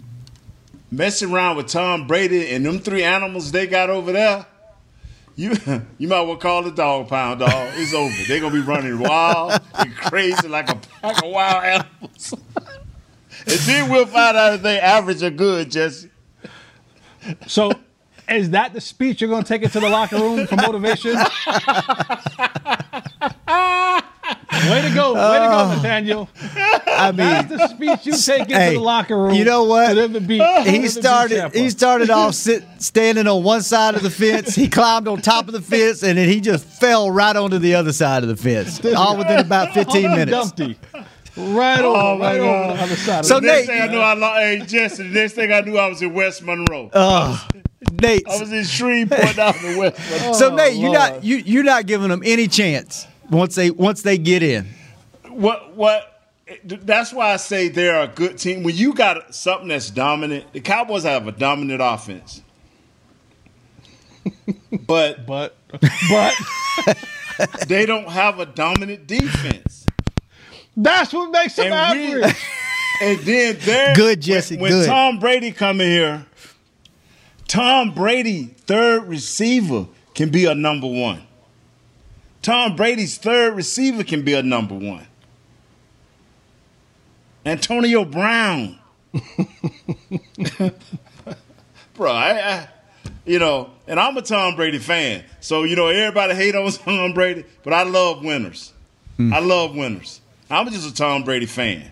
Messing 0.93 1.33
around 1.33 1.57
with 1.57 1.67
Tom 1.69 2.07
Brady 2.07 2.51
and 2.51 2.65
them 2.67 2.79
three 2.81 3.03
animals 3.05 3.53
they 3.53 3.67
got 3.67 3.91
over 3.91 4.13
there, 4.13 4.47
you 5.37 5.53
you 5.99 6.09
might 6.09 6.23
well 6.23 6.37
call 6.37 6.63
the 6.63 6.71
dog 6.71 7.09
pound 7.09 7.41
dog. 7.41 7.71
It's 7.75 7.95
over. 7.95 8.15
They're 8.29 8.41
gonna 8.41 8.55
be 8.55 8.61
running 8.61 8.99
wild 8.99 9.61
and 9.75 9.95
crazy 9.97 10.49
like 10.49 10.69
a 10.71 10.77
pack 11.01 11.23
of 11.25 11.31
wild 11.31 11.65
animals. 12.01 12.35
And 13.47 13.59
then 13.61 13.91
we'll 13.91 14.07
find 14.07 14.37
out 14.37 14.55
if 14.55 14.63
they 14.63 14.79
average 14.81 15.23
or 15.23 15.31
good, 15.31 15.71
Jesse. 15.71 16.11
So, 17.47 17.73
is 18.29 18.51
that 18.51 18.73
the 18.73 18.81
speech 18.81 19.21
you're 19.21 19.31
going 19.31 19.43
to 19.43 19.49
take 19.49 19.63
it 19.63 19.73
to 19.73 19.81
the 19.81 19.89
locker 19.89 20.17
room 20.17 20.47
for 20.47 20.57
motivation? 20.57 21.17
way 24.69 24.83
to 24.83 24.91
go, 24.95 25.15
way 25.15 25.39
to 25.39 25.49
go, 25.49 25.61
oh. 25.67 25.73
Nathaniel. 25.75 26.29
I 26.87 27.13
That's 27.13 27.49
mean, 27.51 27.59
the 27.59 27.69
speech 27.69 28.07
you 28.07 28.17
take 28.17 28.43
into 28.43 28.55
Hey, 28.57 28.75
the 28.75 28.81
locker 28.81 29.17
room. 29.17 29.35
you 29.35 29.45
know 29.45 29.65
what? 29.65 29.89
For 29.89 29.95
them 29.95 30.13
beat, 30.27 30.39
for 30.39 30.45
them 30.45 30.65
to 30.65 30.71
he 30.71 30.89
started. 30.89 31.53
He 31.55 31.71
started 31.71 32.11
off 32.11 32.35
sit, 32.35 32.65
standing 32.79 33.27
on 33.27 33.43
one 33.43 33.63
side 33.63 33.95
of 33.95 34.03
the 34.03 34.11
fence. 34.11 34.55
He 34.55 34.69
climbed 34.69 35.09
on 35.09 35.21
top 35.21 35.47
of 35.49 35.53
the 35.53 35.61
fence, 35.63 36.03
and 36.03 36.19
then 36.19 36.29
he 36.29 36.41
just 36.41 36.65
fell 36.65 37.11
right 37.11 37.35
onto 37.35 37.59
the 37.59 37.75
other 37.75 37.93
side 37.93 38.23
of 38.23 38.29
the 38.29 38.37
fence, 38.37 38.85
all 38.95 39.17
within 39.17 39.39
about 39.39 39.73
15 39.75 39.85
Hold 39.87 40.05
on, 40.05 40.11
minutes. 40.19 40.53
Dumpty. 40.53 40.79
Right 41.55 41.81
over, 41.81 41.99
Oh, 41.99 42.19
my 42.19 42.33
right 42.33 42.39
God. 42.39 42.65
over 42.71 42.77
the 42.77 42.83
other 42.83 42.97
side. 42.97 43.25
So 43.25 43.37
of 43.37 43.43
the 43.43 43.47
next 43.49 43.69
Nate- 43.69 43.77
thing 43.79 43.89
I 43.89 43.93
knew, 43.93 43.99
I 44.01 44.15
lost. 44.15 44.39
Hey, 44.41 44.59
Jesse. 44.67 45.03
The 45.03 45.09
next 45.09 45.33
thing 45.35 45.53
I 45.53 45.61
knew, 45.61 45.77
I 45.79 45.89
was 45.89 46.03
in 46.03 46.13
West 46.15 46.43
Monroe. 46.43 46.91
Oh, 46.93 47.49
Nate. 48.01 48.27
I 48.29 48.39
was 48.39 48.53
in 48.53 48.65
Shreveport 48.65 49.37
down 49.37 49.55
in 49.65 49.77
West 49.79 49.99
Monroe. 50.11 50.33
So 50.35 50.53
oh, 50.53 50.55
Nate, 50.57 50.77
you're 50.77 50.93
not 50.93 51.25
you 51.25 51.37
you're 51.37 51.65
not 51.65 51.87
giving 51.87 52.09
them 52.09 52.23
any 52.25 52.47
chance 52.47 53.07
once 53.31 53.55
they 53.55 53.71
once 53.71 54.03
they 54.03 54.19
get 54.19 54.43
in. 54.43 54.67
What 55.29 55.75
what 55.77 56.07
that's 56.73 57.13
why 57.13 57.33
I 57.33 57.37
say 57.37 57.69
they're 57.69 58.01
a 58.03 58.09
good 58.09 58.37
team. 58.39 58.63
When 58.65 58.75
you 58.77 58.93
got 58.93 59.35
something 59.35 59.69
that's 59.69 59.89
dominant, 59.91 60.53
the 60.53 60.61
Cowboys 60.61 61.05
have 61.05 61.27
a 61.29 61.33
dominant 61.33 61.81
offense. 61.83 62.43
But 64.87 65.27
but 65.27 65.57
but 66.09 66.35
they 67.69 67.87
don't 67.87 68.09
have 68.09 68.39
a 68.39 68.47
dominant 68.47 69.07
defense. 69.07 69.80
That's 70.77 71.13
what 71.13 71.31
makes 71.31 71.57
them 71.57 71.73
And 71.73 72.23
we- 72.23 72.23
And 73.03 73.19
then 73.21 73.57
there 73.61 73.95
Good, 73.95 74.21
Jesse, 74.21 74.57
When, 74.57 74.63
when 74.71 74.73
good. 74.73 74.87
Tom 74.87 75.19
Brady 75.19 75.53
come 75.53 75.81
in 75.81 75.91
here, 75.91 76.27
Tom 77.49 77.93
Brady, 77.95 78.45
third 78.45 79.09
receiver, 79.09 79.87
can 80.15 80.29
be 80.31 80.45
a 80.45 80.55
number 80.55 80.87
one. 80.87 81.23
Tom 82.43 82.77
Brady's 82.77 83.17
third 83.17 83.57
receiver 83.57 84.05
can 84.05 84.23
be 84.23 84.35
a 84.35 84.43
number 84.43 84.75
one. 84.75 85.07
Antonio 87.47 88.05
Brown. 88.05 88.79
Bro, 91.95 92.13
I, 92.13 92.31
I 92.33 92.69
you 93.25 93.39
know, 93.39 93.71
and 93.87 93.99
I'm 93.99 94.17
a 94.17 94.23
Tom 94.23 94.57
Brady 94.57 94.79
fan. 94.79 95.25
So, 95.41 95.65
you 95.65 95.77
know, 95.77 95.89
everybody 95.89 96.35
hate 96.35 96.55
on 96.55 96.71
Tom 96.73 97.13
Brady, 97.13 97.45
but 97.63 97.73
I 97.73 97.83
love 97.83 98.23
winners. 98.25 98.73
Hmm. 99.17 99.33
I 99.33 99.39
love 99.41 99.75
winners. 99.75 100.20
I'm 100.51 100.69
just 100.71 100.89
a 100.89 100.95
Tom 100.95 101.23
Brady 101.25 101.47
fan. 101.47 101.91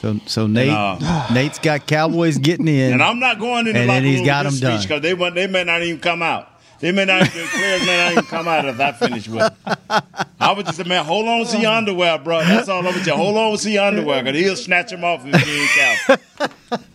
So 0.00 0.18
so 0.26 0.46
Nate 0.46 0.70
uh, 0.70 1.28
Nate's 1.34 1.58
got 1.58 1.86
Cowboys 1.86 2.38
getting 2.38 2.68
in, 2.68 2.92
And 2.92 3.02
I'm 3.02 3.18
not 3.20 3.38
going 3.38 3.66
in 3.66 3.72
the 3.74 3.80
And 3.80 3.88
locker 3.88 4.00
then 4.00 4.08
he's 4.10 4.18
room 4.18 4.26
got 4.26 4.44
with 4.44 4.52
this 4.54 4.60
them 4.60 4.70
done. 4.70 4.82
because 4.82 5.02
they, 5.02 5.30
they 5.42 5.46
may 5.46 5.64
not 5.64 5.82
even 5.82 6.00
come 6.00 6.22
out. 6.22 6.50
They 6.80 6.92
may 6.92 7.04
not 7.06 7.22
even, 7.22 7.46
players 7.48 7.86
may 7.86 7.96
not 7.96 8.12
even 8.12 8.24
come 8.24 8.46
out 8.48 8.64
if 8.66 8.78
I 8.78 8.92
finish 8.92 9.26
with 9.28 9.42
it. 9.66 10.02
I 10.38 10.52
would 10.52 10.66
just 10.66 10.76
say, 10.76 10.84
man, 10.84 11.04
hold 11.04 11.26
on 11.26 11.46
to 11.46 11.58
your 11.58 11.70
underwear, 11.72 12.18
bro. 12.18 12.40
That's 12.40 12.68
all 12.68 12.80
I'm 12.86 12.92
with 12.94 13.06
you. 13.06 13.14
Hold 13.14 13.36
on 13.38 13.56
to 13.56 13.70
your 13.70 13.84
underwear 13.84 14.22
because 14.22 14.38
he'll 14.40 14.56
snatch 14.56 14.90
them 14.90 15.02
off 15.04 15.22
if 15.24 15.34
he 15.46 15.60
ain't 15.62 16.18
out. 16.40 16.80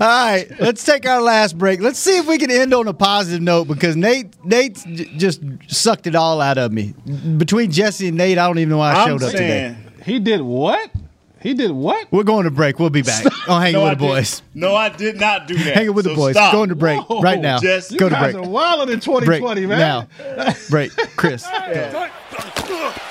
All 0.00 0.08
right, 0.08 0.46
let's 0.58 0.82
take 0.84 1.06
our 1.06 1.20
last 1.20 1.58
break. 1.58 1.80
Let's 1.80 1.98
see 1.98 2.16
if 2.16 2.26
we 2.26 2.38
can 2.38 2.50
end 2.50 2.72
on 2.72 2.88
a 2.88 2.94
positive 2.94 3.42
note 3.42 3.68
because 3.68 3.94
Nate 3.94 4.42
Nate 4.44 4.74
j- 4.76 5.04
just 5.18 5.42
sucked 5.68 6.06
it 6.06 6.14
all 6.14 6.40
out 6.40 6.56
of 6.56 6.72
me. 6.72 6.94
Between 7.36 7.70
Jesse 7.70 8.08
and 8.08 8.16
Nate, 8.16 8.38
I 8.38 8.46
don't 8.46 8.58
even 8.58 8.70
know 8.70 8.78
why 8.78 8.92
I 8.92 9.02
I'm 9.02 9.08
showed 9.08 9.22
up 9.22 9.30
today. 9.32 9.76
Saying, 10.04 10.14
He 10.14 10.20
did 10.20 10.40
what? 10.42 10.90
He 11.40 11.52
did 11.52 11.72
what? 11.72 12.10
We're 12.10 12.22
going 12.22 12.44
to 12.44 12.50
break. 12.50 12.78
We'll 12.78 12.88
be 12.88 13.02
back. 13.02 13.26
Oh, 13.46 13.58
hang 13.58 13.74
no, 13.74 13.82
with 13.82 13.90
I 13.90 13.94
the 13.96 14.00
boys. 14.00 14.40
Did, 14.40 14.60
no, 14.62 14.74
I 14.74 14.88
did 14.88 15.20
not 15.20 15.46
do 15.46 15.54
that. 15.54 15.74
Hanging 15.74 15.92
with 15.92 16.06
the 16.06 16.12
So 16.12 16.16
boys. 16.16 16.34
Stop. 16.36 16.52
Going 16.54 16.70
to 16.70 16.74
break 16.74 16.98
Whoa, 17.06 17.20
right 17.20 17.38
now. 17.38 17.58
Jess, 17.58 17.92
You 17.92 17.98
Go 17.98 18.08
to 18.08 18.14
guys 18.14 18.32
break. 18.32 18.46
are 18.46 18.48
wilding 18.48 18.94
in 18.94 19.00
2020, 19.00 19.66
break 19.66 19.68
man. 19.68 20.08
now. 20.36 20.54
break, 20.70 20.90
Chris. 21.16 21.46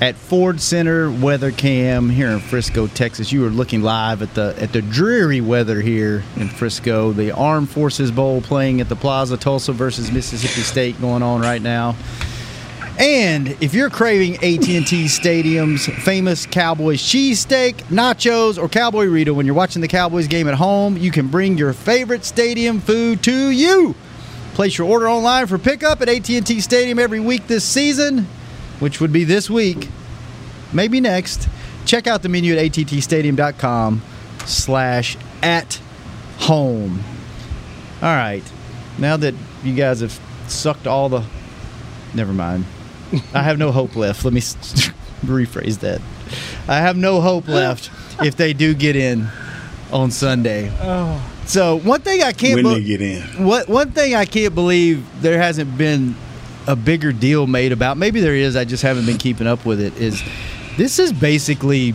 at 0.00 0.14
Ford 0.14 0.60
Center 0.60 1.10
Weather 1.10 1.50
Cam 1.50 2.08
here 2.08 2.28
in 2.28 2.40
Frisco, 2.40 2.86
Texas. 2.86 3.32
You 3.32 3.44
are 3.46 3.50
looking 3.50 3.82
live 3.82 4.22
at 4.22 4.34
the 4.34 4.54
at 4.58 4.72
the 4.72 4.82
dreary 4.82 5.40
weather 5.40 5.80
here 5.80 6.22
in 6.36 6.48
Frisco. 6.48 7.12
The 7.12 7.32
Armed 7.32 7.68
Forces 7.68 8.10
Bowl 8.10 8.40
playing 8.40 8.80
at 8.80 8.88
the 8.88 8.96
Plaza, 8.96 9.36
Tulsa 9.36 9.72
versus 9.72 10.12
Mississippi 10.12 10.60
State 10.60 11.00
going 11.00 11.22
on 11.22 11.40
right 11.40 11.62
now. 11.62 11.96
And 12.98 13.50
if 13.62 13.74
you're 13.74 13.90
craving 13.90 14.36
AT&T 14.36 15.06
Stadium's 15.06 15.86
famous 15.86 16.46
Cowboys 16.46 17.00
cheesesteak, 17.00 17.74
nachos, 17.84 18.60
or 18.60 18.68
Cowboy 18.68 19.04
Rito 19.04 19.32
when 19.32 19.46
you're 19.46 19.54
watching 19.54 19.82
the 19.82 19.88
Cowboys 19.88 20.26
game 20.26 20.48
at 20.48 20.54
home, 20.54 20.96
you 20.96 21.12
can 21.12 21.28
bring 21.28 21.56
your 21.56 21.72
favorite 21.72 22.24
stadium 22.24 22.80
food 22.80 23.22
to 23.22 23.50
you. 23.50 23.94
Place 24.54 24.78
your 24.78 24.88
order 24.88 25.08
online 25.08 25.46
for 25.46 25.58
pickup 25.58 26.02
at 26.02 26.08
AT&T 26.08 26.60
Stadium 26.60 26.98
every 26.98 27.20
week 27.20 27.46
this 27.46 27.62
season, 27.62 28.26
which 28.80 29.00
would 29.00 29.12
be 29.12 29.24
this 29.24 29.48
week, 29.50 29.88
maybe 30.72 31.00
next. 31.00 31.48
Check 31.84 32.06
out 32.06 32.22
the 32.22 32.28
menu 32.28 32.54
at 32.56 32.64
attstadium.com 32.64 34.02
slash 34.44 35.16
at 35.42 35.80
home. 36.38 37.02
All 38.02 38.14
right. 38.14 38.42
Now 38.98 39.16
that 39.16 39.34
you 39.64 39.74
guys 39.74 40.00
have 40.00 40.18
sucked 40.48 40.86
all 40.86 41.08
the... 41.08 41.24
Never 42.14 42.32
mind. 42.32 42.64
I 43.34 43.42
have 43.42 43.58
no 43.58 43.72
hope 43.72 43.96
left. 43.96 44.24
Let 44.24 44.34
me 44.34 44.40
rephrase 45.22 45.78
that. 45.80 46.00
I 46.68 46.76
have 46.76 46.96
no 46.96 47.20
hope 47.20 47.48
left 47.48 47.90
if 48.22 48.36
they 48.36 48.52
do 48.52 48.74
get 48.74 48.96
in 48.96 49.28
on 49.92 50.10
Sunday. 50.10 50.70
Oh. 50.80 51.22
So 51.46 51.76
one 51.76 52.02
thing 52.02 52.22
I 52.22 52.32
can't 52.32 52.62
When 52.62 52.74
be- 52.74 52.80
they 52.80 52.86
get 52.86 53.00
in. 53.00 53.44
What 53.46 53.68
one 53.68 53.92
thing 53.92 54.14
I 54.14 54.26
can't 54.26 54.54
believe 54.54 55.04
there 55.22 55.38
hasn't 55.38 55.78
been 55.78 56.14
a 56.68 56.76
bigger 56.76 57.12
deal 57.12 57.46
made 57.46 57.72
about. 57.72 57.96
Maybe 57.96 58.20
there 58.20 58.36
is. 58.36 58.54
I 58.54 58.64
just 58.64 58.82
haven't 58.82 59.06
been 59.06 59.16
keeping 59.18 59.46
up 59.46 59.64
with 59.64 59.80
it. 59.80 59.96
Is 59.96 60.22
this 60.76 60.98
is 60.98 61.12
basically 61.12 61.94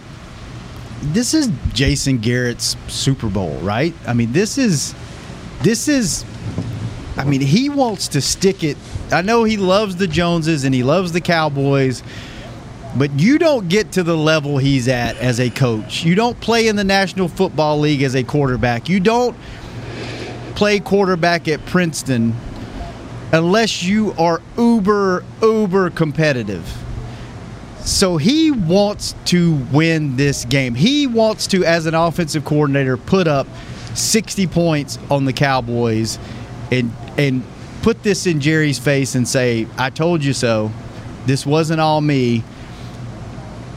this 1.01 1.33
is 1.33 1.49
Jason 1.73 2.17
Garrett's 2.17 2.75
Super 2.87 3.27
Bowl, 3.27 3.55
right? 3.59 3.93
I 4.07 4.13
mean, 4.13 4.31
this 4.31 4.57
is 4.57 4.95
this 5.61 5.87
is 5.87 6.25
I 7.15 7.23
mean, 7.23 7.41
he 7.41 7.69
wants 7.69 8.07
to 8.09 8.21
stick 8.21 8.63
it. 8.63 8.75
I 9.11 9.21
know 9.21 9.43
he 9.43 9.57
loves 9.57 9.97
the 9.97 10.07
Joneses 10.07 10.63
and 10.63 10.73
he 10.73 10.81
loves 10.81 11.11
the 11.11 11.21
Cowboys, 11.21 12.01
but 12.97 13.11
you 13.19 13.37
don't 13.37 13.69
get 13.69 13.91
to 13.93 14.03
the 14.03 14.17
level 14.17 14.57
he's 14.57 14.87
at 14.87 15.17
as 15.17 15.39
a 15.39 15.51
coach. 15.51 16.03
You 16.03 16.15
don't 16.15 16.39
play 16.39 16.67
in 16.67 16.75
the 16.75 16.83
National 16.83 17.27
Football 17.27 17.79
League 17.79 18.01
as 18.01 18.15
a 18.15 18.23
quarterback. 18.23 18.89
You 18.89 18.99
don't 18.99 19.37
play 20.55 20.79
quarterback 20.79 21.47
at 21.47 21.63
Princeton 21.67 22.35
unless 23.33 23.83
you 23.83 24.13
are 24.13 24.41
uber, 24.57 25.25
uber 25.41 25.89
competitive. 25.89 26.77
So 27.79 28.15
he 28.15 28.51
wants 28.51 29.13
to 29.25 29.55
win 29.73 30.15
this 30.15 30.45
game. 30.45 30.75
He 30.75 31.07
wants 31.07 31.47
to, 31.47 31.65
as 31.65 31.85
an 31.85 31.95
offensive 31.95 32.45
coordinator, 32.45 32.95
put 32.95 33.27
up 33.27 33.47
60 33.95 34.47
points 34.47 34.97
on 35.11 35.25
the 35.25 35.33
Cowboys 35.33 36.17
and 36.71 36.91
and 37.17 37.43
put 37.81 38.01
this 38.01 38.25
in 38.25 38.39
Jerry's 38.39 38.79
face 38.79 39.13
and 39.15 39.27
say, 39.27 39.67
I 39.77 39.89
told 39.89 40.23
you 40.23 40.31
so. 40.31 40.71
This 41.25 41.45
wasn't 41.45 41.81
all 41.81 41.99
me. 41.99 42.43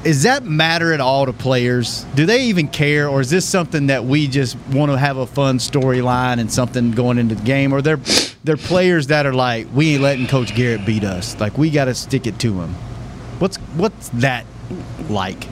Does 0.04 0.22
that 0.22 0.44
matter 0.44 0.92
at 0.92 1.00
all 1.00 1.26
to 1.26 1.32
players? 1.32 2.04
Do 2.14 2.24
they 2.24 2.44
even 2.44 2.68
care, 2.68 3.08
or 3.08 3.20
is 3.20 3.30
this 3.30 3.44
something 3.44 3.88
that 3.88 4.04
we 4.04 4.28
just 4.28 4.56
want 4.70 4.92
to 4.92 4.98
have 4.98 5.16
a 5.16 5.26
fun 5.26 5.58
storyline 5.58 6.38
and 6.38 6.50
something 6.50 6.92
going 6.92 7.18
into 7.18 7.34
the 7.34 7.42
game? 7.42 7.74
Or 7.74 7.82
they're 7.82 7.98
they're 8.46 8.56
players 8.56 9.08
that 9.08 9.26
are 9.26 9.34
like, 9.34 9.66
we 9.74 9.94
ain't 9.94 10.02
letting 10.02 10.28
Coach 10.28 10.54
Garrett 10.54 10.86
beat 10.86 11.02
us. 11.04 11.38
Like 11.40 11.58
we 11.58 11.68
got 11.68 11.86
to 11.86 11.94
stick 11.94 12.26
it 12.28 12.38
to 12.40 12.60
him. 12.60 12.72
What's 13.40 13.56
what's 13.76 14.08
that 14.10 14.46
like? 15.10 15.46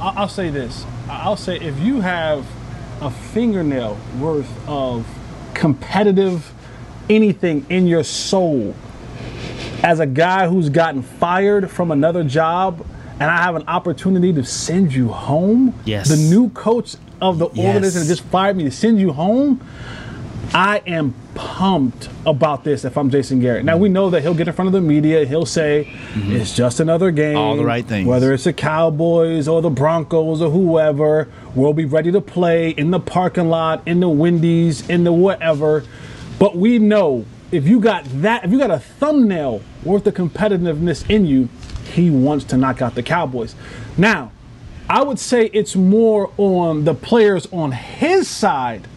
I'll 0.00 0.28
say 0.28 0.50
this. 0.50 0.84
I'll 1.08 1.36
say 1.36 1.56
if 1.60 1.78
you 1.78 2.00
have 2.00 2.44
a 3.00 3.10
fingernail 3.10 3.98
worth 4.18 4.50
of 4.68 5.06
competitive 5.54 6.52
anything 7.08 7.64
in 7.68 7.86
your 7.86 8.02
soul, 8.04 8.74
as 9.82 10.00
a 10.00 10.06
guy 10.06 10.48
who's 10.48 10.68
gotten 10.70 11.02
fired 11.02 11.70
from 11.70 11.90
another 11.90 12.24
job, 12.24 12.84
and 13.14 13.30
I 13.30 13.38
have 13.42 13.54
an 13.56 13.64
opportunity 13.68 14.32
to 14.32 14.44
send 14.44 14.92
you 14.92 15.08
home, 15.08 15.74
Yes. 15.84 16.08
the 16.08 16.16
new 16.16 16.48
coach 16.50 16.96
of 17.20 17.38
the 17.38 17.48
Yes. 17.52 17.66
organization 17.66 18.08
just 18.08 18.22
fired 18.24 18.56
me 18.56 18.64
to 18.64 18.70
send 18.70 18.98
you 18.98 19.12
home. 19.12 19.60
I 20.52 20.82
am 20.84 21.14
pumped 21.34 22.08
about 22.26 22.64
this 22.64 22.84
if 22.84 22.98
I'm 22.98 23.08
Jason 23.08 23.38
Garrett. 23.38 23.64
Now 23.64 23.76
we 23.76 23.88
know 23.88 24.10
that 24.10 24.22
he'll 24.22 24.34
get 24.34 24.48
in 24.48 24.54
front 24.54 24.66
of 24.66 24.72
the 24.72 24.80
media, 24.80 25.24
he'll 25.24 25.46
say 25.46 25.88
it's 26.16 26.56
just 26.56 26.80
another 26.80 27.12
game. 27.12 27.36
Mm-hmm. 27.36 27.38
All 27.38 27.56
the 27.56 27.64
right 27.64 27.84
things. 27.84 28.08
Whether 28.08 28.32
it's 28.32 28.44
the 28.44 28.52
Cowboys 28.52 29.46
or 29.46 29.62
the 29.62 29.70
Broncos 29.70 30.42
or 30.42 30.50
whoever, 30.50 31.28
we'll 31.54 31.72
be 31.72 31.84
ready 31.84 32.10
to 32.10 32.20
play 32.20 32.70
in 32.70 32.90
the 32.90 32.98
parking 32.98 33.48
lot, 33.48 33.82
in 33.86 34.00
the 34.00 34.08
Wendy's, 34.08 34.88
in 34.88 35.04
the 35.04 35.12
whatever. 35.12 35.84
But 36.40 36.56
we 36.56 36.80
know 36.80 37.26
if 37.52 37.68
you 37.68 37.78
got 37.78 38.04
that, 38.22 38.44
if 38.44 38.50
you 38.50 38.58
got 38.58 38.72
a 38.72 38.80
thumbnail 38.80 39.62
worth 39.84 40.04
of 40.08 40.14
competitiveness 40.14 41.08
in 41.08 41.26
you, 41.26 41.48
he 41.92 42.10
wants 42.10 42.44
to 42.46 42.56
knock 42.56 42.82
out 42.82 42.96
the 42.96 43.04
Cowboys. 43.04 43.54
Now, 43.96 44.32
I 44.88 45.04
would 45.04 45.20
say 45.20 45.46
it's 45.52 45.76
more 45.76 46.32
on 46.36 46.84
the 46.84 46.94
players 46.94 47.46
on 47.52 47.70
his 47.70 48.26
side 48.26 48.88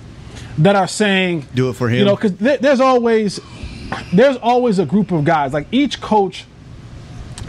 that 0.58 0.76
are 0.76 0.88
saying, 0.88 1.48
Do 1.54 1.70
it 1.70 1.74
for 1.74 1.90
him. 1.90 2.00
You 2.00 2.06
know, 2.06 2.16
because 2.16 2.38
th- 2.38 2.60
there's 2.60 2.80
always 2.80 3.40
there's 4.14 4.38
always 4.38 4.80
a 4.80 4.86
group 4.86 5.12
of 5.12 5.26
guys. 5.26 5.54
Like 5.54 5.68
each 5.72 6.02
coach, 6.02 6.46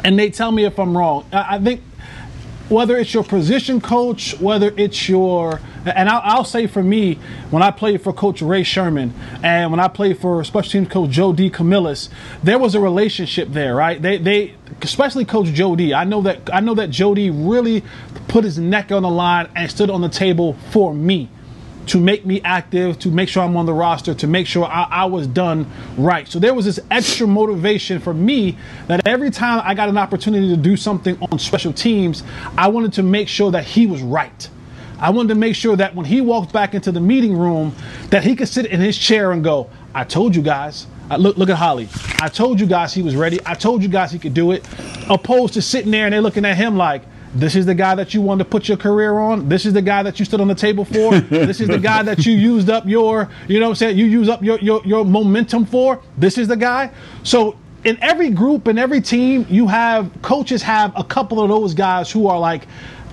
and 0.02 0.18
they 0.18 0.30
tell 0.30 0.52
me 0.52 0.64
if 0.64 0.78
I'm 0.78 0.96
wrong. 0.96 1.26
I, 1.32 1.56
I 1.56 1.58
think 1.58 1.82
whether 2.68 2.96
it's 2.96 3.12
your 3.12 3.24
position 3.24 3.80
coach, 3.80 4.38
whether 4.40 4.72
it's 4.76 5.06
your, 5.06 5.60
and 5.84 6.08
I'll, 6.08 6.22
I'll, 6.24 6.44
say 6.44 6.66
for 6.66 6.82
me, 6.82 7.18
when 7.50 7.62
I 7.62 7.70
played 7.70 8.00
for 8.00 8.12
Coach 8.12 8.40
Ray 8.40 8.62
Sherman 8.62 9.12
and 9.42 9.70
when 9.70 9.80
I 9.80 9.88
played 9.88 10.18
for 10.18 10.42
special 10.44 10.72
teams 10.72 10.88
coach 10.88 11.10
Joe 11.10 11.34
DeCamillis, 11.34 12.08
there 12.42 12.58
was 12.58 12.74
a 12.74 12.80
relationship 12.80 13.48
there, 13.50 13.74
right? 13.74 14.00
They, 14.00 14.16
they, 14.16 14.54
especially 14.80 15.26
Coach 15.26 15.48
Joe 15.48 15.76
D. 15.76 15.92
I 15.92 16.04
know 16.04 16.22
that 16.22 16.52
I 16.52 16.60
know 16.60 16.74
that 16.74 16.88
Joe 16.88 17.14
D. 17.14 17.28
really 17.28 17.84
put 18.28 18.44
his 18.44 18.58
neck 18.58 18.90
on 18.90 19.02
the 19.02 19.10
line 19.10 19.48
and 19.54 19.70
stood 19.70 19.90
on 19.90 20.00
the 20.00 20.08
table 20.08 20.54
for 20.70 20.94
me 20.94 21.28
to 21.86 21.98
make 21.98 22.24
me 22.24 22.40
active, 22.42 22.98
to 23.00 23.10
make 23.10 23.28
sure 23.28 23.42
I'm 23.42 23.56
on 23.56 23.66
the 23.66 23.74
roster, 23.74 24.14
to 24.14 24.26
make 24.26 24.46
sure 24.46 24.64
I, 24.64 24.84
I, 24.90 25.04
was 25.04 25.26
done 25.26 25.70
right. 25.96 26.26
So 26.26 26.38
there 26.38 26.54
was 26.54 26.64
this 26.64 26.80
extra 26.90 27.26
motivation 27.26 28.00
for 28.00 28.14
me 28.14 28.56
that 28.86 29.06
every 29.06 29.30
time 29.30 29.62
I 29.64 29.74
got 29.74 29.88
an 29.88 29.98
opportunity 29.98 30.48
to 30.48 30.56
do 30.56 30.76
something 30.76 31.18
on 31.30 31.38
special 31.38 31.72
teams, 31.72 32.22
I 32.56 32.68
wanted 32.68 32.92
to 32.94 33.02
make 33.02 33.28
sure 33.28 33.50
that 33.50 33.64
he 33.64 33.86
was 33.86 34.02
right. 34.02 34.48
I 34.98 35.10
wanted 35.10 35.28
to 35.30 35.34
make 35.34 35.56
sure 35.56 35.76
that 35.76 35.94
when 35.94 36.06
he 36.06 36.20
walked 36.20 36.52
back 36.52 36.74
into 36.74 36.92
the 36.92 37.00
meeting 37.00 37.36
room, 37.36 37.74
that 38.10 38.24
he 38.24 38.36
could 38.36 38.48
sit 38.48 38.66
in 38.66 38.80
his 38.80 38.96
chair 38.96 39.32
and 39.32 39.42
go, 39.42 39.68
"I 39.94 40.04
told 40.04 40.34
you 40.34 40.42
guys." 40.42 40.86
Uh, 41.10 41.16
look, 41.16 41.36
look 41.36 41.50
at 41.50 41.56
Holley. 41.56 41.88
I 42.22 42.28
told 42.28 42.58
you 42.58 42.66
guys 42.66 42.94
he 42.94 43.02
was 43.02 43.14
ready. 43.14 43.38
I 43.44 43.54
told 43.54 43.82
you 43.82 43.88
guys 43.90 44.10
he 44.10 44.18
could 44.18 44.32
do 44.32 44.52
it. 44.52 44.66
Opposed 45.10 45.54
to 45.54 45.62
sitting 45.62 45.90
there 45.90 46.06
and 46.06 46.14
they're 46.14 46.22
looking 46.22 46.46
at 46.46 46.56
him 46.56 46.78
like, 46.78 47.02
this 47.34 47.56
is 47.56 47.66
the 47.66 47.74
guy 47.74 47.94
that 47.96 48.14
you 48.14 48.20
wanted 48.20 48.44
to 48.44 48.50
put 48.50 48.68
your 48.68 48.76
career 48.76 49.18
on. 49.18 49.48
This 49.48 49.66
is 49.66 49.72
the 49.72 49.82
guy 49.82 50.02
that 50.04 50.18
you 50.18 50.24
stood 50.24 50.40
on 50.40 50.48
the 50.48 50.54
table 50.54 50.84
for. 50.84 51.18
this 51.20 51.60
is 51.60 51.68
the 51.68 51.78
guy 51.78 52.02
that 52.02 52.24
you 52.24 52.32
used 52.32 52.70
up 52.70 52.86
your, 52.86 53.28
you 53.48 53.58
know 53.58 53.66
what 53.66 53.70
I'm 53.70 53.76
saying? 53.76 53.98
You 53.98 54.06
use 54.06 54.28
up 54.28 54.42
your, 54.42 54.58
your, 54.60 54.82
your 54.84 55.04
momentum 55.04 55.66
for. 55.66 56.00
This 56.16 56.38
is 56.38 56.46
the 56.46 56.56
guy. 56.56 56.90
So 57.24 57.58
in 57.84 57.98
every 58.00 58.30
group, 58.30 58.68
in 58.68 58.78
every 58.78 59.00
team, 59.00 59.46
you 59.50 59.66
have 59.66 60.10
coaches 60.22 60.62
have 60.62 60.92
a 60.96 61.04
couple 61.04 61.40
of 61.40 61.48
those 61.48 61.74
guys 61.74 62.10
who 62.10 62.28
are 62.28 62.38
like, 62.38 62.66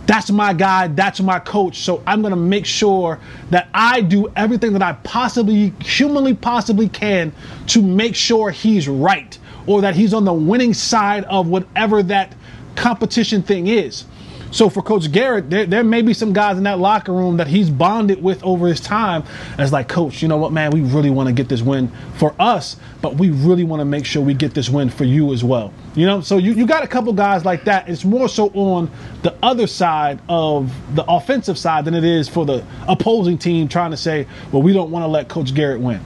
that's 0.06 0.30
my 0.30 0.54
guy, 0.54 0.88
that's 0.88 1.20
my 1.20 1.40
coach. 1.40 1.80
So 1.80 2.04
I'm 2.06 2.22
going 2.22 2.32
to 2.32 2.38
make 2.38 2.66
sure 2.66 3.20
that 3.50 3.70
I 3.74 4.02
do 4.02 4.32
everything 4.36 4.74
that 4.74 4.82
I 4.82 4.94
possibly, 5.04 5.74
humanly 5.82 6.34
possibly 6.34 6.90
can 6.90 7.32
to 7.68 7.82
make 7.82 8.16
sure 8.16 8.52
he's 8.52 8.88
right 8.88 9.38
or 9.68 9.82
that 9.82 9.96
he's 9.96 10.14
on 10.14 10.26
the 10.26 10.34
winning 10.34 10.74
side 10.74 11.24
of 11.26 11.48
whatever 11.48 12.04
that 12.04 12.36
competition 12.76 13.44
thing 13.44 13.68
is. 13.68 14.06
So 14.52 14.70
for 14.70 14.82
Coach 14.82 15.12
Garrett, 15.12 15.50
there, 15.50 15.66
there 15.66 15.84
may 15.84 16.02
be 16.02 16.14
some 16.14 16.34
guys 16.34 16.58
in 16.58 16.64
that 16.66 16.78
locker 16.78 17.14
room 17.14 17.38
that 17.38 17.48
he's 17.48 17.70
bonded 17.70 18.22
with 18.22 18.44
over 18.44 18.68
his 18.68 18.82
time. 18.82 19.24
As 19.58 19.72
like, 19.72 19.88
Coach, 19.88 20.22
you 20.22 20.28
know 20.28 20.38
what, 20.38 20.52
man, 20.52 20.72
we 20.72 20.82
really 20.82 21.10
want 21.10 21.28
to 21.28 21.34
get 21.34 21.48
this 21.48 21.62
win 21.62 21.90
for 22.16 22.36
us, 22.38 22.76
but 23.02 23.16
we 23.16 23.30
really 23.30 23.64
want 23.64 23.80
to 23.80 23.86
make 23.86 24.06
sure 24.06 24.22
we 24.22 24.34
get 24.34 24.54
this 24.54 24.70
win 24.70 24.90
for 24.90 25.06
you 25.06 25.32
as 25.32 25.44
well. 25.44 25.74
You 25.96 26.06
know, 26.06 26.20
so 26.20 26.38
you, 26.38 26.52
you 26.52 26.68
got 26.68 26.84
a 26.84 26.88
couple 26.88 27.14
guys 27.14 27.46
like 27.46 27.64
that. 27.64 27.88
It's 27.88 28.04
more 28.04 28.28
so 28.28 28.50
on 28.50 28.92
the 29.24 29.34
other 29.42 29.68
side 29.68 30.20
of 30.28 30.74
the 30.96 31.06
offensive 31.06 31.58
side 31.58 31.86
than 31.86 31.94
it 31.94 32.04
is 32.04 32.28
for 32.28 32.46
the 32.46 32.66
opposing 32.90 33.38
team 33.38 33.70
trying 33.70 33.92
to 33.92 33.98
say, 33.98 34.28
well, 34.52 34.62
we 34.62 34.74
don't 34.74 34.92
want 34.92 35.04
to 35.04 35.08
let 35.08 35.30
Coach 35.30 35.54
Garrett 35.54 35.80
win. 35.80 36.02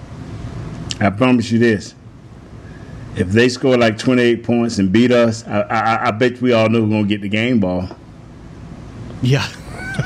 I 1.00 1.10
promise 1.10 1.52
you 1.52 1.60
this 1.60 1.96
if 3.16 3.30
they 3.30 3.48
score 3.50 3.78
like 3.78 3.98
28 3.98 4.44
points 4.44 4.78
and 4.78 4.92
beat 4.92 5.12
us, 5.12 5.48
I, 5.48 5.62
I, 5.62 6.08
I 6.08 6.12
bet 6.12 6.42
we 6.42 6.52
all 6.52 6.70
know 6.70 6.82
we're 6.82 6.90
going 6.90 7.04
to 7.04 7.10
get 7.10 7.22
the 7.22 7.30
game 7.30 7.60
ball. 7.60 7.90
Yeah. 9.26 9.46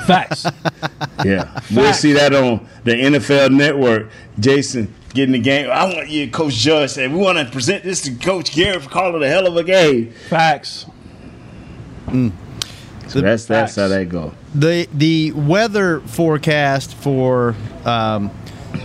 Facts. 0.05 0.45
yeah. 1.25 1.43
Facts. 1.43 1.71
We'll 1.71 1.93
see 1.93 2.13
that 2.13 2.33
on 2.33 2.67
the 2.83 2.93
NFL 2.93 3.51
network. 3.51 4.09
Jason 4.39 4.93
getting 5.13 5.33
the 5.33 5.39
game. 5.39 5.69
I 5.69 5.85
want 5.85 6.09
you, 6.09 6.29
Coach 6.29 6.53
Judge, 6.53 6.91
say, 6.91 7.07
we 7.07 7.17
want 7.17 7.37
to 7.37 7.45
present 7.45 7.83
this 7.83 8.01
to 8.01 8.15
Coach 8.15 8.53
Garrett 8.53 8.83
for 8.83 8.89
calling 8.89 9.21
a 9.23 9.27
hell 9.27 9.47
of 9.47 9.57
a 9.57 9.63
game. 9.63 10.11
Facts. 10.11 10.85
Mm. 12.07 12.31
So 13.07 13.21
that's 13.21 13.45
that's 13.45 13.75
how 13.75 13.87
that 13.87 14.07
go. 14.09 14.33
The 14.53 14.87
the 14.93 15.31
weather 15.31 15.99
forecast 16.01 16.93
for 16.93 17.55
um, 17.83 18.29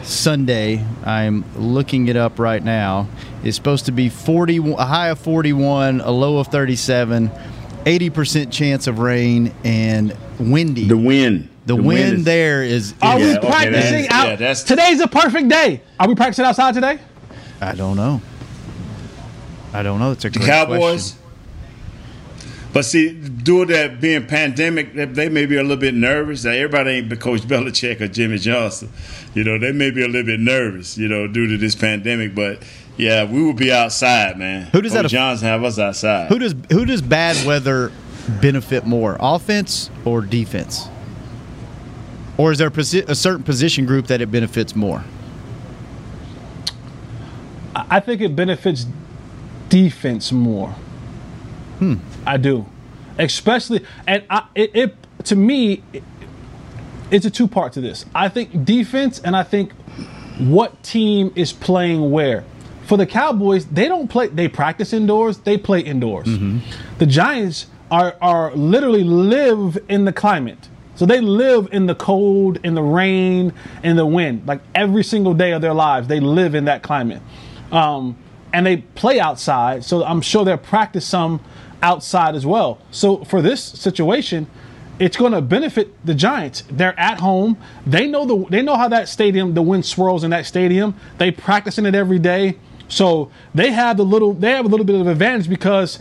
Sunday, 0.03 0.83
I'm 1.05 1.45
looking 1.57 2.09
it 2.09 2.17
up 2.17 2.39
right 2.39 2.65
now, 2.65 3.07
is 3.45 3.55
supposed 3.55 3.85
to 3.87 3.93
be 3.93 4.09
40 4.09 4.73
a 4.79 4.87
high 4.87 5.09
of 5.09 5.19
41, 5.19 6.01
a 6.01 6.11
low 6.11 6.39
of 6.39 6.47
37 6.49 7.31
80% 7.85 8.51
chance 8.51 8.87
of 8.87 8.99
rain 8.99 9.55
and 9.63 10.17
windy. 10.39 10.87
The 10.87 10.97
wind. 10.97 11.51
The, 11.67 11.77
the 11.77 11.77
wind, 11.77 11.87
wind 11.87 12.19
is, 12.19 12.25
there 12.25 12.63
is. 12.63 12.93
is 12.93 12.95
Are 13.01 13.19
we 13.19 13.39
practicing 13.39 14.05
okay, 14.05 14.09
out? 14.09 14.39
Yeah, 14.41 14.55
today's 14.55 15.01
a 15.01 15.09
perfect 15.09 15.49
day. 15.49 15.81
Are 15.99 16.07
we 16.07 16.15
practicing 16.15 16.45
outside 16.45 16.75
today? 16.75 16.99
I 17.61 17.75
don't 17.75 17.97
know. 17.97 18.21
I 19.73 19.83
don't 19.83 19.99
know. 19.99 20.13
It's 20.13 20.25
a 20.25 20.31
the 20.31 20.41
Cowboys. 20.41 20.79
Question. 20.79 21.19
But 22.75 22.85
see, 22.85 23.13
due 23.13 23.65
to 23.65 23.73
that 23.73 24.01
being 24.01 24.27
pandemic, 24.27 24.95
they 24.95 25.29
may 25.29 25.47
be 25.47 25.57
a 25.57 25.63
little 25.63 25.77
bit 25.77 25.95
nervous. 25.95 26.43
That 26.43 26.57
everybody 26.57 26.91
ain't 26.91 27.21
Coach 27.21 27.43
Belichick 27.43 28.01
or 28.01 28.09
Jimmy 28.09 28.37
Johnson. 28.39 28.93
You 29.33 29.45
know, 29.45 29.59
they 29.59 29.71
may 29.71 29.93
be 29.93 30.03
a 30.03 30.09
little 30.09 30.27
bit 30.27 30.41
nervous. 30.41 30.99
You 30.99 31.07
know, 31.09 31.29
due 31.29 31.47
to 31.47 31.57
this 31.57 31.77
pandemic. 31.77 32.35
But 32.35 32.65
yeah, 32.97 33.25
we 33.25 33.43
will 33.43 33.53
be 33.53 33.73
outside, 33.73 34.39
man. 34.39 34.67
Who 34.73 34.83
does 34.83 34.93
Coach 34.93 35.03
that? 35.03 35.09
Johnson 35.09 35.47
have 35.47 35.63
us 35.63 35.79
outside. 35.79 36.29
Who 36.29 36.41
does 36.41 36.55
who 36.71 36.85
does 36.85 37.01
bad 37.01 37.47
weather 37.47 37.93
benefit 38.41 38.87
more, 38.87 39.17
offense 39.21 39.91
or 40.05 40.21
defense? 40.21 40.89
Or 42.37 42.51
is 42.53 42.59
there 42.59 42.69
a, 42.69 42.71
posi- 42.71 43.09
a 43.09 43.15
certain 43.15 43.45
position 43.45 43.87
group 43.87 44.09
that 44.09 44.21
it 44.21 44.31
benefits 44.31 44.75
more? 44.75 45.05
I 47.75 48.01
think 48.01 48.21
it 48.21 48.35
benefits 48.37 48.87
defense 49.69 50.33
more. 50.33 50.71
Hmm. 51.79 51.95
I 52.25 52.37
do, 52.37 52.67
especially, 53.19 53.85
and 54.07 54.25
I, 54.31 54.47
it, 54.55 54.71
it 54.75 54.97
to 55.25 55.37
me, 55.37 55.83
it, 55.93 56.05
it's 57.11 57.27
a 57.27 57.31
two 57.31 57.49
part 57.49 57.73
to 57.75 57.81
this. 57.81 58.05
I 58.15 58.29
think 58.29 58.65
defense, 58.65 59.19
and 59.21 59.37
I 59.37 59.43
think 59.43 59.73
what 60.39 60.83
team 60.83 61.33
is 61.35 61.53
playing 61.53 62.11
where 62.11 62.45
for 62.85 62.97
the 62.97 63.07
Cowboys, 63.07 63.67
they 63.67 63.89
don't 63.89 64.09
play. 64.09 64.29
They 64.29 64.49
practice 64.49 64.93
indoors. 64.93 65.39
They 65.39 65.57
play 65.57 65.81
indoors. 65.81 66.27
Mm-hmm. 66.27 66.59
The 66.99 67.07
Giants 67.07 67.67
are 67.91 68.17
are 68.21 68.55
literally 68.55 69.05
live 69.05 69.79
in 69.89 70.05
the 70.05 70.13
climate. 70.13 70.69
So 70.97 71.07
they 71.07 71.21
live 71.21 71.69
in 71.73 71.87
the 71.87 71.95
cold, 71.95 72.61
in 72.65 72.75
the 72.75 72.83
rain, 72.83 73.53
in 73.83 73.97
the 73.97 74.07
wind. 74.07 74.47
Like 74.47 74.61
every 74.75 75.03
single 75.03 75.35
day 75.35 75.53
of 75.53 75.61
their 75.61 75.75
lives, 75.75 76.07
they 76.07 76.21
live 76.21 76.55
in 76.55 76.67
that 76.67 76.83
climate. 76.83 77.21
Um, 77.73 78.17
and 78.53 78.65
they 78.65 78.79
play 78.79 79.19
outside. 79.19 79.85
So 79.85 80.05
I'm 80.05 80.21
sure 80.21 80.45
they'll 80.45 80.57
practice 80.57 81.05
some 81.05 81.41
outside 81.83 82.37
as 82.37 82.47
well. 82.47 82.79
So 82.93 83.25
for 83.25 83.43
this 83.43 83.63
situation, 83.63 84.47
it's 85.01 85.17
going 85.17 85.33
to 85.33 85.41
benefit 85.41 85.93
the 86.07 86.15
Giants. 86.15 86.63
They're 86.71 86.99
at 86.99 87.19
home. 87.19 87.59
They 87.85 88.07
know 88.07 88.25
the 88.25 88.49
they 88.49 88.63
know 88.63 88.77
how 88.77 88.89
that 88.89 89.09
stadium, 89.09 89.55
the 89.55 89.63
wind 89.63 89.85
swirls 89.85 90.23
in 90.23 90.31
that 90.31 90.47
stadium. 90.47 90.95
They 91.19 91.33
practice 91.33 91.79
in 91.79 91.87
it 91.87 91.97
every 91.97 92.21
day. 92.21 92.57
So 92.87 93.31
they 93.55 93.73
have 93.73 93.97
the 93.97 94.05
little 94.05 94.35
they 94.35 94.53
have 94.53 94.65
a 94.65 94.69
little 94.69 94.87
bit 94.87 95.01
of 95.01 95.09
advantage 95.09 95.49
because 95.49 95.99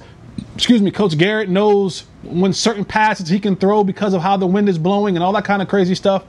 excuse 0.55 0.81
me, 0.81 0.91
Coach 0.91 1.17
Garrett 1.17 1.49
knows 1.49 2.05
when 2.23 2.53
certain 2.53 2.85
passes 2.85 3.29
he 3.29 3.39
can 3.39 3.55
throw 3.55 3.83
because 3.83 4.13
of 4.13 4.21
how 4.21 4.37
the 4.37 4.47
wind 4.47 4.69
is 4.69 4.77
blowing 4.77 5.15
and 5.15 5.23
all 5.23 5.33
that 5.33 5.45
kind 5.45 5.61
of 5.61 5.67
crazy 5.67 5.95
stuff. 5.95 6.23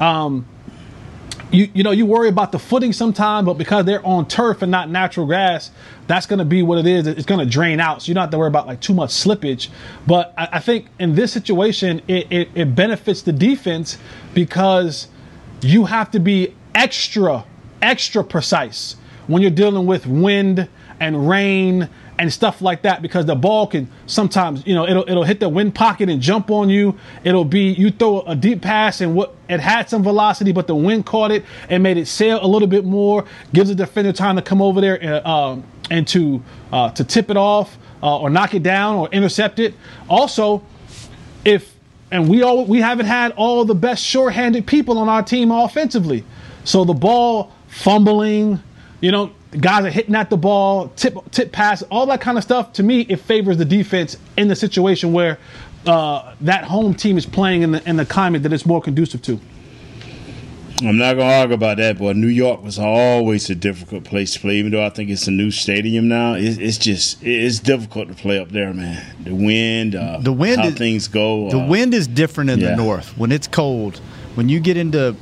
Um, 0.00 0.46
you 1.50 1.70
you 1.74 1.82
know 1.84 1.92
you 1.92 2.06
worry 2.06 2.28
about 2.28 2.52
the 2.52 2.58
footing 2.58 2.92
sometimes, 2.92 3.46
but 3.46 3.54
because 3.54 3.84
they're 3.84 4.04
on 4.04 4.26
turf 4.26 4.62
and 4.62 4.70
not 4.70 4.90
natural 4.90 5.26
grass, 5.26 5.70
that's 6.06 6.26
going 6.26 6.38
to 6.38 6.44
be 6.44 6.62
what 6.62 6.78
it 6.78 6.86
is. 6.86 7.06
It's 7.06 7.26
going 7.26 7.40
to 7.40 7.50
drain 7.50 7.78
out, 7.78 8.02
so 8.02 8.08
you 8.08 8.14
don't 8.14 8.22
have 8.22 8.30
to 8.30 8.38
worry 8.38 8.48
about 8.48 8.66
like 8.66 8.80
too 8.80 8.94
much 8.94 9.10
slippage. 9.10 9.68
But 10.06 10.34
I, 10.36 10.48
I 10.52 10.58
think 10.58 10.86
in 10.98 11.14
this 11.14 11.32
situation, 11.32 12.02
it, 12.08 12.30
it, 12.32 12.48
it 12.54 12.74
benefits 12.74 13.22
the 13.22 13.32
defense 13.32 13.98
because 14.34 15.08
you 15.62 15.84
have 15.84 16.10
to 16.12 16.18
be 16.18 16.54
extra 16.74 17.44
extra 17.80 18.24
precise 18.24 18.96
when 19.26 19.42
you're 19.42 19.50
dealing 19.50 19.86
with 19.86 20.06
wind 20.06 20.68
and 20.98 21.28
rain 21.28 21.88
and 22.18 22.32
stuff 22.32 22.62
like 22.62 22.82
that 22.82 23.02
because 23.02 23.26
the 23.26 23.34
ball 23.34 23.66
can 23.66 23.88
sometimes 24.06 24.66
you 24.66 24.74
know 24.74 24.86
it'll 24.86 25.08
it'll 25.08 25.24
hit 25.24 25.40
the 25.40 25.48
wind 25.48 25.74
pocket 25.74 26.08
and 26.08 26.20
jump 26.20 26.50
on 26.50 26.70
you. 26.70 26.98
It'll 27.24 27.44
be 27.44 27.72
you 27.72 27.90
throw 27.90 28.20
a 28.22 28.34
deep 28.34 28.62
pass 28.62 29.00
and 29.00 29.14
what 29.14 29.34
it 29.48 29.60
had 29.60 29.88
some 29.88 30.02
velocity 30.02 30.52
but 30.52 30.66
the 30.66 30.74
wind 30.74 31.06
caught 31.06 31.30
it 31.30 31.44
and 31.68 31.82
made 31.82 31.96
it 31.96 32.06
sail 32.06 32.38
a 32.42 32.46
little 32.46 32.68
bit 32.68 32.84
more 32.84 33.24
gives 33.52 33.68
the 33.68 33.74
defender 33.74 34.12
time 34.12 34.36
to 34.36 34.42
come 34.42 34.60
over 34.62 34.80
there 34.80 34.96
and, 35.02 35.26
uh, 35.26 35.50
um, 35.50 35.64
and 35.90 36.08
to 36.08 36.42
uh, 36.72 36.90
to 36.90 37.04
tip 37.04 37.30
it 37.30 37.36
off 37.36 37.76
uh, 38.02 38.18
or 38.18 38.30
knock 38.30 38.54
it 38.54 38.62
down 38.62 38.96
or 38.96 39.08
intercept 39.08 39.58
it. 39.58 39.74
Also 40.08 40.62
if 41.44 41.74
and 42.10 42.28
we 42.28 42.42
all 42.42 42.64
we 42.64 42.80
haven't 42.80 43.06
had 43.06 43.32
all 43.32 43.64
the 43.64 43.74
best 43.74 44.02
short-handed 44.04 44.66
people 44.66 44.98
on 44.98 45.08
our 45.08 45.22
team 45.22 45.50
offensively. 45.50 46.24
So 46.64 46.84
the 46.84 46.94
ball 46.94 47.52
fumbling 47.68 48.62
you 49.00 49.12
know, 49.12 49.32
guys 49.60 49.84
are 49.84 49.90
hitting 49.90 50.14
at 50.14 50.30
the 50.30 50.36
ball, 50.36 50.88
tip 50.96 51.16
tip 51.30 51.52
pass, 51.52 51.82
all 51.90 52.06
that 52.06 52.20
kind 52.20 52.36
of 52.38 52.44
stuff. 52.44 52.72
To 52.74 52.82
me, 52.82 53.00
it 53.02 53.16
favors 53.20 53.56
the 53.56 53.64
defense 53.64 54.16
in 54.36 54.48
the 54.48 54.56
situation 54.56 55.12
where 55.12 55.38
uh, 55.86 56.34
that 56.42 56.64
home 56.64 56.94
team 56.94 57.16
is 57.18 57.26
playing 57.26 57.62
in 57.62 57.72
the 57.72 57.88
in 57.88 57.96
the 57.96 58.06
climate 58.06 58.42
that 58.44 58.52
it's 58.52 58.66
more 58.66 58.80
conducive 58.80 59.22
to. 59.22 59.40
I'm 60.82 60.98
not 60.98 61.14
gonna 61.16 61.32
argue 61.32 61.54
about 61.54 61.78
that, 61.78 61.98
but 61.98 62.16
New 62.16 62.26
York 62.26 62.62
was 62.62 62.78
always 62.78 63.48
a 63.48 63.54
difficult 63.54 64.04
place 64.04 64.34
to 64.34 64.40
play. 64.40 64.56
Even 64.56 64.72
though 64.72 64.84
I 64.84 64.90
think 64.90 65.08
it's 65.08 65.26
a 65.26 65.30
new 65.30 65.50
stadium 65.50 66.06
now, 66.06 66.34
it's, 66.34 66.58
it's 66.58 66.76
just 66.76 67.22
it's 67.22 67.60
difficult 67.60 68.08
to 68.08 68.14
play 68.14 68.38
up 68.38 68.50
there, 68.50 68.74
man. 68.74 69.02
The 69.24 69.34
wind, 69.34 69.94
uh, 69.94 70.18
The 70.20 70.34
wind 70.34 70.60
how 70.60 70.68
is- 70.68 70.74
things 70.74 71.08
go. 71.08 71.48
The 71.48 71.60
uh, 71.60 71.66
wind 71.66 71.94
is 71.94 72.06
different 72.06 72.50
in 72.50 72.60
yeah. 72.60 72.70
the 72.70 72.76
north 72.76 73.16
when 73.16 73.32
it's 73.32 73.46
cold. 73.46 73.96
When 74.34 74.50
you 74.50 74.60
get 74.60 74.76
into 74.76 75.16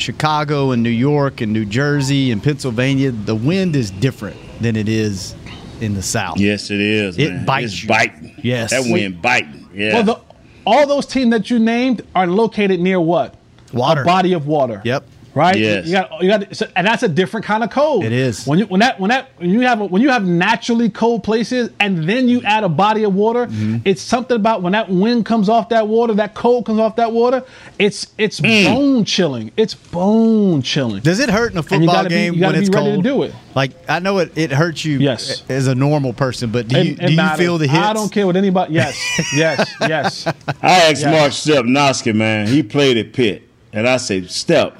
Chicago 0.00 0.70
and 0.72 0.82
New 0.82 0.90
York 0.90 1.40
and 1.40 1.52
New 1.52 1.64
Jersey 1.64 2.30
and 2.30 2.42
Pennsylvania, 2.42 3.10
the 3.10 3.34
wind 3.34 3.76
is 3.76 3.90
different 3.90 4.36
than 4.60 4.76
it 4.76 4.88
is 4.88 5.34
in 5.80 5.94
the 5.94 6.02
south. 6.02 6.38
Yes, 6.38 6.70
it 6.70 6.80
is. 6.80 7.18
It 7.18 7.32
man. 7.32 7.44
bites 7.46 7.72
It's 7.72 7.82
you. 7.82 7.88
biting. 7.88 8.34
Yes. 8.42 8.70
that 8.70 8.82
wind 8.90 9.22
biting. 9.22 9.68
Yeah. 9.74 9.94
Well, 9.94 10.02
the, 10.02 10.20
all 10.66 10.86
those 10.86 11.06
teams 11.06 11.30
that 11.30 11.50
you 11.50 11.58
named 11.58 12.02
are 12.14 12.26
located 12.26 12.80
near 12.80 13.00
what? 13.00 13.34
Water. 13.72 14.02
A 14.02 14.04
body 14.04 14.32
of 14.32 14.46
water. 14.46 14.82
Yep. 14.84 15.04
Right. 15.34 15.56
Yes. 15.56 15.86
You 15.86 15.92
got. 15.92 16.22
You 16.22 16.28
got. 16.28 16.56
so- 16.56 16.66
And 16.74 16.86
that's 16.86 17.02
a 17.02 17.08
different 17.08 17.46
kind 17.46 17.62
of 17.62 17.70
cold. 17.70 18.04
It 18.04 18.12
is. 18.12 18.46
When 18.46 18.58
you 18.58 18.66
when 18.66 18.80
that 18.80 18.98
when 18.98 19.10
that 19.10 19.30
when 19.36 19.50
you 19.50 19.60
have 19.60 19.80
a, 19.80 19.84
when 19.86 20.02
you 20.02 20.10
have 20.10 20.24
naturally 20.26 20.90
cold 20.90 21.22
places 21.22 21.70
and 21.78 22.08
then 22.08 22.28
you 22.28 22.42
add 22.42 22.64
a 22.64 22.68
body 22.68 23.04
of 23.04 23.14
water, 23.14 23.46
Mm-hmm. 23.46 23.78
it's 23.84 24.02
something 24.02 24.34
about 24.36 24.62
when 24.62 24.72
that 24.72 24.88
wind 24.88 25.24
comes 25.26 25.48
off 25.48 25.68
that 25.68 25.86
water, 25.86 26.14
that 26.14 26.34
cold 26.34 26.66
comes 26.66 26.80
off 26.80 26.96
that 26.96 27.12
water. 27.12 27.44
It's 27.78 28.08
it's 28.18 28.40
bone 28.40 29.04
chilling. 29.04 29.52
It's 29.56 29.74
bone 29.74 30.62
chilling. 30.62 31.02
Does 31.02 31.20
it 31.20 31.30
hurt 31.30 31.52
in 31.52 31.58
a 31.58 31.60
And 31.60 31.70
you 31.70 31.78
football 31.78 31.94
gotta 31.94 32.08
be- 32.08 32.14
game 32.16 32.34
you 32.34 32.40
gotta 32.40 32.52
when 32.54 32.60
be 32.62 32.66
it's 32.66 32.74
ready 32.74 32.90
cold? 32.92 33.04
to 33.04 33.08
do 33.10 33.22
it. 33.22 33.34
Like 33.54 33.70
I 33.88 33.98
know 34.00 34.18
it, 34.18 34.32
it 34.36 34.50
hurts 34.50 34.84
you 34.84 34.98
Yes. 34.98 35.42
as 35.48 35.66
a 35.66 35.74
normal 35.74 36.12
person, 36.12 36.50
but 36.50 36.66
do 36.68 36.76
you, 36.82 36.92
it 36.92 37.06
do 37.06 37.12
you 37.12 37.28
feel 37.36 37.58
the 37.58 37.66
hits? 37.66 37.78
I 37.78 37.92
don't 37.92 38.10
care 38.12 38.26
what 38.26 38.36
anybody. 38.36 38.74
Yes. 38.74 38.96
Yes. 39.34 39.72
yes. 39.80 40.26
I 40.26 40.90
asked 40.90 41.02
Yeah. 41.02 41.10
Mark 41.12 41.32
Stepnoski, 41.32 42.14
man. 42.14 42.46
He 42.48 42.62
played 42.62 42.96
at 42.96 43.12
Pitt, 43.12 43.48
and 43.72 43.88
I 43.88 43.96
say, 43.98 44.26
Step. 44.26 44.76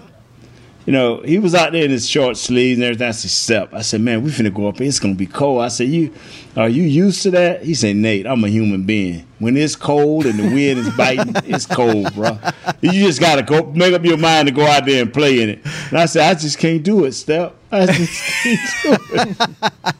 You 0.87 0.93
know, 0.95 1.21
he 1.21 1.39
was 1.39 1.55
out 1.55 1.73
there 1.73 1.85
in 1.85 1.91
his 1.91 2.09
short 2.09 2.37
sleeves 2.37 2.79
and 2.79 2.85
everything. 2.85 3.07
I 3.09 3.11
said, 3.13 3.31
Step. 3.31 3.75
I 3.75 3.83
said, 3.83 4.01
man, 4.01 4.23
we 4.23 4.31
finna 4.31 4.53
go 4.53 4.69
up. 4.69 4.77
there. 4.79 4.87
It's 4.87 4.99
gonna 4.99 5.15
be 5.15 5.27
cold. 5.27 5.63
I 5.63 5.69
said, 5.69 5.89
you 5.89 6.13
are 6.57 6.69
you 6.69 6.83
used 6.83 7.23
to 7.23 7.31
that? 7.33 7.63
He 7.63 7.75
said, 7.75 7.97
Nate, 7.97 8.27
I'm 8.27 8.43
a 8.45 8.49
human 8.49 8.85
being. 8.85 9.27
When 9.39 9.57
it's 9.57 9.77
cold 9.77 10.27
and 10.27 10.39
the 10.39 10.45
wind 10.45 10.81
is 10.81 10.91
biting, 10.97 11.35
it's 11.45 11.67
cold, 11.67 12.13
bro. 12.15 12.39
You 12.81 12.93
just 12.93 13.21
gotta 13.21 13.43
go 13.43 13.67
make 13.73 13.93
up 13.95 14.05
your 14.05 14.17
mind 14.19 14.49
to 14.49 14.55
go 14.55 14.67
out 14.67 14.85
there 14.87 15.03
and 15.03 15.13
play 15.13 15.43
in 15.43 15.51
it. 15.51 15.61
And 15.91 15.99
I 15.99 16.07
said, 16.07 16.29
I 16.29 16.39
just 16.39 16.59
can't 16.59 16.83
do 16.83 17.05
it, 17.05 17.13
Step. 17.13 17.55
I 17.71 17.87
just 17.87 18.23
can't 18.43 18.61
do 18.83 18.97
it. 19.15 19.41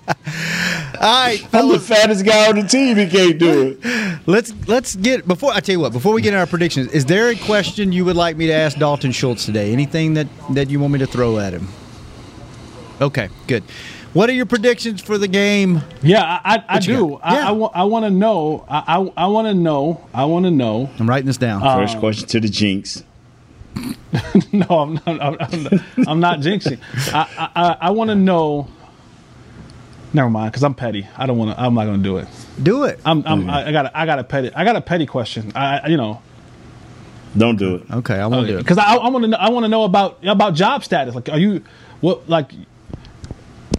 All 1.01 1.25
right, 1.25 1.47
I'm 1.55 1.69
the 1.69 1.79
fattest 1.81 2.25
guy 2.27 2.49
on 2.49 2.57
the 2.57 2.63
team. 2.63 2.97
He 2.97 3.07
can't 3.09 3.39
do 3.39 3.79
it. 3.83 3.85
Let's 4.31 4.53
let's 4.67 4.97
get 4.97 5.27
before 5.29 5.53
I 5.53 5.61
tell 5.61 5.75
you 5.75 5.81
what. 5.81 5.93
Before 5.93 6.13
we 6.15 6.23
get 6.23 6.33
in 6.35 6.39
our 6.41 6.47
predictions, 6.47 6.89
is 6.93 7.05
there 7.07 7.29
a 7.29 7.37
question 7.37 7.93
you 7.93 8.05
would 8.05 8.17
like 8.17 8.37
me 8.37 8.47
to 8.47 8.53
ask 8.53 8.79
Dalton 8.79 9.13
Schultz 9.13 9.45
today? 9.47 9.73
Anything 9.73 10.15
that 10.15 10.27
that 10.51 10.71
you 10.71 10.81
want 10.81 10.93
me 10.93 10.99
to 11.01 11.07
throw 11.07 11.39
at 11.39 11.53
him? 11.53 11.69
Okay, 13.01 13.29
good. 13.47 13.63
What 14.13 14.29
are 14.29 14.33
your 14.33 14.47
predictions 14.47 15.01
for 15.01 15.19
the 15.19 15.29
game? 15.29 15.83
Yeah, 16.03 16.23
I, 16.23 16.57
I, 16.57 16.65
I 16.69 16.79
do. 16.81 17.11
got? 17.11 17.21
I, 17.23 17.35
Yeah. 17.35 17.49
I, 17.49 17.53
wa- 17.53 17.71
I 17.73 17.85
want 17.85 18.05
to 18.07 18.11
know. 18.11 18.65
I, 18.69 18.83
I, 18.99 19.25
I 19.25 19.27
want 19.29 19.47
to 19.47 19.55
know. 19.55 20.05
I 20.13 20.25
want 20.25 20.47
to 20.47 20.51
know. 20.51 20.91
I'm 20.99 21.09
writing 21.09 21.27
this 21.27 21.37
down. 21.39 21.63
Um, 21.63 21.79
First 21.79 21.99
question 21.99 22.27
to 22.29 22.41
the 22.41 22.49
Jinx. 22.49 23.05
no, 24.53 24.67
I'm 24.69 24.95
not. 24.95 25.07
I'm, 25.07 25.37
I'm 25.41 25.63
not, 25.63 25.73
I'm 26.09 26.21
not 26.21 26.39
jinxing. 26.41 26.81
I, 27.15 27.29
I, 27.39 27.51
I, 27.63 27.77
I 27.83 27.91
want 27.91 28.11
to 28.11 28.17
know. 28.17 28.69
Never 30.13 30.29
mind, 30.29 30.51
because 30.51 30.65
I'm 30.65 30.75
petty. 30.75 31.07
I 31.17 31.27
don't 31.27 31.39
want 31.39 31.57
to. 31.57 31.63
I'm 31.63 31.73
not 31.75 31.85
going 31.85 31.99
to 31.99 32.03
do 32.03 32.17
it. 32.19 32.27
Do 32.63 32.85
it. 32.85 33.01
I'm. 33.05 33.23
I'm 33.27 33.49
I 33.51 33.69
I 33.69 33.73
got. 33.73 33.87
A, 33.87 33.99
I 33.99 34.07
got 34.07 34.19
a 34.19 34.25
petty. 34.25 34.51
I 34.55 34.65
got 34.65 34.77
a 34.77 34.81
petty 34.81 35.07
question. 35.07 35.53
I. 35.55 35.79
I- 35.79 35.87
You 35.89 35.97
know. 35.97 36.23
Don't 37.37 37.57
do 37.57 37.77
it. 37.77 37.91
Okay, 37.91 38.15
I 38.17 38.27
won't 38.27 38.49
do 38.49 38.55
it. 38.57 38.59
Because 38.59 38.79
I, 38.79 38.97
I 38.97 39.09
want 39.09 39.23
to. 39.23 39.29
know 39.29 39.37
I 39.37 39.51
want 39.51 39.65
to 39.65 39.69
know 39.69 39.85
about 39.85 40.19
about 40.27 40.55
job 40.55 40.83
status. 40.83 41.15
Like, 41.15 41.29
are 41.29 41.39
you 41.39 41.63
what? 42.01 42.29
Like, 42.29 42.51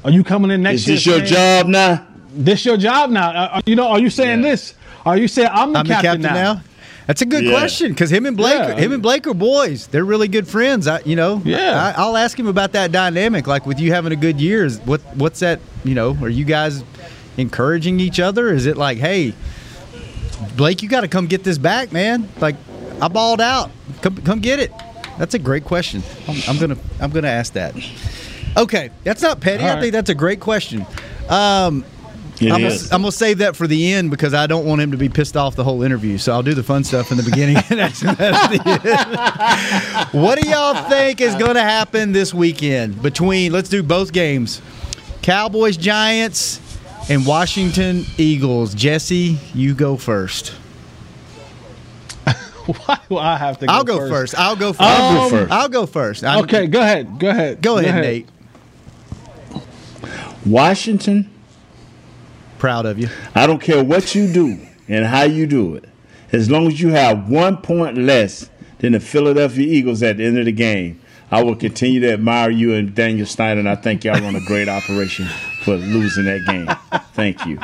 are 0.05 0.11
you 0.11 0.23
coming 0.23 0.51
in 0.51 0.63
next 0.63 0.87
year? 0.87 0.95
Is 0.95 1.05
year? 1.05 1.19
this 1.19 1.29
your 1.31 1.37
saying, 1.37 1.63
job 1.63 1.67
now? 1.67 2.07
This 2.33 2.65
your 2.65 2.77
job 2.77 3.09
now? 3.09 3.29
Uh, 3.29 3.49
uh, 3.57 3.61
you 3.65 3.75
know? 3.75 3.87
Are 3.89 3.99
you 3.99 4.09
saying 4.09 4.41
Yeah. 4.41 4.51
this? 4.51 4.73
Are 5.05 5.17
you 5.17 5.27
saying 5.27 5.49
I'm 5.51 5.73
the, 5.73 5.79
I'm 5.79 5.85
the 5.87 5.93
captain, 5.95 6.21
captain 6.21 6.33
now. 6.33 6.61
That's 7.07 7.21
a 7.21 7.25
good 7.25 7.43
Yeah. 7.43 7.51
question 7.51 7.89
because 7.89 8.09
him 8.09 8.25
and 8.25 8.37
Blake, 8.37 8.53
Yeah. 8.53 8.75
him 8.75 8.93
and 8.93 9.01
Blake 9.01 9.27
are 9.27 9.33
boys. 9.33 9.87
They're 9.87 10.05
really 10.05 10.29
good 10.29 10.47
friends. 10.47 10.87
I, 10.87 11.01
you 11.01 11.17
know, 11.17 11.41
Yeah. 11.43 11.93
I, 11.97 12.01
I'll 12.01 12.15
ask 12.15 12.39
him 12.39 12.47
about 12.47 12.71
that 12.71 12.93
dynamic. 12.93 13.47
Like 13.47 13.65
with 13.65 13.81
you 13.81 13.91
having 13.91 14.13
a 14.13 14.15
good 14.15 14.39
year, 14.39 14.63
is 14.63 14.79
what 14.79 15.01
what's 15.15 15.41
that? 15.41 15.59
You 15.83 15.93
know, 15.95 16.15
are 16.21 16.29
you 16.29 16.45
guys 16.45 16.83
encouraging 17.41 17.99
each 17.99 18.19
other? 18.19 18.49
Is 18.53 18.65
it 18.65 18.77
like, 18.77 18.97
hey, 18.97 19.33
Blake, 20.55 20.81
you 20.81 20.89
got 20.89 21.01
to 21.01 21.07
come 21.07 21.27
get 21.27 21.43
this 21.43 21.57
back, 21.57 21.91
man? 21.91 22.29
Like 22.39 22.55
I 23.01 23.07
balled 23.07 23.41
out. 23.41 23.71
Come 24.01 24.17
come 24.17 24.39
get 24.39 24.59
it. 24.59 24.71
That's 25.17 25.33
a 25.33 25.39
great 25.39 25.65
question. 25.65 26.03
I'm, 26.27 26.37
I'm 26.47 26.57
gonna 26.57 26.77
I'm 26.99 27.11
gonna 27.11 27.27
ask 27.27 27.53
that. 27.53 27.75
Okay, 28.57 28.89
that's 29.03 29.21
not 29.21 29.39
petty. 29.39 29.63
All 29.63 29.77
I 29.77 29.79
think 29.79 29.93
that's 29.93 30.09
a 30.09 30.15
great 30.15 30.39
question. 30.39 30.85
Um, 31.29 31.85
I'm 32.41 32.49
gonna, 32.49 32.67
is. 32.67 32.91
I'm 32.91 33.01
gonna 33.01 33.11
save 33.11 33.39
that 33.39 33.55
for 33.55 33.67
the 33.67 33.93
end 33.93 34.09
because 34.09 34.33
I 34.33 34.47
don't 34.47 34.65
want 34.65 34.81
him 34.81 34.91
to 34.91 34.97
be 34.97 35.09
pissed 35.09 35.37
off 35.37 35.55
the 35.55 35.63
whole 35.63 35.83
interview. 35.83 36.17
So 36.17 36.31
I'll 36.31 36.43
do 36.43 36.53
the 36.53 36.63
fun 36.63 36.83
stuff 36.83 37.11
in 37.11 37.17
the 37.17 37.23
beginning 37.23 37.57
and 37.69 37.79
ask 37.79 38.03
him 38.03 38.15
that 38.19 38.33
at 38.33 38.51
the 38.51 40.13
end. 40.13 40.23
what 40.23 40.41
do 40.41 40.49
y'all 40.49 40.89
think 40.89 41.21
is 41.21 41.35
going 41.35 41.55
to 41.55 41.61
happen 41.61 42.11
this 42.11 42.33
weekend 42.33 43.01
between? 43.01 43.51
Let's 43.51 43.69
do 43.69 43.83
both 43.83 44.11
games: 44.11 44.61
Cowboys, 45.21 45.77
Giants, 45.77 46.59
and 47.09 47.25
Washington 47.25 48.05
Eagles. 48.17 48.73
Jesse, 48.73 49.37
you 49.53 49.73
go 49.73 49.97
first. 49.97 50.49
Why 52.65 52.99
do 53.09 53.17
I 53.17 53.37
have 53.37 53.57
to? 53.59 53.65
Go 53.65 53.73
I'll 53.73 53.83
go 53.83 53.97
first? 53.97 54.11
first. 54.11 54.35
I'll 54.39 54.55
go 54.55 54.71
1st 54.73 54.77
I'll 54.79 55.23
go 55.23 55.29
first. 55.29 55.51
Um, 55.51 55.57
I'll 55.59 55.69
go 55.69 55.85
first. 55.85 56.23
I'm- 56.23 56.43
Okay, 56.43 56.67
go 56.67 56.81
ahead. 56.81 57.19
Go 57.19 57.29
ahead. 57.29 57.61
go 57.61 57.77
ahead, 57.77 58.01
Nate. 58.03 58.27
Washington, 60.45 61.29
Proud 62.57 62.85
of 62.85 62.99
you. 62.99 63.09
I 63.35 63.47
don't 63.47 63.61
care 63.61 63.83
what 63.83 64.15
you 64.15 64.31
do 64.31 64.59
and 64.87 65.05
how 65.05 65.23
you 65.23 65.45
do 65.47 65.75
it. 65.75 65.85
As 66.31 66.49
long 66.49 66.67
as 66.67 66.79
you 66.81 66.89
have 66.89 67.29
one 67.29 67.57
point 67.57 67.97
less 67.97 68.49
than 68.79 68.93
the 68.93 68.99
Philadelphia 68.99 69.65
Eagles 69.67 70.01
at 70.03 70.17
the 70.17 70.25
end 70.25 70.37
of 70.39 70.45
the 70.45 70.51
game, 70.51 70.99
I 71.31 71.43
will 71.43 71.55
continue 71.55 71.99
to 72.01 72.13
admire 72.13 72.49
you 72.49 72.73
and 72.73 72.93
Daniel 72.93 73.25
Snyder, 73.25 73.59
and 73.59 73.69
I 73.69 73.75
think 73.75 74.03
y'all 74.03 74.19
run 74.21 74.35
a 74.35 74.41
great 74.41 74.67
operation 74.69 75.27
for 75.61 75.75
losing 75.75 76.25
that 76.25 76.45
game. 76.45 76.67
Thank 77.13 77.45
you. 77.45 77.57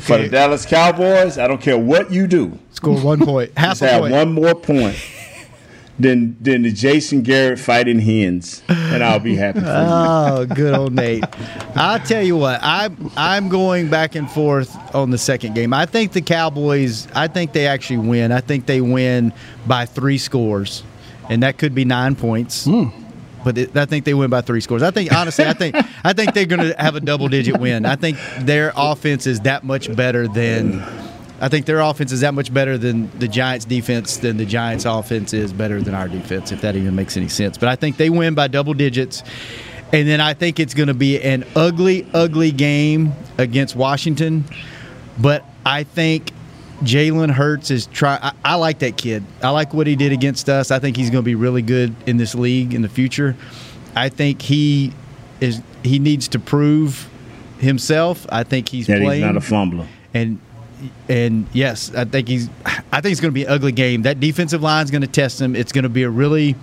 For 0.00 0.18
the 0.18 0.28
Dallas 0.28 0.66
Cowboys, 0.66 1.38
I 1.38 1.48
don't 1.48 1.60
care 1.60 1.78
what 1.78 2.10
you 2.12 2.26
do. 2.26 2.58
Score 2.72 2.98
one 3.00 3.20
point. 3.24 3.56
Half 3.56 3.70
Just 3.78 3.82
a 3.82 3.88
have 3.88 4.00
point. 4.02 4.12
one 4.12 4.32
more 4.32 4.54
point 4.54 4.96
than 5.98 6.36
than 6.40 6.62
the 6.62 6.70
Jason 6.72 7.22
Garrett 7.22 7.58
fighting 7.58 7.98
hens, 7.98 8.62
and 8.68 9.02
I'll 9.02 9.18
be 9.18 9.34
happy 9.34 9.60
for 9.60 9.66
you. 9.66 9.72
Oh, 9.72 10.46
good 10.54 10.74
old 10.74 10.92
Nate. 10.92 11.24
I'll 11.74 11.98
tell 12.00 12.22
you 12.22 12.36
what, 12.36 12.60
I'm 12.62 13.10
I'm 13.16 13.48
going 13.48 13.88
back 13.88 14.14
and 14.14 14.30
forth 14.30 14.76
on 14.94 15.10
the 15.10 15.18
second 15.18 15.54
game. 15.54 15.72
I 15.72 15.86
think 15.86 16.12
the 16.12 16.20
Cowboys. 16.22 17.08
I 17.14 17.26
think 17.28 17.52
they 17.52 17.66
actually 17.66 18.06
win. 18.08 18.30
I 18.30 18.40
think 18.40 18.66
they 18.66 18.80
win 18.82 19.32
by 19.66 19.86
three 19.86 20.18
scores, 20.18 20.82
and 21.30 21.42
that 21.42 21.56
could 21.58 21.74
be 21.74 21.84
nine 21.86 22.14
points. 22.14 22.66
Hmm. 22.66 22.88
But 23.48 23.56
it, 23.56 23.74
I 23.74 23.86
think 23.86 24.04
they 24.04 24.12
win 24.12 24.28
by 24.28 24.42
three 24.42 24.60
scores. 24.60 24.82
I 24.82 24.90
think 24.90 25.10
honestly, 25.10 25.46
I 25.46 25.54
think 25.54 25.74
I 26.04 26.12
think 26.12 26.34
they're 26.34 26.44
going 26.44 26.70
to 26.70 26.78
have 26.78 26.96
a 26.96 27.00
double 27.00 27.28
digit 27.28 27.58
win. 27.58 27.86
I 27.86 27.96
think 27.96 28.18
their 28.40 28.74
offense 28.76 29.26
is 29.26 29.40
that 29.40 29.64
much 29.64 29.96
better 29.96 30.28
than. 30.28 30.82
I 31.40 31.48
think 31.48 31.64
their 31.64 31.80
offense 31.80 32.12
is 32.12 32.20
that 32.20 32.34
much 32.34 32.52
better 32.52 32.76
than 32.76 33.08
the 33.18 33.26
Giants' 33.26 33.64
defense 33.64 34.18
than 34.18 34.36
the 34.36 34.44
Giants' 34.44 34.84
offense 34.84 35.32
is 35.32 35.54
better 35.54 35.80
than 35.80 35.94
our 35.94 36.08
defense, 36.08 36.52
if 36.52 36.60
that 36.60 36.76
even 36.76 36.94
makes 36.94 37.16
any 37.16 37.28
sense. 37.28 37.56
But 37.56 37.70
I 37.70 37.76
think 37.76 37.96
they 37.96 38.10
win 38.10 38.34
by 38.34 38.48
double 38.48 38.74
digits. 38.74 39.22
And 39.94 40.06
then 40.06 40.20
I 40.20 40.34
think 40.34 40.60
it's 40.60 40.74
going 40.74 40.88
to 40.88 40.94
be 40.94 41.18
an 41.18 41.46
ugly, 41.56 42.06
ugly 42.12 42.52
game 42.52 43.14
against 43.38 43.76
Washington. 43.76 44.44
But 45.18 45.42
I 45.64 45.84
think 45.84 46.32
Jalen 46.82 47.30
Hurts 47.30 47.70
is 47.70 47.86
try. 47.86 48.18
I, 48.22 48.32
I 48.44 48.54
like 48.54 48.78
that 48.80 48.96
kid. 48.96 49.24
I 49.42 49.50
like 49.50 49.74
what 49.74 49.86
he 49.86 49.96
did 49.96 50.12
against 50.12 50.48
us. 50.48 50.70
I 50.70 50.78
think 50.78 50.96
he's 50.96 51.10
going 51.10 51.22
to 51.22 51.26
be 51.26 51.34
really 51.34 51.62
good 51.62 51.94
in 52.06 52.16
this 52.16 52.34
league 52.34 52.72
in 52.74 52.82
the 52.82 52.88
future. 52.88 53.34
I 53.96 54.08
think 54.08 54.42
he 54.42 54.92
is. 55.40 55.60
He 55.82 55.98
needs 55.98 56.28
to 56.28 56.38
prove 56.38 57.08
himself. 57.58 58.26
I 58.30 58.44
think 58.44 58.68
he's 58.68 58.86
That 58.86 59.00
he's 59.02 59.20
not 59.20 59.36
a 59.36 59.40
fumbler. 59.40 59.86
and 60.14 60.38
and 61.08 61.46
yes, 61.52 61.92
I 61.94 62.04
think 62.04 62.28
he's. 62.28 62.48
I 62.92 63.00
think 63.00 63.12
it's 63.12 63.20
going 63.20 63.32
to 63.32 63.34
be 63.34 63.44
an 63.44 63.50
ugly 63.50 63.72
game. 63.72 64.02
That 64.02 64.20
defensive 64.20 64.62
line 64.62 64.84
is 64.84 64.90
going 64.92 65.02
to 65.02 65.08
test 65.08 65.40
him. 65.40 65.56
It's 65.56 65.72
going 65.72 65.82
to 65.82 65.88
be 65.88 66.04
a 66.04 66.10
really 66.10 66.54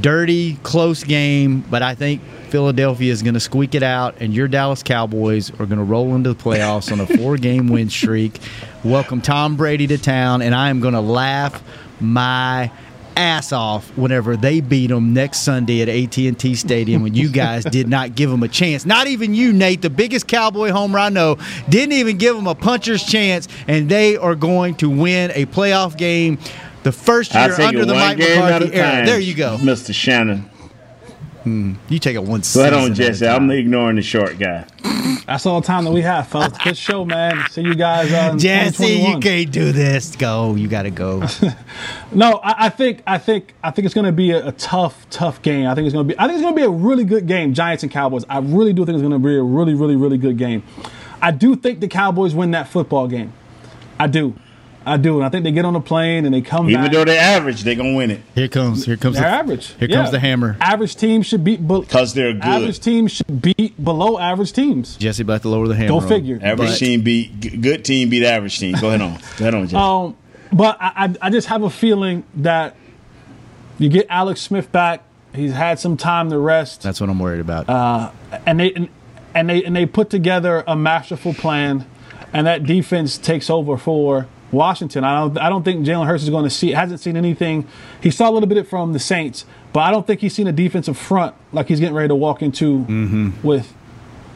dirty, 0.00 0.54
close 0.62 1.02
game. 1.02 1.62
But 1.68 1.82
I 1.82 1.96
think 1.96 2.22
Philadelphia 2.48 3.12
is 3.12 3.22
going 3.22 3.34
to 3.34 3.40
squeak 3.40 3.74
it 3.74 3.82
out, 3.82 4.16
and 4.20 4.34
your 4.34 4.48
Dallas 4.48 4.82
Cowboys 4.82 5.50
are 5.52 5.66
going 5.66 5.78
to 5.78 5.84
roll 5.84 6.14
into 6.14 6.32
the 6.32 6.42
playoffs 6.42 6.90
on 6.90 7.00
a 7.00 7.06
four-game 7.18 7.68
win 7.68 7.90
streak. 7.90 8.38
Welcome 8.84 9.20
Tom 9.20 9.56
Brady 9.56 9.86
to 9.88 9.98
town, 9.98 10.42
and 10.42 10.54
I 10.54 10.70
am 10.70 10.80
going 10.80 10.94
to 10.94 11.00
laugh 11.00 11.62
my 12.00 12.70
ass 13.16 13.52
off 13.52 13.88
whenever 13.96 14.36
they 14.36 14.60
beat 14.60 14.86
them 14.86 15.12
next 15.12 15.40
Sunday 15.40 15.82
at 15.82 15.88
AT&T 15.88 16.54
Stadium 16.54 17.02
when 17.02 17.14
you 17.14 17.28
guys 17.28 17.64
did 17.64 17.88
not 17.88 18.14
give 18.14 18.30
them 18.30 18.44
a 18.44 18.48
chance. 18.48 18.86
Not 18.86 19.08
even 19.08 19.34
you, 19.34 19.52
Nate, 19.52 19.82
the 19.82 19.90
biggest 19.90 20.28
Cowboy 20.28 20.70
homer 20.70 21.00
I 21.00 21.08
know, 21.08 21.36
didn't 21.68 21.92
even 21.92 22.16
give 22.16 22.36
them 22.36 22.46
a 22.46 22.54
puncher's 22.54 23.02
chance, 23.04 23.48
and 23.66 23.88
they 23.88 24.16
are 24.16 24.36
going 24.36 24.76
to 24.76 24.88
win 24.88 25.32
a 25.34 25.46
playoff 25.46 25.96
game 25.98 26.38
the 26.84 26.92
first 26.92 27.34
year 27.34 27.52
under 27.60 27.84
the 27.84 27.94
Mike 27.94 28.18
McCarthy 28.18 28.72
era. 28.72 29.04
There 29.04 29.18
you 29.18 29.34
go, 29.34 29.58
Mr. 29.58 29.92
Shannon. 29.92 30.48
Hmm. 31.48 31.74
You 31.88 31.98
take 31.98 32.14
it 32.14 32.22
one. 32.22 32.42
Go 32.54 32.60
ahead 32.60 32.74
on, 32.74 32.94
Jesse. 32.94 33.26
I'm 33.26 33.50
ignoring 33.50 33.96
the 33.96 34.02
short 34.02 34.38
guy. 34.38 34.66
That's 35.26 35.46
all 35.46 35.62
the 35.62 35.66
time 35.66 35.84
that 35.84 35.92
we 35.92 36.02
have, 36.02 36.28
fellas. 36.28 36.56
Good 36.58 36.76
show, 36.76 37.06
man. 37.06 37.48
See 37.50 37.62
you 37.62 37.74
guys. 37.74 38.12
Uh, 38.12 38.36
Jesse, 38.36 38.86
you 38.86 39.18
can't 39.18 39.50
do 39.50 39.72
this. 39.72 40.14
Go. 40.14 40.54
You 40.56 40.68
got 40.68 40.82
to 40.82 40.90
go. 40.90 41.20
no, 42.12 42.34
I, 42.44 42.66
I, 42.66 42.68
think, 42.68 43.02
I 43.06 43.16
think, 43.16 43.54
I 43.62 43.70
think 43.70 43.86
it's 43.86 43.94
going 43.94 44.04
to 44.04 44.12
be 44.12 44.30
a, 44.32 44.48
a, 44.48 44.52
tough, 44.52 45.08
tough 45.08 45.40
game. 45.40 45.66
I 45.66 45.74
think 45.74 45.86
it's 45.86 45.94
going 45.94 46.06
to 46.06 46.14
be. 46.14 46.18
I 46.18 46.26
think 46.26 46.34
it's 46.34 46.42
going 46.42 46.54
to 46.54 46.60
be 46.60 46.66
a 46.66 46.70
really 46.70 47.04
good 47.04 47.26
game. 47.26 47.54
Giants 47.54 47.82
and 47.82 47.90
Cowboys. 47.90 48.24
I 48.28 48.38
really 48.40 48.74
do 48.74 48.84
think 48.84 48.96
it's 48.96 49.02
going 49.02 49.12
to 49.12 49.18
be 49.18 49.36
a 49.36 49.42
really, 49.42 49.74
really, 49.74 49.96
really 49.96 50.18
good 50.18 50.36
game. 50.36 50.62
I 51.22 51.30
do 51.30 51.56
think 51.56 51.80
the 51.80 51.88
Cowboys 51.88 52.34
win 52.34 52.50
that 52.50 52.68
football 52.68 53.08
game. 53.08 53.32
I 53.98 54.06
do. 54.06 54.34
I 54.88 54.96
do, 54.96 55.16
and 55.16 55.24
I 55.24 55.28
think 55.28 55.44
they 55.44 55.52
get 55.52 55.64
on 55.64 55.74
the 55.74 55.80
plane 55.80 56.24
and 56.24 56.34
they 56.34 56.40
come. 56.40 56.68
Even 56.70 56.84
back. 56.84 56.92
though 56.92 57.04
they're 57.04 57.20
average, 57.20 57.62
they're 57.62 57.74
gonna 57.74 57.94
win 57.94 58.10
it. 58.10 58.22
Here 58.34 58.48
comes, 58.48 58.86
here 58.86 58.96
comes 58.96 59.16
they're 59.16 59.24
the, 59.24 59.36
average. 59.36 59.74
Here 59.74 59.88
yeah. 59.88 59.96
comes 59.96 60.10
the 60.10 60.18
hammer. 60.18 60.56
Average 60.60 60.96
teams 60.96 61.26
should 61.26 61.44
beat 61.44 61.66
because 61.66 62.14
they're 62.14 62.32
good. 62.32 62.42
Average 62.42 62.80
teams 62.80 63.12
should 63.12 63.42
beat 63.42 63.82
below 63.82 64.18
average 64.18 64.52
teams. 64.52 64.96
Jesse 64.96 65.22
about 65.22 65.42
to 65.42 65.48
lower 65.48 65.68
the 65.68 65.74
hammer. 65.74 65.88
Go 65.88 66.00
figure. 66.00 66.38
Average 66.42 66.70
but, 66.70 66.78
team 66.78 67.02
beat 67.02 67.60
good 67.60 67.84
team 67.84 68.08
beat 68.08 68.24
average 68.24 68.58
team. 68.58 68.74
Go 68.80 68.88
ahead 68.88 69.02
on. 69.02 69.18
Go 69.36 69.44
ahead 69.44 69.54
on, 69.54 69.68
Jesse. 69.68 69.76
Um, 69.76 70.16
but 70.52 70.78
I, 70.80 71.14
I 71.20 71.30
just 71.30 71.48
have 71.48 71.62
a 71.62 71.70
feeling 71.70 72.24
that 72.36 72.74
you 73.78 73.88
get 73.88 74.06
Alex 74.08 74.40
Smith 74.40 74.72
back. 74.72 75.02
He's 75.34 75.52
had 75.52 75.78
some 75.78 75.96
time 75.96 76.30
to 76.30 76.38
rest. 76.38 76.82
That's 76.82 77.00
what 77.00 77.10
I'm 77.10 77.18
worried 77.18 77.40
about. 77.40 77.68
Uh, 77.68 78.10
and 78.46 78.58
they 78.58 78.72
and, 78.72 78.88
and 79.34 79.50
they 79.50 79.62
and 79.62 79.76
they 79.76 79.86
put 79.86 80.10
together 80.10 80.64
a 80.66 80.74
masterful 80.74 81.34
plan, 81.34 81.86
and 82.32 82.46
that 82.46 82.64
defense 82.64 83.18
takes 83.18 83.50
over 83.50 83.76
for 83.76 84.26
Washington. 84.50 85.04
I 85.04 85.20
don't 85.20 85.38
I 85.38 85.48
don't 85.48 85.62
think 85.62 85.86
Jalen 85.86 86.06
Hurts 86.06 86.22
is 86.22 86.30
going 86.30 86.44
to 86.44 86.50
see 86.50 86.70
hasn't 86.70 87.00
seen 87.00 87.16
anything. 87.16 87.66
He 88.02 88.10
saw 88.10 88.30
a 88.30 88.32
little 88.32 88.48
bit 88.48 88.66
from 88.66 88.92
the 88.92 88.98
Saints, 88.98 89.44
but 89.72 89.80
I 89.80 89.90
don't 89.90 90.06
think 90.06 90.20
he's 90.20 90.34
seen 90.34 90.46
a 90.46 90.52
defensive 90.52 90.96
front 90.96 91.34
like 91.52 91.68
he's 91.68 91.80
getting 91.80 91.94
ready 91.94 92.08
to 92.08 92.14
walk 92.14 92.42
into 92.42 92.80
mm-hmm. 92.80 93.30
with 93.42 93.74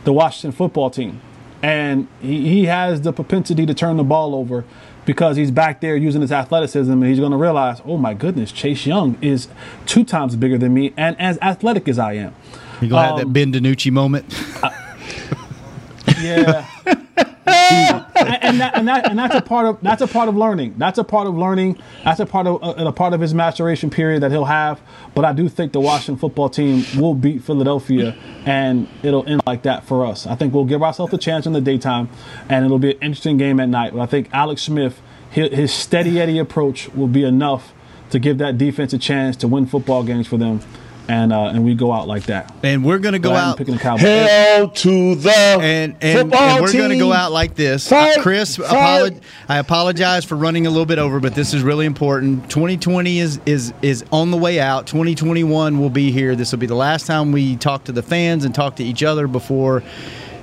the 0.05 0.13
Washington 0.13 0.53
football 0.53 0.91
team. 0.91 1.21
And 1.63 2.09
he, 2.21 2.49
he 2.49 2.65
has 2.67 3.03
the 3.03 3.13
propensity 3.13 3.67
to 3.67 3.75
turn 3.75 3.97
the 3.97 4.03
ball 4.03 4.35
over 4.35 4.65
because 5.05 5.37
he's 5.37 5.51
back 5.51 5.81
there 5.81 5.97
using 5.97 6.21
his 6.21 6.33
athleticism 6.33 6.93
and 6.93 7.05
he's 7.05 7.19
going 7.19 7.31
to 7.31 7.37
realize, 7.37 7.81
oh 7.85 7.97
my 7.97 8.15
goodness, 8.15 8.53
Chase 8.53 8.85
Young 8.87 9.17
is 9.23 9.49
two 9.87 10.05
times 10.05 10.37
bigger 10.37 10.59
than 10.59 10.75
me 10.75 10.93
and 10.97 11.19
as 11.21 11.39
athletic 11.41 11.89
as 11.89 11.99
I 11.99 12.15
am. 12.15 12.35
You 12.81 12.89
going 12.89 12.91
to 12.91 12.97
um, 12.97 13.05
have 13.05 13.17
that 13.19 13.27
um, 13.27 13.33
Ben 13.33 13.53
DiNucci 13.53 13.93
moment? 13.93 14.25
yeah. 16.21 16.67
and, 18.27 18.61
that, 18.61 18.77
and, 18.77 18.89
that, 18.89 19.11
and 19.11 19.19
that's 19.19 19.35
a 19.35 19.41
part 19.41 19.67
of 19.67 19.81
that's 19.81 20.03
a 20.03 20.07
part 20.07 20.29
of 20.29 20.37
learning. 20.37 20.75
That's 20.79 20.99
a 20.99 21.05
part 21.05 21.27
of 21.27 21.35
learning. 21.35 21.79
That's 22.05 22.21
a 22.21 22.27
part 22.27 22.47
of 22.47 22.63
uh, 22.63 22.75
a 22.87 22.93
part 22.93 23.15
of 23.15 23.21
his 23.21 23.35
maturation 23.35 23.91
period 23.91 24.23
that 24.23 24.31
he'll 24.31 24.45
have. 24.45 24.81
But 25.15 25.25
I 25.25 25.33
do 25.33 25.49
think 25.49 25.73
the 25.73 25.81
Washington 25.81 26.17
football 26.17 26.49
team 26.49 26.85
will 26.97 27.15
beat 27.15 27.43
Philadelphia, 27.43 28.17
and 28.47 28.89
it'll 29.03 29.29
end 29.29 29.43
like 29.47 29.63
that 29.63 29.85
for 29.85 30.07
us. 30.07 30.27
I 30.27 30.35
think 30.35 30.55
we'll 30.55 30.65
give 30.65 30.83
ourselves 30.83 31.13
a 31.13 31.19
chance 31.19 31.47
in 31.47 31.53
the 31.53 31.61
daytime, 31.61 32.09
and 32.49 32.65
it'll 32.65 32.79
be 32.79 32.93
an 32.93 32.99
interesting 33.03 33.37
game 33.37 33.61
at 33.61 33.69
night. 33.69 33.93
But 33.93 34.01
I 34.01 34.07
think 34.07 34.29
Alex 34.33 34.63
Smith, 34.63 35.01
his, 35.31 35.53
his 35.53 35.73
steady 35.73 36.21
Eddie 36.21 36.39
approach 36.39 36.89
will 36.91 37.09
be 37.09 37.25
enough 37.25 37.73
to 38.11 38.19
give 38.19 38.39
that 38.39 38.59
defense 38.59 38.93
a 38.93 38.99
chance 38.99 39.37
to 39.39 39.49
win 39.49 39.67
football 39.67 40.03
games 40.03 40.27
for 40.27 40.37
them 40.37 40.61
and 41.09 41.33
uh, 41.33 41.47
and 41.47 41.65
we 41.65 41.75
go 41.75 41.93
out 41.93 42.09
like 42.09 42.25
that. 42.25 42.55
And 42.63 42.85
we're 42.85 42.99
gonna 42.99 43.19
go 43.19 43.35
out 43.35 43.57
picking 43.57 43.75
the 43.75 43.81
Cowboys. 43.81 44.03
Hell 44.03 44.69
to 44.69 45.15
the 45.17 45.31
and 45.31 45.97
and, 46.01 46.33
and 46.33 46.61
we're 46.61 46.73
gonna 46.73 46.99
go 46.99 47.13
out 47.13 47.33
like 47.33 47.55
this. 47.55 47.89
Fight, 47.89 48.19
Chris, 48.21 48.57
fight. 48.57 49.21
I 49.49 49.59
apologize 49.59 50.25
for 50.25 50.37
running 50.37 50.67
a 50.67 50.71
little 50.71 50.87
bit 50.87 50.99
over, 50.99 51.21
but 51.21 51.35
this 51.35 51.55
is 51.55 51.63
really 51.63 51.87
important. 51.87 52.49
2020 52.51 53.19
is 53.19 53.41
is 53.47 53.73
is 53.83 54.05
on 54.13 54.31
the 54.31 54.37
way 54.37 54.61
out. 54.61 54.87
2021 54.87 55.79
will 55.79 55.91
be 55.91 56.13
here. 56.13 56.37
This 56.37 56.53
will 56.53 56.59
be 56.59 56.67
the 56.67 56.75
last 56.75 57.07
time 57.07 57.33
we 57.33 57.57
talk 57.57 57.85
to 57.85 57.93
the 57.93 58.03
fans 58.03 58.45
and 58.45 58.55
talk 58.55 58.77
to 58.77 58.85
each 58.85 59.03
other 59.03 59.27
before 59.27 59.83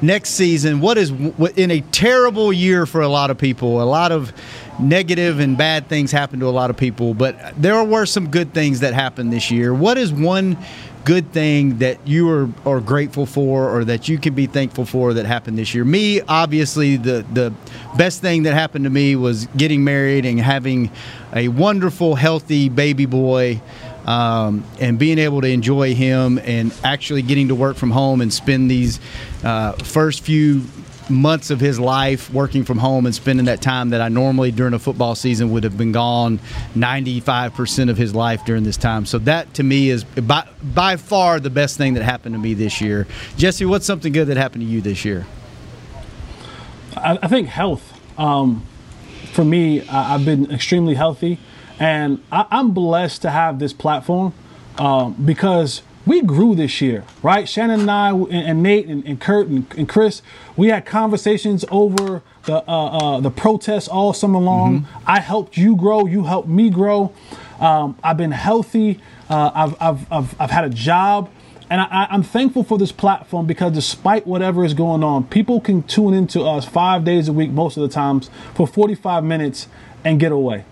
next 0.01 0.31
season. 0.31 0.81
What 0.81 0.97
is 0.97 1.11
in 1.55 1.71
a 1.71 1.81
terrible 1.91 2.53
year 2.53 2.85
for 2.85 3.01
a 3.01 3.07
lot 3.07 3.29
of 3.29 3.37
people. 3.37 3.81
A 3.81 3.83
lot 3.83 4.11
of 4.11 4.33
negative 4.79 5.39
and 5.39 5.57
bad 5.57 5.87
things 5.87 6.11
happen 6.11 6.39
to 6.39 6.47
a 6.47 6.49
lot 6.49 6.69
of 6.69 6.77
people, 6.77 7.13
but 7.13 7.53
there 7.61 7.83
were 7.83 8.05
some 8.05 8.29
good 8.29 8.53
things 8.53 8.79
that 8.79 8.93
happened 8.93 9.31
this 9.31 9.51
year. 9.51 9.73
What 9.73 9.97
is 9.97 10.11
one 10.13 10.57
good 11.05 11.31
thing 11.31 11.77
that 11.79 12.05
you 12.07 12.29
are, 12.29 12.49
are 12.65 12.79
grateful 12.79 13.25
for 13.25 13.69
or 13.75 13.85
that 13.85 14.07
you 14.07 14.17
can 14.17 14.33
be 14.33 14.45
thankful 14.45 14.85
for 14.85 15.13
that 15.13 15.25
happened 15.25 15.57
this 15.57 15.73
year? 15.73 15.85
Me, 15.85 16.21
obviously, 16.21 16.97
the, 16.97 17.25
the 17.33 17.53
best 17.97 18.21
thing 18.21 18.43
that 18.43 18.53
happened 18.53 18.83
to 18.85 18.89
me 18.89 19.15
was 19.15 19.47
getting 19.57 19.83
married 19.83 20.25
and 20.25 20.39
having 20.39 20.91
a 21.33 21.47
wonderful, 21.47 22.15
healthy 22.15 22.69
baby 22.69 23.05
boy. 23.05 23.61
Um, 24.05 24.63
and 24.79 24.97
being 24.97 25.19
able 25.19 25.41
to 25.41 25.47
enjoy 25.47 25.93
him 25.93 26.39
and 26.39 26.73
actually 26.83 27.21
getting 27.21 27.49
to 27.49 27.55
work 27.55 27.77
from 27.77 27.91
home 27.91 28.21
and 28.21 28.33
spend 28.33 28.71
these 28.71 28.99
uh, 29.43 29.73
first 29.73 30.21
few 30.21 30.63
months 31.09 31.49
of 31.49 31.59
his 31.59 31.79
life 31.79 32.31
working 32.31 32.63
from 32.63 32.77
home 32.77 33.05
and 33.05 33.13
spending 33.13 33.45
that 33.45 33.61
time 33.61 33.89
that 33.89 34.01
I 34.01 34.09
normally 34.09 34.51
during 34.51 34.73
a 34.73 34.79
football 34.79 35.15
season 35.15 35.51
would 35.51 35.63
have 35.63 35.77
been 35.77 35.91
gone 35.91 36.39
95% 36.75 37.89
of 37.89 37.97
his 37.97 38.13
life 38.13 38.45
during 38.45 38.63
this 38.63 38.77
time. 38.77 39.05
So 39.05 39.17
that 39.19 39.53
to 39.55 39.63
me 39.63 39.89
is 39.89 40.03
by, 40.03 40.47
by 40.63 40.97
far 40.97 41.39
the 41.39 41.49
best 41.49 41.77
thing 41.77 41.93
that 41.95 42.03
happened 42.03 42.35
to 42.35 42.39
me 42.39 42.53
this 42.53 42.81
year. 42.81 43.07
Jesse, 43.37 43.65
what's 43.65 43.85
something 43.85 44.13
good 44.13 44.27
that 44.27 44.37
happened 44.37 44.63
to 44.63 44.69
you 44.69 44.81
this 44.81 45.05
year? 45.05 45.25
I, 46.95 47.19
I 47.21 47.27
think 47.27 47.47
health. 47.47 47.93
Um, 48.17 48.65
for 49.31 49.45
me, 49.45 49.81
I, 49.87 50.17
have 50.17 50.25
been 50.25 50.51
extremely 50.51 50.95
healthy, 50.95 51.39
and 51.79 52.21
I, 52.31 52.45
am 52.51 52.71
blessed 52.71 53.21
to 53.21 53.29
have 53.29 53.59
this 53.59 53.73
platform 53.73 54.33
um, 54.77 55.13
because 55.13 55.81
we 56.09 56.23
grew 56.23 56.55
this 56.55 56.81
year, 56.81 57.03
right? 57.21 57.47
Shannon 57.47 57.81
and 57.81 57.91
I, 57.91 58.09
and, 58.09 58.33
and 58.33 58.63
Nate 58.63 58.87
and, 58.87 59.05
and 59.05 59.21
Kurt 59.21 59.47
and, 59.47 59.71
and, 59.77 59.87
Chris, 59.87 60.23
we 60.57 60.69
had 60.69 60.83
conversations 60.83 61.63
over 61.69 62.23
the 62.45 62.67
uh, 62.67 63.17
uh, 63.17 63.19
the 63.19 63.29
protests 63.29 63.87
all 63.87 64.11
summer 64.11 64.39
long. 64.39 64.81
Mm-hmm. 64.81 65.03
I 65.05 65.19
helped 65.19 65.55
you 65.55 65.75
grow, 65.75 66.07
you 66.07 66.23
helped 66.23 66.49
me 66.49 66.71
grow. 66.71 67.13
Um, 67.59 67.95
I've 68.03 68.17
been 68.17 68.31
healthy. 68.31 68.99
Uh, 69.29 69.51
I've, 69.53 69.75
I've, 69.79 70.11
I've, 70.11 70.41
I've 70.41 70.51
had 70.51 70.63
a 70.63 70.69
job. 70.69 71.29
And 71.69 71.79
I, 71.79 72.07
am 72.09 72.23
thankful 72.23 72.63
for 72.63 72.79
this 72.79 72.91
platform 72.91 73.45
because 73.45 73.73
despite 73.73 74.25
whatever 74.25 74.65
is 74.65 74.73
going 74.73 75.03
on, 75.03 75.25
people 75.25 75.61
can 75.61 75.83
tune 75.83 76.15
into 76.15 76.41
us 76.41 76.65
five 76.65 77.05
days 77.05 77.27
a 77.27 77.33
week, 77.33 77.51
most 77.51 77.77
of 77.77 77.83
the 77.83 77.89
times, 77.89 78.31
for 78.55 78.65
45 78.65 79.23
minutes 79.23 79.67
and 80.03 80.19
get 80.19 80.31
away 80.31 80.65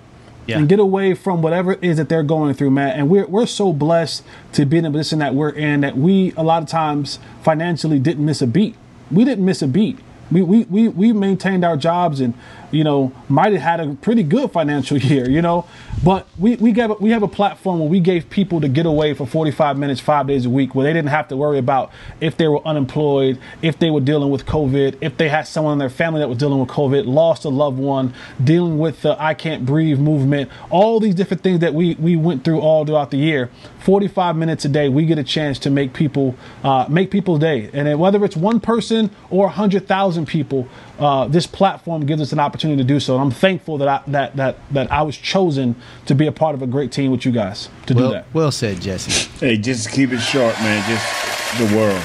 yeah. 0.48 0.58
and 0.58 0.70
get 0.70 0.80
away 0.80 1.14
from 1.14 1.42
whatever 1.42 1.74
it 1.74 1.84
is 1.84 1.98
that 1.98 2.10
they're 2.10 2.24
going 2.24 2.54
through, 2.54 2.72
man. 2.72 2.92
And 2.92 3.10
we're, 3.10 3.28
we're 3.28 3.46
so 3.46 3.74
blessed 3.74 4.24
to 4.54 4.66
be 4.66 4.78
in 4.78 4.84
the 4.84 4.92
position 4.92 5.20
that 5.20 5.36
we're 5.36 5.50
in 5.50 5.82
that 5.82 5.98
we, 5.98 6.34
a 6.38 6.44
lot 6.44 6.64
of 6.64 6.70
times, 6.70 7.20
financially 7.44 8.00
didn't 8.00 8.26
miss 8.26 8.42
a 8.42 8.48
beat. 8.48 8.76
We 9.12 9.26
didn't 9.26 9.46
miss 9.46 9.62
a 9.62 9.68
beat. 9.68 10.00
We, 10.32 10.42
we, 10.42 10.64
we, 10.66 10.88
we 10.90 11.14
maintained 11.14 11.64
our 11.64 11.78
jobs 11.78 12.20
and 12.20 12.34
you 12.72 12.84
know, 12.84 13.12
might 13.30 13.54
have 13.54 13.62
had 13.62 13.80
a 13.80 13.94
pretty 13.96 14.24
good 14.24 14.52
financial 14.52 14.98
year, 15.10 15.30
you 15.30 15.42
know. 15.42 15.66
But 16.04 16.28
we 16.38 16.56
we 16.58 16.72
gave 16.72 16.92
we 17.00 17.10
have 17.12 17.24
a 17.24 17.28
platform 17.28 17.80
where 17.80 17.90
we 17.90 18.00
gave 18.00 18.30
people 18.30 18.62
to 18.62 18.68
get 18.68 18.86
away 18.86 19.14
for 19.14 19.26
45 19.26 19.78
minutes, 19.78 20.00
five 20.00 20.28
days 20.28 20.46
a 20.46 20.50
week, 20.50 20.76
where 20.76 20.84
they 20.84 20.94
didn't 20.94 21.10
have 21.10 21.28
to 21.30 21.38
worry 21.38 21.58
about 21.58 21.92
if 22.22 22.38
they 22.38 22.48
were 22.48 22.66
unemployed, 22.68 23.40
if 23.62 23.80
they 23.80 23.90
were 23.90 24.02
dealing 24.02 24.30
with 24.30 24.46
COVID, 24.46 24.98
if 25.02 25.18
they 25.18 25.30
had 25.30 25.48
someone 25.48 25.74
in 25.74 25.80
their 25.80 25.90
family 25.90 26.20
that 26.20 26.30
was 26.30 26.38
dealing 26.38 26.60
with 26.60 26.70
COVID, 26.70 27.08
lost 27.08 27.46
a 27.46 27.50
loved 27.50 27.80
one, 27.80 28.14
dealing 28.44 28.78
with 28.78 29.02
the 29.02 29.22
I 29.22 29.34
can't 29.34 29.66
breathe 29.66 30.00
movement, 30.00 30.52
all 30.70 31.00
these 31.00 31.16
different 31.16 31.42
things 31.42 31.62
that 31.62 31.74
we 31.74 31.96
we 31.96 32.16
went 32.16 32.44
through 32.44 32.60
all 32.60 32.86
throughout 32.86 33.12
the 33.12 33.18
year. 33.18 33.50
45 33.80 34.36
minutes 34.36 34.66
a 34.66 34.70
day, 34.70 34.90
we 34.90 35.06
get 35.06 35.18
a 35.18 35.24
chance 35.24 35.58
to 35.60 35.70
make 35.70 35.94
people 35.94 36.36
uh, 36.64 36.86
make 36.90 37.10
people's 37.10 37.40
day, 37.40 37.70
and 37.74 37.98
whether 38.00 38.24
it's 38.24 38.36
one 38.36 38.60
person 38.60 39.10
or 39.30 39.46
100,000 39.46 40.26
people, 40.28 40.68
uh, 41.00 41.28
this 41.28 41.46
platform 41.46 42.06
gives 42.06 42.22
us 42.22 42.32
an 42.32 42.40
opportunity 42.40 42.82
to 42.82 42.88
do 42.88 43.00
so. 43.00 43.14
And 43.14 43.24
I'm 43.24 43.32
thankful 43.32 43.78
that 43.80 43.88
I, 43.88 44.02
that 44.08 44.36
that 44.36 44.58
that 44.72 44.92
I 44.92 45.04
was 45.04 45.18
chosen 45.18 45.76
to 46.08 46.16
be 46.16 46.28
a 46.28 46.32
part 46.32 46.56
of 46.56 46.62
a 46.62 46.68
great 46.68 46.92
team 46.92 47.12
with 47.12 47.26
you 47.26 47.32
guys 47.32 47.70
to 47.86 47.94
well, 47.94 48.08
do 48.08 48.14
that. 48.16 48.26
Well 48.34 48.52
said, 48.52 48.82
Jesse. 48.82 49.30
Hey, 49.40 49.58
just 49.58 49.92
keep 49.92 50.12
it 50.12 50.20
short, 50.20 50.56
man. 50.60 50.84
Just 50.90 51.58
the 51.60 51.76
world. 51.78 52.02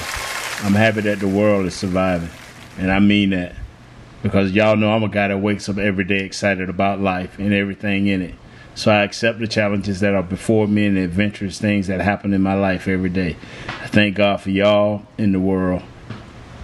I'm 0.63 0.73
happy 0.73 1.01
that 1.01 1.19
the 1.19 1.27
world 1.27 1.65
is 1.65 1.75
surviving, 1.75 2.29
and 2.77 2.91
I 2.91 2.99
mean 2.99 3.31
that 3.31 3.55
because 4.21 4.51
y'all 4.51 4.77
know 4.77 4.93
I'm 4.93 5.03
a 5.03 5.09
guy 5.09 5.27
that 5.27 5.39
wakes 5.39 5.67
up 5.67 5.77
every 5.77 6.05
day 6.05 6.19
excited 6.19 6.69
about 6.69 7.01
life 7.01 7.37
and 7.39 7.53
everything 7.53 8.07
in 8.07 8.21
it. 8.21 8.35
So 8.75 8.91
I 8.91 9.03
accept 9.03 9.39
the 9.39 9.47
challenges 9.47 9.99
that 9.99 10.15
are 10.15 10.23
before 10.23 10.67
me 10.67 10.85
and 10.87 10.97
the 10.97 11.03
adventurous 11.03 11.59
things 11.59 11.87
that 11.87 12.01
happen 12.01 12.33
in 12.33 12.41
my 12.41 12.55
life 12.55 12.87
every 12.87 13.09
day. 13.09 13.35
I 13.67 13.87
thank 13.87 14.15
God 14.15 14.41
for 14.41 14.49
y'all 14.49 15.03
in 15.17 15.31
the 15.31 15.39
world 15.39 15.83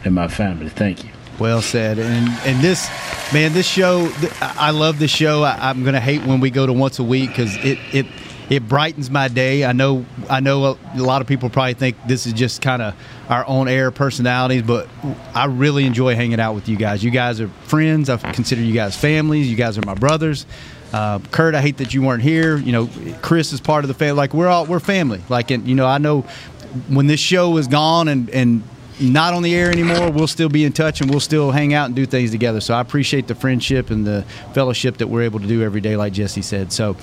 and 0.04 0.16
my 0.16 0.28
family. 0.28 0.70
Thank 0.70 1.04
you. 1.04 1.12
Well 1.40 1.62
said. 1.62 2.00
And 2.00 2.28
and 2.46 2.62
this 2.62 2.90
man, 3.34 3.54
this 3.54 3.68
show, 3.68 4.12
I 4.42 4.72
love 4.72 5.00
this 5.00 5.12
show. 5.12 5.44
I, 5.44 5.70
am 5.70 5.84
gonna 5.84 6.00
hate 6.00 6.24
when 6.26 6.40
we 6.40 6.50
go 6.50 6.66
to 6.66 6.74
once 6.74 7.00
a 7.00 7.04
week 7.04 7.30
because 7.30 7.56
it 7.58 7.80
it 7.94 8.06
it 8.50 8.68
brightens 8.68 9.10
my 9.10 9.28
day. 9.28 9.64
I 9.64 9.74
know 9.74 10.06
I 10.30 10.40
know 10.40 10.78
a, 10.96 10.98
lot 10.98 11.22
of 11.22 11.28
people 11.28 11.50
probably 11.50 11.76
think 11.76 11.98
this 12.08 12.26
is 12.26 12.34
just 12.34 12.62
kind 12.62 12.82
of 12.82 12.96
our 13.30 13.48
own 13.48 13.68
air 13.68 13.92
personalities, 13.92 14.64
but 14.64 14.88
I 15.34 15.46
really 15.46 15.86
enjoy 15.86 16.16
hanging 16.16 16.40
out 16.40 16.56
with 16.56 16.68
you 16.68 16.76
guys. 16.76 17.04
You 17.04 17.12
guys 17.12 17.40
are 17.40 17.48
friends. 17.48 18.10
I 18.10 18.18
consider 18.18 18.62
you 18.62 18.74
guys 18.74 18.98
families. 18.98 19.50
You 19.50 19.56
guys 19.56 19.78
are 19.78 19.86
my 19.86 19.94
brothers. 19.94 20.46
Uh, 20.92 21.20
Kurt, 21.32 21.54
I 21.54 21.62
hate 21.62 21.78
that 21.78 21.94
you 21.94 22.02
weren't 22.02 22.24
here. 22.24 22.58
You 22.58 22.72
know, 22.72 22.90
Chris 23.22 23.54
is 23.54 23.62
part 23.62 23.84
of 23.84 23.88
the 23.88 23.94
family. 23.94 24.18
Like 24.18 24.34
we're 24.34 24.48
all 24.48 24.66
we're 24.66 24.80
family. 24.80 25.22
Like 25.30 25.52
and 25.52 25.68
you 25.68 25.76
know, 25.76 25.86
I 25.86 26.00
know 26.00 26.22
when 26.88 27.08
this 27.08 27.20
show 27.20 27.58
is 27.58 27.68
gone 27.68 28.08
and 28.08 28.30
and 28.32 28.64
not 29.02 29.34
on 29.34 29.44
the 29.44 29.56
air 29.56 29.72
anymore, 29.72 30.12
we'll 30.12 30.28
still 30.28 30.50
be 30.50 30.64
in 30.66 30.72
touch 30.74 31.02
and 31.02 31.10
we'll 31.10 31.20
still 31.20 31.52
hang 31.52 31.74
out 31.74 31.86
and 31.88 31.96
do 31.96 32.06
things 32.06 32.32
together. 32.32 32.62
So 32.62 32.74
I 32.74 32.82
appreciate 32.82 33.28
the 33.28 33.36
friendship 33.36 33.90
and 33.90 34.06
the 34.06 34.24
fellowship 34.54 34.98
that 34.98 35.08
we're 35.08 35.24
able 35.24 35.40
to 35.40 35.48
do 35.48 35.64
every 35.64 35.82
day, 35.82 35.96
like 35.96 36.14
Jesse 36.14 36.42
said. 36.42 36.72
So 36.72 36.96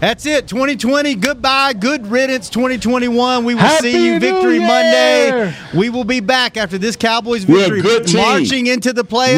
that's 0.00 0.26
it. 0.26 0.48
2020, 0.48 1.14
goodbye, 1.16 1.72
good 1.74 2.06
riddance. 2.06 2.48
2021, 2.50 3.44
we 3.44 3.54
will 3.54 3.60
Happy 3.60 3.92
see 3.92 4.06
you 4.06 4.12
New 4.14 4.20
victory 4.20 4.58
Year! 4.58 4.66
Monday. 4.66 5.54
We 5.74 5.90
will 5.90 6.04
be 6.04 6.20
back 6.20 6.56
after 6.56 6.78
this 6.78 6.96
Cowboys 6.96 7.46
We're 7.46 7.58
a 7.58 7.60
victory, 7.62 7.82
good 7.82 8.06
team. 8.06 8.16
marching 8.20 8.66
into 8.66 8.92
the 8.92 9.04
playoffs. 9.04 9.34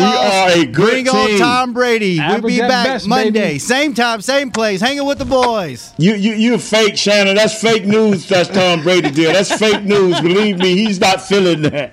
We 0.57 0.61
are 0.61 0.63
a 0.63 0.67
good 0.67 0.91
Bring 0.91 1.09
on 1.09 1.27
team. 1.29 1.39
Tom 1.39 1.73
Brady. 1.73 2.19
Average 2.19 2.43
we'll 2.43 2.51
be 2.53 2.59
back 2.61 2.87
best, 2.87 3.09
Monday, 3.09 3.31
baby. 3.31 3.59
same 3.59 3.95
time, 3.95 4.21
same 4.21 4.51
place, 4.51 4.81
hanging 4.81 5.07
with 5.07 5.19
the 5.19 5.25
boys. 5.25 5.93
You 5.99 6.15
you 6.15 6.33
you 6.33 6.59
fake 6.59 6.97
Shannon. 6.97 7.37
That's 7.37 7.61
fake 7.61 7.85
news. 7.87 8.29
That's 8.29 8.49
Tom 8.49 8.83
Brady 8.83 9.11
deal. 9.11 9.33
That's 9.33 9.53
fake 9.53 9.83
news. 9.85 10.21
Believe 10.21 10.59
me, 10.59 10.77
he's 10.77 11.01
not 11.01 11.21
feeling 11.23 11.63
that. 11.63 11.93